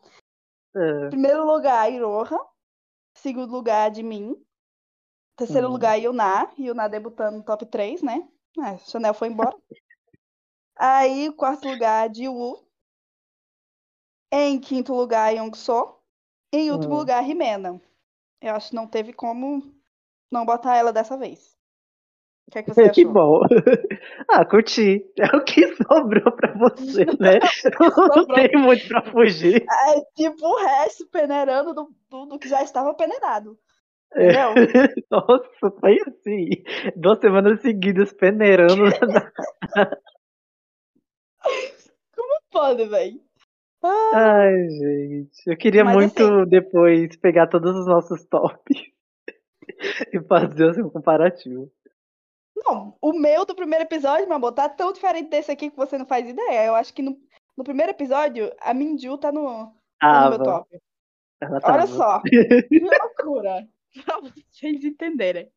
É, 0.76 1.08
Primeiro 1.08 1.44
lugar, 1.44 1.90
Iroha. 1.92 2.38
Segundo 3.14 3.50
lugar, 3.50 3.90
de 3.90 4.02
mim. 4.04 4.40
Terceiro 5.36 5.66
Hum. 5.66 5.72
lugar, 5.72 5.96
Yuna. 5.96 6.48
Yuna 6.56 6.88
debutando 6.88 7.38
no 7.38 7.42
top 7.42 7.66
3, 7.66 8.00
né? 8.00 8.28
Ah, 8.60 8.76
Chanel 8.78 9.12
foi 9.12 9.28
embora. 9.28 9.56
Aí, 10.78 11.32
quarto 11.32 11.68
lugar, 11.68 12.14
Jiwoo. 12.14 12.64
Em 14.30 14.60
quinto 14.60 14.94
lugar, 14.94 15.34
Youngso. 15.34 15.98
Em 16.52 16.70
último 16.70 16.94
Hum. 16.94 16.98
lugar, 16.98 17.22
Rimena. 17.24 17.80
Eu 18.40 18.54
acho 18.54 18.70
que 18.70 18.76
não 18.76 18.86
teve 18.86 19.12
como 19.12 19.74
não 20.30 20.44
botar 20.44 20.76
ela 20.76 20.92
dessa 20.92 21.16
vez. 21.16 21.53
O 22.46 22.50
que, 22.50 22.58
é 22.58 22.62
que 22.62 22.74
você 22.74 22.88
Que 22.90 23.00
achou? 23.02 23.12
bom. 23.12 23.40
Ah, 24.30 24.44
curti. 24.44 25.04
É 25.18 25.36
o 25.36 25.44
que 25.44 25.66
sobrou 25.76 26.32
pra 26.32 26.52
você, 26.54 27.04
né? 27.20 27.38
Não 28.16 28.26
tem 28.26 28.50
muito 28.60 28.86
pra 28.88 29.02
fugir. 29.02 29.64
É 29.64 30.00
tipo 30.16 30.46
o 30.46 30.56
resto 30.64 31.06
peneirando 31.08 31.74
do, 31.74 31.88
do, 32.10 32.26
do 32.26 32.38
que 32.38 32.48
já 32.48 32.62
estava 32.62 32.94
peneirado. 32.94 33.58
É. 34.16 34.32
Nossa, 35.10 35.70
foi 35.80 35.98
assim. 36.06 36.48
Duas 36.94 37.18
semanas 37.18 37.60
seguidas 37.60 38.12
peneirando. 38.12 38.84
Pode, 42.50 42.86
velho. 42.86 43.20
Ai, 44.14 44.68
gente. 44.70 45.42
Eu 45.46 45.56
queria 45.56 45.84
Mas, 45.84 45.94
muito 45.94 46.22
assim- 46.22 46.48
depois 46.48 47.16
pegar 47.16 47.48
todos 47.48 47.74
os 47.76 47.86
nossos 47.86 48.24
tops 48.26 48.78
e 50.12 50.20
fazer 50.22 50.70
assim, 50.70 50.82
um 50.82 50.90
comparativo. 50.90 51.70
Não, 52.64 52.96
o 53.00 53.12
meu 53.12 53.44
do 53.44 53.54
primeiro 53.54 53.84
episódio, 53.84 54.26
meu 54.26 54.36
amor, 54.36 54.52
tá 54.52 54.68
tão 54.68 54.92
diferente 54.92 55.28
desse 55.28 55.50
aqui 55.50 55.70
que 55.70 55.76
você 55.76 55.98
não 55.98 56.06
faz 56.06 56.28
ideia. 56.28 56.66
Eu 56.66 56.74
acho 56.74 56.94
que 56.94 57.02
no, 57.02 57.16
no 57.56 57.62
primeiro 57.64 57.92
episódio, 57.92 58.50
a 58.60 58.72
Minju 58.72 59.18
tá 59.18 59.30
no, 59.30 59.72
tá 60.00 60.24
no 60.24 60.30
meu 60.30 60.42
top. 60.42 60.80
Ela 61.40 61.52
Olha 61.52 61.60
tava. 61.60 61.86
só. 61.86 62.22
Que 62.68 62.80
loucura. 62.80 63.68
Pra 64.04 64.20
vocês 64.20 64.84
entenderem. 64.84 65.50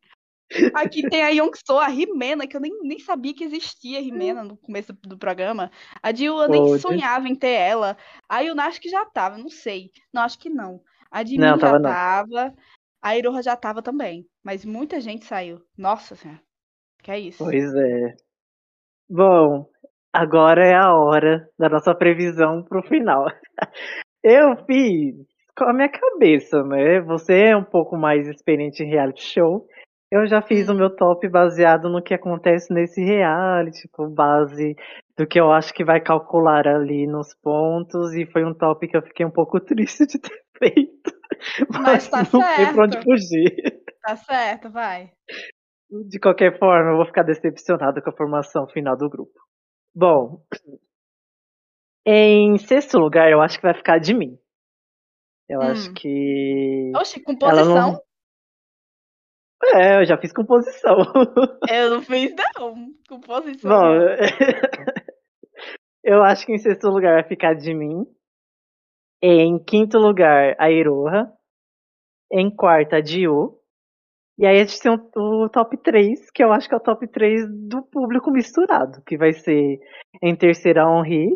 Aqui 0.74 1.06
tem 1.08 1.22
a 1.22 1.28
Youngso, 1.28 1.76
a 1.78 1.88
Rimena, 1.88 2.46
que 2.46 2.56
eu 2.56 2.60
nem, 2.60 2.72
nem 2.82 2.98
sabia 2.98 3.34
que 3.34 3.44
existia 3.44 4.00
Rimena 4.00 4.42
no 4.42 4.56
começo 4.56 4.92
do, 4.92 5.10
do 5.10 5.18
programa. 5.18 5.70
A 6.02 6.12
Jill, 6.12 6.38
eu 6.38 6.48
nem 6.48 6.62
Pode. 6.62 6.80
sonhava 6.80 7.28
em 7.28 7.34
ter 7.34 7.52
ela. 7.52 7.96
A 8.28 8.40
Yuna 8.40 8.64
acho 8.64 8.80
que 8.80 8.88
já 8.88 9.04
tava, 9.04 9.36
não 9.36 9.50
sei. 9.50 9.90
Não, 10.12 10.22
acho 10.22 10.38
que 10.38 10.48
não. 10.48 10.80
A 11.10 11.24
Jimin 11.24 11.44
já 11.44 11.58
tava 11.58 11.78
não. 11.78 11.90
tava. 11.90 12.54
A 13.00 13.16
Iroha 13.16 13.42
já 13.42 13.56
tava 13.56 13.82
também. 13.82 14.26
Mas 14.42 14.64
muita 14.64 15.00
gente 15.00 15.24
saiu. 15.24 15.60
Nossa 15.76 16.16
senhora. 16.16 16.40
Que 17.08 17.12
é 17.12 17.20
isso? 17.20 17.42
Pois 17.42 17.74
é. 17.74 18.16
Bom, 19.08 19.66
agora 20.12 20.62
é 20.62 20.74
a 20.74 20.92
hora 20.92 21.48
da 21.58 21.66
nossa 21.66 21.94
previsão 21.94 22.62
pro 22.62 22.82
final. 22.82 23.24
Eu 24.22 24.54
fiz 24.66 25.14
com 25.56 25.64
a 25.64 25.72
minha 25.72 25.88
cabeça, 25.88 26.62
né? 26.64 27.00
Você 27.00 27.44
é 27.44 27.56
um 27.56 27.64
pouco 27.64 27.96
mais 27.96 28.28
experiente 28.28 28.82
em 28.82 28.90
reality 28.90 29.22
show. 29.22 29.66
Eu 30.12 30.26
já 30.26 30.42
fiz 30.42 30.68
o 30.68 30.74
meu 30.74 30.94
top 30.94 31.26
baseado 31.30 31.88
no 31.88 32.02
que 32.02 32.12
acontece 32.12 32.70
nesse 32.74 33.02
reality, 33.02 33.88
com 33.88 34.10
base 34.10 34.76
do 35.16 35.26
que 35.26 35.40
eu 35.40 35.50
acho 35.50 35.72
que 35.72 35.86
vai 35.86 36.02
calcular 36.02 36.68
ali 36.68 37.06
nos 37.06 37.34
pontos, 37.42 38.12
e 38.12 38.26
foi 38.26 38.44
um 38.44 38.52
top 38.52 38.86
que 38.86 38.98
eu 38.98 39.02
fiquei 39.02 39.24
um 39.24 39.30
pouco 39.30 39.58
triste 39.64 40.04
de 40.04 40.18
ter 40.18 40.42
feito. 40.58 41.10
Mas 41.70 42.06
tá 42.06 42.18
não 42.18 42.54
tem 42.54 42.74
pra 42.74 42.84
onde 42.84 42.92
certo. 42.92 43.04
fugir. 43.04 43.82
Tá 44.02 44.14
certo, 44.14 44.70
vai. 44.70 45.10
De 45.90 46.18
qualquer 46.20 46.58
forma, 46.58 46.90
eu 46.90 46.96
vou 46.96 47.06
ficar 47.06 47.22
decepcionado 47.22 48.02
com 48.02 48.10
a 48.10 48.16
formação 48.16 48.66
final 48.68 48.96
do 48.96 49.08
grupo. 49.08 49.40
Bom, 49.94 50.42
em 52.06 52.58
sexto 52.58 52.98
lugar, 52.98 53.30
eu 53.30 53.40
acho 53.40 53.56
que 53.56 53.62
vai 53.66 53.74
ficar 53.74 53.98
de 53.98 54.14
mim. 54.14 54.38
Eu 55.48 55.60
Hum. 55.60 55.62
acho 55.62 55.92
que. 55.94 56.90
Ela 57.24 57.62
composição? 57.62 57.92
não. 57.92 58.08
É, 59.74 60.00
eu 60.00 60.04
já 60.04 60.16
fiz 60.16 60.32
composição. 60.32 60.96
Eu 61.68 61.90
não 61.90 62.02
fiz, 62.02 62.32
não. 62.56 62.94
Composição. 63.08 63.68
Bom, 63.70 63.94
não. 63.94 64.06
eu 66.04 66.22
acho 66.22 66.46
que 66.46 66.52
em 66.52 66.58
sexto 66.58 66.88
lugar 66.88 67.14
vai 67.14 67.24
ficar 67.28 67.54
de 67.54 67.74
mim. 67.74 68.06
Em 69.20 69.58
quinto 69.62 69.98
lugar, 69.98 70.54
a 70.60 70.70
Iroha. 70.70 71.32
Em 72.30 72.54
quarta, 72.54 72.96
a 72.98 73.00
Dio. 73.00 73.57
E 74.38 74.46
aí 74.46 74.60
a 74.60 74.64
gente 74.64 74.80
tem 74.80 74.92
o, 74.92 75.44
o 75.44 75.48
top 75.48 75.76
3, 75.78 76.30
que 76.30 76.42
eu 76.44 76.52
acho 76.52 76.68
que 76.68 76.74
é 76.74 76.78
o 76.78 76.80
top 76.82 77.06
3 77.08 77.44
do 77.68 77.82
público 77.82 78.30
misturado. 78.30 79.02
Que 79.04 79.16
vai 79.16 79.32
ser 79.32 79.80
em 80.22 80.36
terceira, 80.36 80.84
a 80.84 80.98
Henri. 81.00 81.28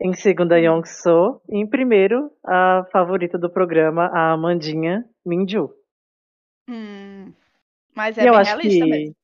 Em 0.00 0.12
segunda, 0.14 0.56
a 0.56 0.58
Hum. 0.58 0.62
Young 0.64 0.84
So. 0.84 1.40
E 1.48 1.58
em 1.58 1.66
primeiro, 1.68 2.30
a 2.44 2.84
favorita 2.92 3.38
do 3.38 3.48
programa, 3.50 4.06
a 4.12 4.32
Amandinha 4.32 5.04
Minju. 5.24 5.70
Hum. 6.68 7.32
Mas 7.94 8.18
E 8.18 8.26
é 8.26 8.28
eu 8.28 8.32
bem 8.32 8.40
acho 8.40 8.56
realista 8.56 8.84
que. 8.84 8.90
mesmo. 8.90 9.14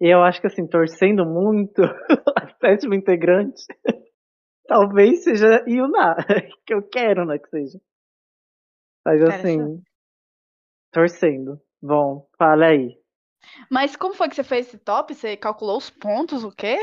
Eu 0.00 0.22
acho 0.22 0.40
que 0.40 0.46
assim, 0.46 0.66
torcendo 0.66 1.24
muito 1.26 1.82
a 2.36 2.48
sétima 2.60 2.96
integrante, 2.96 3.62
talvez 4.68 5.24
seja 5.24 5.64
Yuna, 5.68 6.16
que 6.66 6.74
eu 6.74 6.82
quero, 6.82 7.24
né, 7.26 7.38
que 7.38 7.48
seja. 7.48 7.78
Mas 9.04 9.22
assim, 9.22 9.82
torcendo. 10.92 11.60
Bom, 11.86 12.26
fala 12.36 12.66
aí. 12.66 12.98
Mas 13.70 13.94
como 13.94 14.12
foi 14.14 14.28
que 14.28 14.34
você 14.34 14.42
fez 14.42 14.66
esse 14.66 14.78
top? 14.78 15.14
Você 15.14 15.36
calculou 15.36 15.76
os 15.78 15.88
pontos, 15.88 16.42
o 16.42 16.50
quê? 16.50 16.78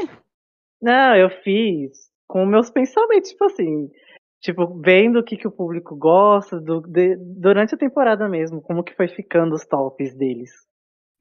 Não, 0.81 1.15
eu 1.15 1.29
fiz 1.43 2.09
com 2.25 2.45
meus 2.45 2.69
pensamentos, 2.69 3.31
tipo 3.31 3.43
assim, 3.45 3.91
tipo, 4.39 4.79
vendo 4.79 5.19
o 5.19 5.23
que, 5.23 5.35
que 5.35 5.47
o 5.47 5.51
público 5.51 5.93
gosta 5.95 6.59
do, 6.59 6.79
de- 6.81 7.17
durante 7.17 7.75
a 7.75 7.77
temporada 7.77 8.29
mesmo, 8.29 8.61
como 8.61 8.83
que 8.83 8.95
foi 8.95 9.09
ficando 9.09 9.55
os 9.55 9.65
tops 9.65 10.15
deles. 10.15 10.51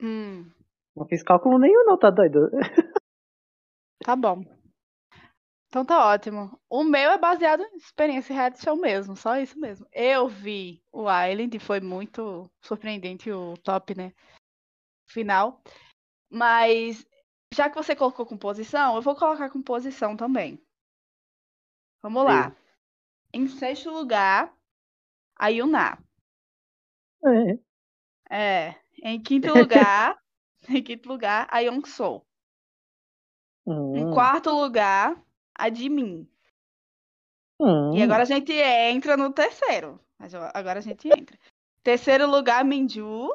Hum, 0.01 0.49
Não 0.97 1.07
fiz 1.07 1.23
cálculo 1.25 1.59
nenhum, 1.59 1.85
não, 1.85 1.99
tá 1.99 2.09
doido? 2.11 2.51
tá 4.05 4.15
bom. 4.17 4.45
Então 5.73 5.87
tá 5.87 6.07
ótimo. 6.07 6.61
O 6.69 6.85
meu 6.85 7.13
é 7.13 7.17
baseado 7.17 7.63
em 7.63 7.77
experiência 7.79 8.35
reality 8.35 8.63
show 8.63 8.77
mesmo, 8.77 9.17
só 9.17 9.39
isso 9.39 9.59
mesmo. 9.59 9.87
Eu 9.91 10.29
vi 10.29 10.85
o 10.93 11.07
Island 11.11 11.57
e 11.57 11.59
foi 11.59 11.81
muito 11.81 12.47
surpreendente 12.61 13.33
o 13.33 13.57
top, 13.57 13.97
né? 13.97 14.13
Final. 15.09 15.63
Mas 16.31 17.07
já 17.55 17.71
que 17.71 17.77
você 17.77 17.97
colocou 17.97 18.27
composição, 18.27 18.97
eu 18.97 19.01
vou 19.01 19.17
colocar 19.17 19.49
composição 19.49 20.15
também. 20.15 20.63
Vamos 22.03 22.23
lá. 22.23 22.55
Em 23.33 23.49
sexto 23.49 23.91
lugar, 23.91 24.55
a 25.39 25.49
Yuna. 25.49 25.97
É. 27.25 27.59
É. 28.31 28.75
Em 29.03 29.23
quinto 29.23 29.55
lugar, 29.55 30.19
em 30.69 30.83
quinto 30.83 31.09
lugar, 31.09 31.49
a 31.51 31.61
Young 31.61 31.87
Soo. 31.87 32.27
Em 33.65 34.05
Hum, 34.05 34.13
quarto 34.13 34.51
lugar, 34.51 35.17
a 35.67 35.73
Jimin. 35.73 36.29
hum. 37.61 37.95
E 37.97 38.03
agora 38.03 38.23
a 38.23 38.27
gente 38.27 38.53
entra 38.53 39.17
no 39.17 39.33
terceiro. 39.33 40.01
Mas 40.19 40.35
agora 40.35 40.79
a 40.79 40.83
gente 40.83 41.09
entra. 41.09 41.39
Terceiro 41.83 42.27
lugar, 42.31 42.65
Minju. 42.65 43.29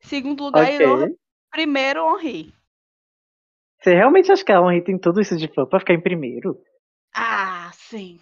Segundo 0.00 0.44
lugar, 0.44 0.66
Ok. 0.66 0.74
Iroha. 0.74 1.08
Primeiro, 1.50 2.00
Henri. 2.20 2.54
Você 3.80 3.94
realmente 3.94 4.30
acha 4.32 4.44
que 4.44 4.52
a 4.52 4.58
Henri 4.60 4.82
tem 4.84 4.98
tudo 4.98 5.20
isso 5.20 5.36
de 5.36 5.48
fã 5.52 5.64
pra 5.66 5.80
ficar 5.80 5.94
em 5.94 6.00
primeiro? 6.02 6.60
Ah, 7.14 7.70
sim. 7.74 8.20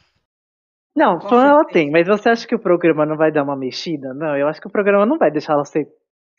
Não, 0.95 1.19
Com 1.19 1.29
fã 1.29 1.47
ela 1.47 1.65
certeza. 1.65 1.73
tem, 1.73 1.91
mas 1.91 2.07
você 2.09 2.29
acha 2.31 2.47
que 2.47 2.55
o 2.55 2.59
programa 2.63 3.05
não 3.07 3.17
vai 3.17 3.31
dar 3.31 3.43
uma 3.43 3.57
mexida? 3.57 4.13
Não, 4.15 4.37
eu 4.37 4.49
acho 4.49 4.61
que 4.61 4.67
o 4.69 4.71
programa 4.73 5.05
não 5.07 5.19
vai 5.19 5.31
deixar 5.31 5.53
ela 5.55 5.65
ser 5.65 5.87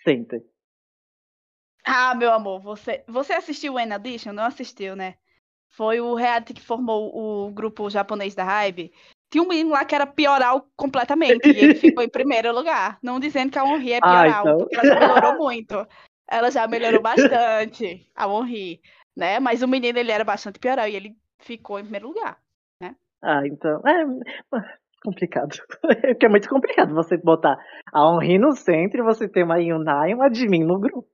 center. 0.03 0.41
Ah, 1.83 2.13
meu 2.15 2.31
amor, 2.33 2.59
você, 2.61 3.03
você 3.07 3.33
assistiu 3.33 3.73
o 3.75 3.79
N 3.79 3.93
Edition? 3.95 4.33
Não 4.33 4.43
assistiu, 4.43 4.95
né? 4.95 5.15
Foi 5.69 5.99
o 5.99 6.15
reality 6.15 6.53
que 6.53 6.61
formou 6.61 7.11
o 7.15 7.51
grupo 7.51 7.89
japonês 7.89 8.33
da 8.33 8.43
Hybe. 8.43 8.91
Tinha 9.29 9.43
um 9.43 9.47
menino 9.47 9.71
lá 9.71 9.83
que 9.85 9.93
era 9.93 10.07
pioral 10.07 10.67
completamente. 10.75 11.47
e 11.49 11.59
ele 11.59 11.75
ficou 11.75 12.03
em 12.03 12.09
primeiro 12.09 12.53
lugar. 12.53 12.97
Não 13.01 13.19
dizendo 13.19 13.51
que 13.51 13.59
a 13.59 13.65
Henri 13.65 13.93
é 13.93 13.99
Ah, 14.01 14.23
pioral, 14.23 14.41
então. 14.41 14.57
porque 14.57 14.75
ela 14.75 14.85
já 14.87 14.99
melhorou 14.99 15.37
muito. 15.37 15.87
Ela 16.29 16.51
já 16.51 16.67
melhorou 16.67 17.01
bastante, 17.01 18.09
a 18.15 18.27
Henri, 18.27 18.81
né? 19.15 19.39
Mas 19.39 19.61
o 19.61 19.67
menino, 19.67 19.97
ele 19.97 20.11
era 20.11 20.23
bastante 20.23 20.59
pioral 20.59 20.87
e 20.87 20.95
ele 20.95 21.15
ficou 21.39 21.79
em 21.79 21.83
primeiro 21.83 22.07
lugar. 22.07 22.37
Ah, 23.21 23.45
então. 23.45 23.81
É 23.85 24.05
complicado. 25.03 25.55
É 26.05 26.13
que 26.13 26.25
é 26.25 26.29
muito 26.29 26.49
complicado 26.49 26.93
você 26.93 27.17
botar 27.17 27.57
a 27.93 28.01
Henri 28.15 28.37
no 28.37 28.55
centro 28.55 28.99
e 28.99 29.03
você 29.03 29.27
ter 29.27 29.43
uma 29.43 29.59
Yuna 29.59 30.09
e 30.09 30.13
uma 30.13 30.33
Jimin 30.33 30.63
no 30.63 30.79
grupo. 30.79 31.07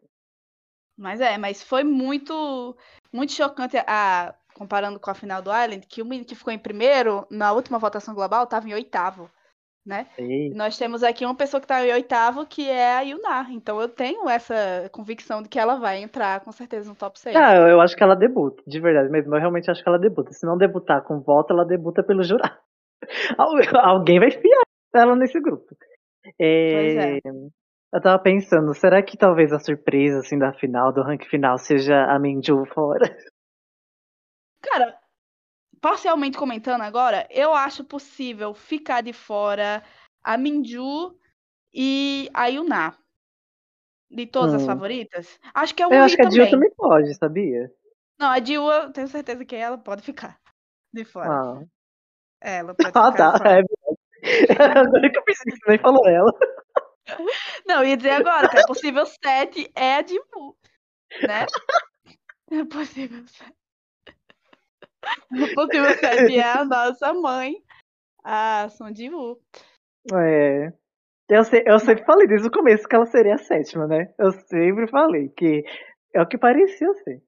Mas 0.98 1.22
é, 1.22 1.38
mas 1.38 1.64
foi 1.64 1.84
muito, 1.84 2.78
muito 3.12 3.34
chocante 3.34 3.78
a 3.78 4.36
comparando 4.54 5.00
com 5.00 5.10
a 5.10 5.14
final 5.16 5.42
do 5.42 5.50
Island, 5.52 5.86
que 5.88 6.02
o 6.02 6.06
menino 6.06 6.26
que 6.26 6.36
ficou 6.36 6.54
em 6.54 6.60
primeiro 6.60 7.26
na 7.30 7.52
última 7.52 7.80
votação 7.80 8.14
global 8.14 8.44
estava 8.44 8.68
em 8.68 8.74
oitavo, 8.74 9.30
né? 9.86 10.08
Nós 10.56 10.78
temos 10.78 11.04
aqui 11.04 11.26
uma 11.26 11.36
pessoa 11.36 11.60
que 11.60 11.66
está 11.66 11.86
em 11.86 11.92
oitavo, 11.92 12.46
que 12.46 12.70
é 12.70 12.94
a 12.96 13.02
Yuna. 13.02 13.48
Então 13.52 13.82
eu 13.82 13.90
tenho 13.90 14.30
essa 14.30 14.90
convicção 14.92 15.42
de 15.42 15.50
que 15.50 15.60
ela 15.60 15.76
vai 15.76 16.02
entrar 16.02 16.40
com 16.42 16.52
certeza 16.52 16.90
no 16.90 16.96
top 16.96 17.20
6. 17.20 17.36
Ah, 17.36 17.56
eu, 17.56 17.82
acho 17.82 17.96
que 17.96 18.04
ela 18.04 18.16
debuta, 18.16 18.62
de 18.66 18.80
verdade 18.80 19.10
mesmo. 19.10 19.36
Eu 19.36 19.40
realmente 19.40 19.70
acho 19.70 19.82
que 19.84 19.90
ela 19.90 20.00
debuta. 20.00 20.32
Se 20.32 20.46
não 20.46 20.58
debutar 20.58 21.02
com 21.04 21.20
voto, 21.20 21.52
ela 21.52 21.66
debuta 21.66 22.04
pelo 22.04 22.24
jurado. 22.24 22.58
Al- 23.38 23.58
Alguém 23.84 24.20
vai 24.20 24.30
espiar 24.30 24.62
ela 24.94 25.16
nesse 25.16 25.40
grupo. 25.40 25.66
É, 26.40 26.72
Pois 26.74 26.96
é. 26.96 27.20
Eu 27.94 28.02
tava 28.02 28.18
pensando, 28.18 28.74
será 28.74 29.04
que 29.04 29.16
talvez 29.18 29.52
a 29.54 29.60
surpresa 29.60 30.20
assim 30.20 30.38
da 30.40 30.52
final, 30.54 30.92
do 30.92 31.04
ranking 31.04 31.28
final, 31.28 31.58
seja 31.60 32.06
a 32.06 32.18
Minju 32.18 32.66
fora? 32.74 33.04
Cara, 34.64 34.98
parcialmente 35.82 36.38
comentando 36.38 36.82
agora, 36.82 37.28
eu 37.30 37.54
acho 37.54 37.84
possível 37.84 38.54
ficar 38.54 39.02
de 39.02 39.14
fora 39.14 39.84
a 40.24 40.38
Minju 40.38 41.18
e 41.74 42.30
a 42.34 42.48
Yuna. 42.48 42.98
De 44.10 44.26
todas 44.28 44.54
as 44.56 44.62
Hum. 44.64 44.66
favoritas. 44.68 45.40
Acho 45.54 45.74
que 45.76 45.82
é 45.84 45.88
o 45.88 45.94
Eu 45.94 46.04
acho 46.04 46.16
que 46.16 46.22
a 46.22 46.26
Jill 46.26 46.36
também. 46.38 46.52
também 46.52 46.72
pode, 46.78 47.14
sabia? 47.16 47.72
Não, 48.20 48.30
a 48.30 48.40
Jill, 48.44 48.72
eu 48.72 48.94
tenho 48.94 49.08
certeza 49.08 49.44
que 49.44 49.56
ela 49.56 49.78
pode 49.78 50.02
ficar 50.04 50.40
de 50.94 51.04
fora. 51.04 51.30
Ah, 51.30 51.64
Ela 52.42 52.74
pode 52.76 52.94
ah 52.96 53.12
ficar 53.12 53.18
tá. 53.18 53.32
de 53.32 53.38
fora. 53.38 53.50
É 53.52 53.64
verdade. 53.64 53.98
Agora 54.88 55.12
que 55.12 55.18
eu 55.18 55.24
pensei 55.24 55.52
que 55.52 55.70
nem 55.70 55.80
falou 55.80 56.08
ela. 56.08 56.32
Não, 57.66 57.84
ia 57.84 57.98
dizer 57.98 58.12
agora 58.12 58.48
que 58.48 58.58
a 58.58 58.64
possível 58.66 59.06
7 59.06 59.70
é 59.76 59.96
a 59.96 60.04
Jill, 60.06 60.58
né? 61.22 61.46
A 62.52 62.66
possível 62.70 63.28
7. 63.28 63.63
Possível 65.56 65.94
7 65.98 66.36
é 66.36 66.44
a 66.44 66.66
nossa 66.66 67.14
mãe, 67.14 67.64
a 68.24 68.70
Son 68.70 68.94
Jill. 68.94 69.42
É. 70.14 70.74
Eu, 71.30 71.44
se- 71.44 71.64
eu 71.66 71.80
sempre 71.80 72.06
falei 72.06 72.28
desde 72.28 72.48
o 72.48 72.52
começo 72.52 72.88
que 72.88 72.96
ela 72.96 73.06
seria 73.06 73.36
a 73.36 73.40
sétima, 73.40 73.88
né? 73.88 74.14
Eu 74.20 74.32
sempre 74.32 74.88
falei 74.88 75.30
que 75.30 75.64
é 76.14 76.22
o 76.22 76.28
que 76.28 76.38
parecia 76.38 76.94
ser. 77.04 77.24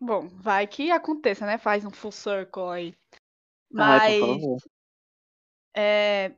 Bom, 0.00 0.28
vai 0.28 0.66
que 0.66 0.90
aconteça, 0.90 1.44
né? 1.46 1.58
Faz 1.58 1.84
um 1.84 1.90
full 1.90 2.12
circle 2.12 2.68
aí. 2.70 2.94
Ai, 3.76 4.18
por 4.20 4.28
Mas, 4.28 4.40
favor. 4.42 4.58
é... 5.74 6.34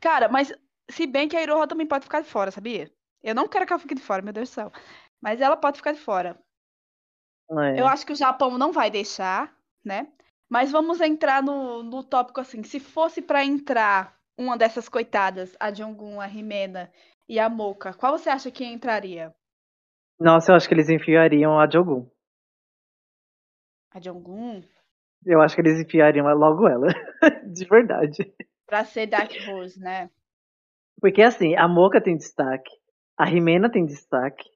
cara, 0.00 0.28
mas 0.28 0.52
se 0.90 1.06
bem 1.06 1.28
que 1.28 1.36
a 1.36 1.42
Iroha 1.42 1.66
também 1.66 1.86
pode 1.86 2.04
ficar 2.04 2.20
de 2.20 2.28
fora, 2.28 2.50
sabia? 2.50 2.90
Eu 3.22 3.34
não 3.34 3.48
quero 3.48 3.66
que 3.66 3.72
ela 3.72 3.80
fique 3.80 3.94
de 3.94 4.02
fora, 4.02 4.22
meu 4.22 4.32
Deus 4.32 4.50
do 4.50 4.52
céu. 4.52 4.72
Mas 5.20 5.40
ela 5.40 5.56
pode 5.56 5.78
ficar 5.78 5.92
de 5.92 6.00
fora. 6.00 6.38
É. 7.50 7.80
Eu 7.80 7.86
acho 7.86 8.04
que 8.04 8.12
o 8.12 8.16
Japão 8.16 8.58
não 8.58 8.72
vai 8.72 8.90
deixar, 8.90 9.54
né? 9.84 10.08
Mas 10.48 10.70
vamos 10.72 11.00
entrar 11.00 11.42
no, 11.42 11.82
no 11.82 12.02
tópico 12.02 12.40
assim. 12.40 12.62
Se 12.62 12.80
fosse 12.80 13.20
pra 13.22 13.44
entrar 13.44 14.18
uma 14.36 14.56
dessas 14.56 14.88
coitadas, 14.88 15.56
a 15.58 15.72
Jonggun, 15.72 16.20
a 16.20 16.26
Rimena 16.26 16.90
e 17.28 17.38
a 17.38 17.48
Moka, 17.48 17.92
qual 17.92 18.16
você 18.16 18.30
acha 18.30 18.50
que 18.50 18.64
entraria? 18.64 19.34
Nossa, 20.18 20.52
eu 20.52 20.56
acho 20.56 20.68
que 20.68 20.74
eles 20.74 20.88
enfiariam 20.88 21.58
a 21.58 21.68
Jogun. 21.68 22.08
A 23.90 24.00
Jonggun? 24.00 24.62
Eu 25.24 25.40
acho 25.40 25.54
que 25.54 25.60
eles 25.60 25.80
enfiariam 25.80 26.26
logo 26.34 26.68
ela. 26.68 26.86
De 27.52 27.64
verdade. 27.66 28.34
Pra 28.66 28.84
ser 28.84 29.06
Dark 29.06 29.30
Horse, 29.48 29.78
né? 29.78 30.10
Porque 31.00 31.22
assim, 31.22 31.54
a 31.56 31.68
Moca 31.68 32.02
tem 32.02 32.16
destaque, 32.16 32.70
a 33.16 33.24
Rimena 33.24 33.70
tem 33.70 33.84
destaque. 33.84 34.48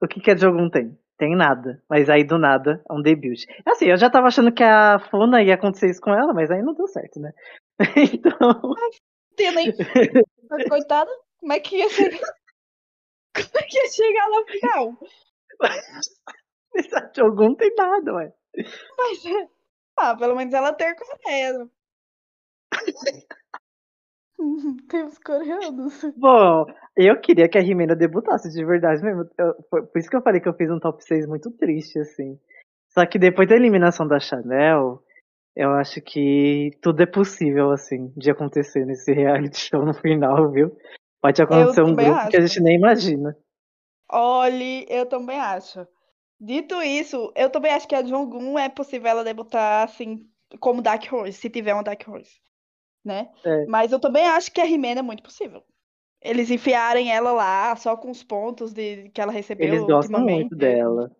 O 0.00 0.08
que, 0.08 0.20
que 0.20 0.30
a 0.30 0.36
Jogun 0.36 0.68
tem? 0.68 0.98
Tem 1.18 1.36
nada. 1.36 1.82
Mas 1.88 2.08
aí 2.08 2.24
do 2.24 2.38
nada 2.38 2.82
é 2.88 2.92
um 2.92 3.02
debut. 3.02 3.44
Assim, 3.66 3.86
eu 3.86 3.96
já 3.96 4.10
tava 4.10 4.28
achando 4.28 4.52
que 4.52 4.62
a 4.62 4.98
Funa 5.10 5.42
ia 5.42 5.54
acontecer 5.54 5.90
isso 5.90 6.00
com 6.00 6.10
ela, 6.10 6.32
mas 6.32 6.50
aí 6.50 6.62
não 6.62 6.74
deu 6.74 6.86
certo, 6.88 7.20
né? 7.20 7.32
Então. 8.14 8.74
Mas, 9.54 9.74
coitada, 10.68 11.10
como 11.40 11.52
é 11.52 11.60
que 11.60 11.76
ia 11.76 11.88
chegar? 11.88 12.18
Como 13.34 13.58
é 13.58 13.62
que 13.62 13.76
ia 13.78 13.88
chegar 13.90 14.28
na 14.28 14.44
final? 14.44 14.98
Esse 16.74 17.10
jogo 17.16 17.42
não 17.42 17.54
tem 17.56 17.74
nada, 17.74 18.14
ué. 18.14 18.32
Mas, 18.98 19.22
ah, 19.96 20.16
pelo 20.16 20.36
menos 20.36 20.54
ela 20.54 20.72
tem 20.72 20.88
a 20.88 20.94
Coreia. 24.88 24.88
Temos 24.88 25.18
coreanos. 25.18 26.04
Bom, 26.16 26.66
eu 26.96 27.20
queria 27.20 27.48
que 27.48 27.58
a 27.58 27.60
Rimena 27.60 27.94
debutasse 27.94 28.50
de 28.50 28.64
verdade 28.64 29.02
mesmo. 29.02 29.24
Eu, 29.38 29.54
por 29.70 29.98
isso 29.98 30.08
que 30.08 30.16
eu 30.16 30.22
falei 30.22 30.40
que 30.40 30.48
eu 30.48 30.54
fiz 30.54 30.70
um 30.70 30.78
top 30.78 31.02
6 31.02 31.26
muito 31.26 31.50
triste, 31.52 31.98
assim. 31.98 32.38
Só 32.90 33.06
que 33.06 33.18
depois 33.18 33.48
da 33.48 33.56
eliminação 33.56 34.06
da 34.06 34.20
Chanel, 34.20 35.02
eu 35.56 35.70
acho 35.72 36.00
que 36.02 36.70
tudo 36.82 37.02
é 37.02 37.06
possível, 37.06 37.70
assim, 37.70 38.12
de 38.16 38.30
acontecer 38.30 38.84
nesse 38.84 39.12
reality 39.12 39.58
show 39.58 39.84
no 39.84 39.94
final, 39.94 40.50
viu? 40.50 40.76
Pode 41.20 41.40
acontecer 41.40 41.82
um 41.82 41.94
grupo 41.94 42.12
acho. 42.12 42.30
que 42.30 42.36
a 42.36 42.40
gente 42.40 42.60
nem 42.60 42.76
imagina. 42.76 43.36
Olhe, 44.10 44.84
eu 44.90 45.06
também 45.06 45.38
acho. 45.38 45.86
Dito 46.38 46.82
isso, 46.82 47.32
eu 47.36 47.48
também 47.48 47.72
acho 47.72 47.86
que 47.86 47.94
a 47.94 48.04
Jonggun 48.04 48.58
é 48.58 48.68
possível 48.68 49.08
ela 49.08 49.24
debutar, 49.24 49.84
assim, 49.84 50.26
como 50.58 50.82
Dark 50.82 51.04
Horse, 51.10 51.38
se 51.38 51.48
tiver 51.48 51.72
uma 51.72 51.84
Dark 51.84 52.02
Horse 52.06 52.42
né? 53.04 53.28
É. 53.44 53.66
Mas 53.66 53.92
eu 53.92 54.00
também 54.00 54.26
acho 54.26 54.52
que 54.52 54.60
a 54.60 54.64
Rimena 54.64 55.00
é 55.00 55.02
muito 55.02 55.22
possível. 55.22 55.62
Eles 56.20 56.50
enfiarem 56.50 57.12
ela 57.12 57.32
lá 57.32 57.74
só 57.76 57.96
com 57.96 58.10
os 58.10 58.22
pontos 58.22 58.72
de, 58.72 59.08
que 59.10 59.20
ela 59.20 59.32
recebeu 59.32 59.66
Eles 59.66 59.82
gostam 59.82 60.20
muito 60.20 60.54
dela. 60.54 61.10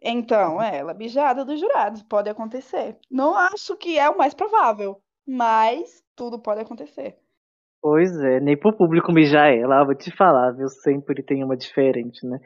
Então, 0.00 0.60
é, 0.60 0.78
ela 0.78 0.92
é 0.92 0.94
bijada 0.94 1.44
dos 1.44 1.60
jurados, 1.60 2.02
pode 2.02 2.28
acontecer. 2.28 2.96
Não 3.10 3.36
acho 3.36 3.76
que 3.76 3.98
é 3.98 4.08
o 4.08 4.18
mais 4.18 4.34
provável, 4.34 5.00
mas 5.26 6.02
tudo 6.16 6.40
pode 6.40 6.60
acontecer. 6.60 7.16
Pois 7.80 8.16
é, 8.20 8.40
nem 8.40 8.56
pro 8.56 8.76
público 8.76 9.12
mijar 9.12 9.52
ela, 9.52 9.84
vou 9.84 9.94
te 9.94 10.14
falar, 10.16 10.52
viu? 10.52 10.68
Sempre 10.68 11.22
tem 11.22 11.42
uma 11.42 11.56
diferente, 11.56 12.24
né? 12.26 12.38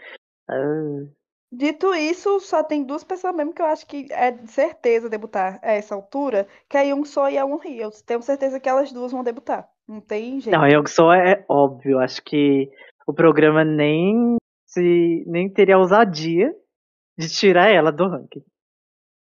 Ah. 0.49 1.07
Dito 1.51 1.95
isso, 1.95 2.41
só 2.41 2.63
tem 2.63 2.85
duas 2.85 3.05
pessoas 3.05 3.35
mesmo 3.35 3.55
que 3.55 3.63
eu 3.63 3.67
acho 3.67 3.87
que 3.87 4.09
é 4.11 4.33
de 4.33 4.51
certeza 4.51 5.09
debutar 5.09 5.61
a 5.63 5.73
essa 5.73 5.95
altura, 5.95 6.47
que 6.69 6.77
é 6.77 6.81
a 6.81 6.83
Young 6.83 7.05
So 7.05 7.29
e 7.29 7.39
a 7.39 7.45
Hee. 7.45 7.81
Eu 7.81 7.91
tenho 8.05 8.21
certeza 8.21 8.59
que 8.59 8.69
elas 8.69 8.93
duas 8.93 9.13
vão 9.13 9.23
debutar. 9.23 9.69
Não 9.87 10.01
tem 10.01 10.41
jeito. 10.41 10.57
Não, 10.57 10.65
a 10.65 10.69
Young 10.69 10.87
So 10.89 11.13
é 11.13 11.45
óbvio. 11.49 12.01
Acho 12.01 12.23
que 12.23 12.69
o 13.07 13.15
programa 13.15 13.65
nem 13.65 14.37
se 14.67 15.25
nem 15.27 15.49
teria 15.49 15.79
ousadia 15.79 16.53
de 17.17 17.29
tirar 17.29 17.71
ela 17.71 17.93
do 17.93 18.09
ranking. 18.09 18.45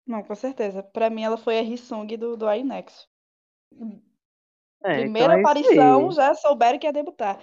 Não, 0.06 0.22
com 0.22 0.34
certeza. 0.34 0.82
Para 0.82 1.10
mim 1.10 1.24
ela 1.24 1.36
foi 1.36 1.58
a 1.58 1.62
Hissung 1.62 2.06
do, 2.16 2.36
do 2.36 2.52
iNext. 2.52 3.08
É, 4.84 5.00
Primeira 5.00 5.38
então 5.38 5.38
é 5.38 5.40
aparição, 5.40 6.10
já 6.12 6.34
souberam 6.34 6.78
que 6.78 6.86
ia 6.86 6.92
debutar. 6.92 7.40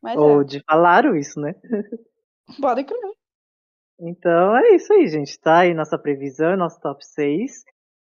Mas 0.00 0.16
Ou 0.16 0.42
é. 0.42 0.44
de 0.44 0.62
falaram 0.64 1.16
isso, 1.16 1.40
né? 1.40 1.54
Pode 2.60 2.84
crer. 2.84 3.21
Então 4.02 4.56
é 4.56 4.74
isso 4.74 4.92
aí, 4.92 5.06
gente. 5.06 5.38
Tá 5.40 5.60
aí 5.60 5.72
nossa 5.72 5.96
previsão, 5.96 6.56
nosso 6.56 6.80
top 6.80 7.04
6. 7.06 7.62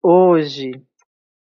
Hoje, 0.02 0.70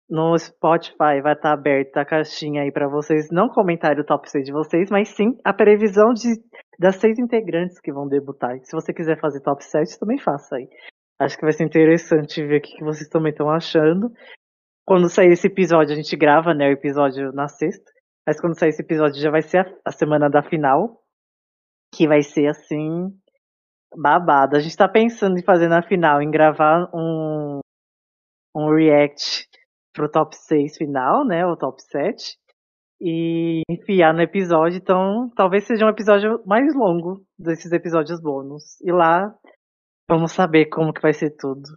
no 0.10 0.36
Spotify, 0.38 1.22
vai 1.22 1.34
estar 1.34 1.50
tá 1.50 1.54
aberta 1.54 2.02
a 2.02 2.06
caixinha 2.06 2.64
aí 2.64 2.72
para 2.72 2.90
vocês 2.90 3.30
não 3.32 3.48
comentarem 3.48 4.02
o 4.02 4.06
top 4.06 4.30
6 4.30 4.44
de 4.44 4.52
vocês, 4.52 4.90
mas 4.90 5.10
sim 5.10 5.38
a 5.46 5.54
previsão 5.54 6.12
de, 6.12 6.42
das 6.80 6.96
seis 6.96 7.20
integrantes 7.20 7.80
que 7.80 7.94
vão 7.94 8.08
debutar. 8.08 8.58
Se 8.64 8.76
você 8.76 8.92
quiser 8.92 9.20
fazer 9.20 9.42
top 9.42 9.64
7, 9.64 10.00
também 10.00 10.18
faça 10.18 10.56
aí. 10.56 10.68
Acho 11.20 11.38
que 11.38 11.44
vai 11.44 11.54
ser 11.54 11.64
interessante 11.64 12.44
ver 12.44 12.58
o 12.58 12.62
que 12.62 12.84
vocês 12.84 13.08
também 13.08 13.32
estão 13.32 13.48
achando. 13.48 14.12
Quando 14.84 15.08
sair 15.08 15.32
esse 15.32 15.46
episódio, 15.46 15.94
a 15.94 15.96
gente 15.96 16.18
grava, 16.18 16.52
né? 16.56 16.68
O 16.68 16.74
episódio 16.74 17.32
na 17.32 17.48
sexta. 17.48 17.86
Mas 18.26 18.42
quando 18.42 18.58
sair 18.58 18.70
esse 18.70 18.82
episódio, 18.82 19.22
já 19.22 19.30
vai 19.30 19.44
ser 19.44 19.60
a, 19.60 19.66
a 19.86 19.92
semana 19.92 20.28
da 20.32 20.42
final. 20.42 21.00
Que 21.94 22.08
vai 22.08 22.24
ser 22.24 22.48
assim 22.48 23.14
Babado. 23.96 24.56
A 24.56 24.60
gente 24.60 24.76
tá 24.76 24.88
pensando 24.88 25.38
em 25.38 25.44
fazer 25.44 25.68
na 25.68 25.82
final, 25.82 26.22
em 26.22 26.32
gravar 26.32 26.90
um, 26.94 27.60
um 28.56 28.74
react 28.74 29.48
pro 29.94 30.10
top 30.10 30.36
6 30.36 30.78
final, 30.78 31.26
né? 31.26 31.46
O 31.46 31.58
top 31.58 31.82
7. 31.84 32.38
E 33.02 33.62
enfiar 33.70 34.14
no 34.14 34.22
episódio. 34.22 34.78
Então, 34.78 35.30
talvez 35.36 35.66
seja 35.66 35.86
um 35.86 35.90
episódio 35.90 36.42
mais 36.46 36.74
longo 36.76 37.26
desses 37.38 37.72
episódios 37.72 38.22
bônus. 38.22 38.80
E 38.82 38.92
lá 38.92 39.34
vamos 40.10 40.34
saber 40.34 40.68
como 40.68 40.94
que 40.94 41.02
vai 41.02 41.14
ser 41.14 41.32
tudo. 41.38 41.70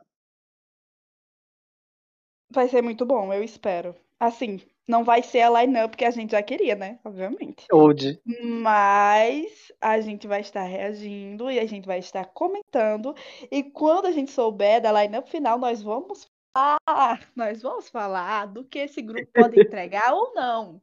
Vai 2.53 2.69
ser 2.69 2.83
muito 2.83 3.05
bom, 3.05 3.33
eu 3.33 3.43
espero. 3.43 3.97
Assim, 4.21 4.61
não 4.87 5.03
vai 5.03 5.22
ser 5.22 5.41
a 5.41 5.62
line-up 5.62 5.97
que 5.97 6.05
a 6.05 6.11
gente 6.11 6.32
já 6.32 6.43
queria, 6.43 6.74
né? 6.74 6.99
Obviamente. 7.05 7.66
Old. 7.72 8.20
Mas 8.43 9.72
a 9.80 10.01
gente 10.01 10.26
vai 10.26 10.41
estar 10.41 10.64
reagindo 10.64 11.51
e 11.51 11.59
a 11.59 11.66
gente 11.66 11.87
vai 11.87 11.99
estar 11.99 12.24
comentando. 12.26 13.14
E 13.51 13.62
quando 13.62 14.07
a 14.07 14.12
gente 14.12 14.30
souber 14.30 14.80
da 14.80 14.93
line-up 14.93 15.30
final, 15.30 15.59
nós 15.59 15.82
vamos 15.82 16.28
falar. 16.55 17.26
Nós 17.35 17.62
vamos 17.62 17.89
falar 17.89 18.47
do 18.47 18.64
que 18.64 18.80
esse 18.80 19.01
grupo 19.01 19.26
pode 19.32 19.59
entregar 19.61 20.12
ou 20.12 20.35
não. 20.35 20.80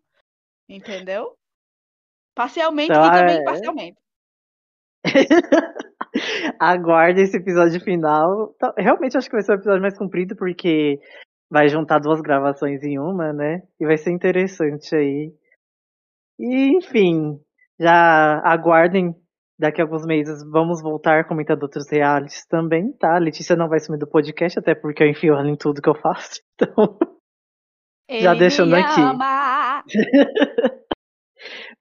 Entendeu? 0.68 1.36
Parcialmente 2.36 2.92
então, 2.92 3.06
e 3.06 3.12
também 3.12 3.38
é... 3.38 3.44
parcialmente. 3.44 3.98
Aguarde 6.60 7.22
esse 7.22 7.38
episódio 7.38 7.80
final. 7.80 8.56
Realmente 8.78 9.18
acho 9.18 9.30
que 9.30 9.36
vai 9.36 9.44
ser 9.44 9.54
um 9.54 9.56
episódio 9.56 9.82
mais 9.82 9.98
comprido, 9.98 10.36
porque 10.36 11.00
vai 11.52 11.68
juntar 11.68 12.00
duas 12.00 12.22
gravações 12.22 12.82
em 12.82 12.98
uma, 12.98 13.34
né? 13.34 13.62
E 13.78 13.86
vai 13.86 13.98
ser 13.98 14.12
interessante 14.12 14.96
aí. 14.96 15.34
E, 16.40 16.78
enfim, 16.78 17.38
já 17.78 18.40
aguardem. 18.46 19.14
Daqui 19.60 19.80
a 19.80 19.84
alguns 19.84 20.08
meses 20.08 20.42
vamos 20.50 20.82
voltar 20.82 21.28
comentando 21.28 21.62
outros 21.62 21.88
realities 21.92 22.48
também, 22.48 22.92
tá? 22.94 23.16
A 23.16 23.20
Letícia 23.20 23.56
não 23.56 23.70
vai 23.70 23.80
sumir 23.80 24.00
do 24.00 24.08
podcast, 24.08 24.58
até 24.58 24.74
porque 24.74 25.04
eu 25.04 25.08
enfio 25.08 25.36
ela 25.36 25.48
em 25.48 25.56
tudo 25.56 25.82
que 25.82 25.90
eu 25.90 25.96
faço. 25.96 26.42
Então. 28.08 28.18
Ele 28.18 28.24
já 28.24 28.34
deixando 28.34 28.76
aqui. 28.76 29.02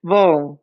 Bom, 0.01 0.57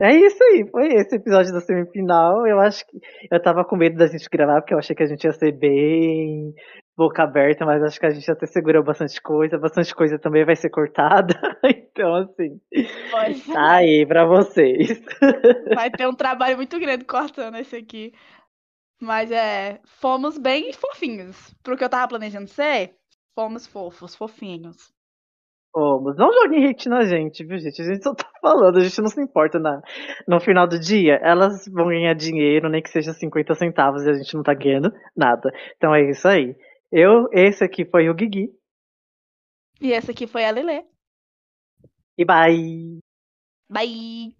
é 0.00 0.16
isso 0.16 0.42
aí, 0.42 0.66
foi 0.70 0.94
esse 0.94 1.16
episódio 1.16 1.52
da 1.52 1.60
semifinal. 1.60 2.46
Eu 2.46 2.58
acho 2.58 2.86
que 2.86 2.98
eu 3.30 3.42
tava 3.42 3.64
com 3.64 3.76
medo 3.76 3.98
da 3.98 4.06
gente 4.06 4.26
gravar, 4.30 4.62
porque 4.62 4.72
eu 4.72 4.78
achei 4.78 4.96
que 4.96 5.02
a 5.02 5.06
gente 5.06 5.24
ia 5.24 5.32
ser 5.32 5.52
bem 5.52 6.54
boca 7.00 7.22
aberta, 7.22 7.64
mas 7.64 7.82
acho 7.82 7.98
que 7.98 8.04
a 8.04 8.10
gente 8.10 8.30
até 8.30 8.44
segurou 8.44 8.84
bastante 8.84 9.22
coisa. 9.22 9.56
Bastante 9.56 9.94
coisa 9.94 10.18
também 10.18 10.44
vai 10.44 10.54
ser 10.54 10.68
cortada. 10.68 11.34
Então, 11.92 12.14
assim, 12.14 12.58
Pode. 13.10 13.42
tá 13.52 13.74
aí 13.74 14.06
pra 14.06 14.24
vocês. 14.24 15.02
Vai 15.74 15.90
ter 15.90 16.08
um 16.08 16.14
trabalho 16.14 16.56
muito 16.56 16.78
grande 16.78 17.04
cortando 17.04 17.56
esse 17.56 17.76
aqui. 17.76 18.14
Mas 18.98 19.30
é, 19.30 19.80
fomos 19.84 20.38
bem 20.38 20.72
fofinhos. 20.72 21.52
Pro 21.62 21.76
que 21.76 21.84
eu 21.84 21.90
tava 21.90 22.08
planejando 22.08 22.48
ser, 22.48 22.94
fomos 23.34 23.66
fofos, 23.66 24.14
fofinhos. 24.14 24.90
Fomos. 25.74 26.16
Não 26.16 26.32
joguem 26.32 26.70
hate 26.70 26.88
na 26.88 27.04
gente, 27.04 27.44
viu, 27.44 27.58
gente? 27.58 27.82
A 27.82 27.84
gente 27.84 28.02
só 28.02 28.14
tá 28.14 28.26
falando, 28.40 28.78
a 28.78 28.80
gente 28.80 29.00
não 29.02 29.08
se 29.08 29.20
importa 29.20 29.58
na, 29.58 29.82
no 30.26 30.40
final 30.40 30.66
do 30.66 30.78
dia. 30.78 31.18
Elas 31.22 31.66
vão 31.68 31.88
ganhar 31.88 32.14
dinheiro, 32.14 32.70
nem 32.70 32.80
que 32.80 32.88
seja 32.88 33.12
50 33.12 33.54
centavos, 33.56 34.04
e 34.04 34.10
a 34.10 34.14
gente 34.14 34.34
não 34.34 34.42
tá 34.42 34.54
ganhando 34.54 34.90
nada. 35.14 35.50
Então 35.76 35.94
é 35.94 36.08
isso 36.08 36.26
aí. 36.26 36.56
Eu, 36.92 37.28
esse 37.32 37.62
aqui 37.62 37.84
foi 37.84 38.08
o 38.08 38.14
Guigui. 38.14 38.52
E 39.80 39.92
esse 39.92 40.10
aqui 40.10 40.26
foi 40.26 40.44
a 40.44 40.50
Lelê. 40.50 40.84
E 42.18 42.24
bye. 42.24 42.98
Bye. 43.70 44.39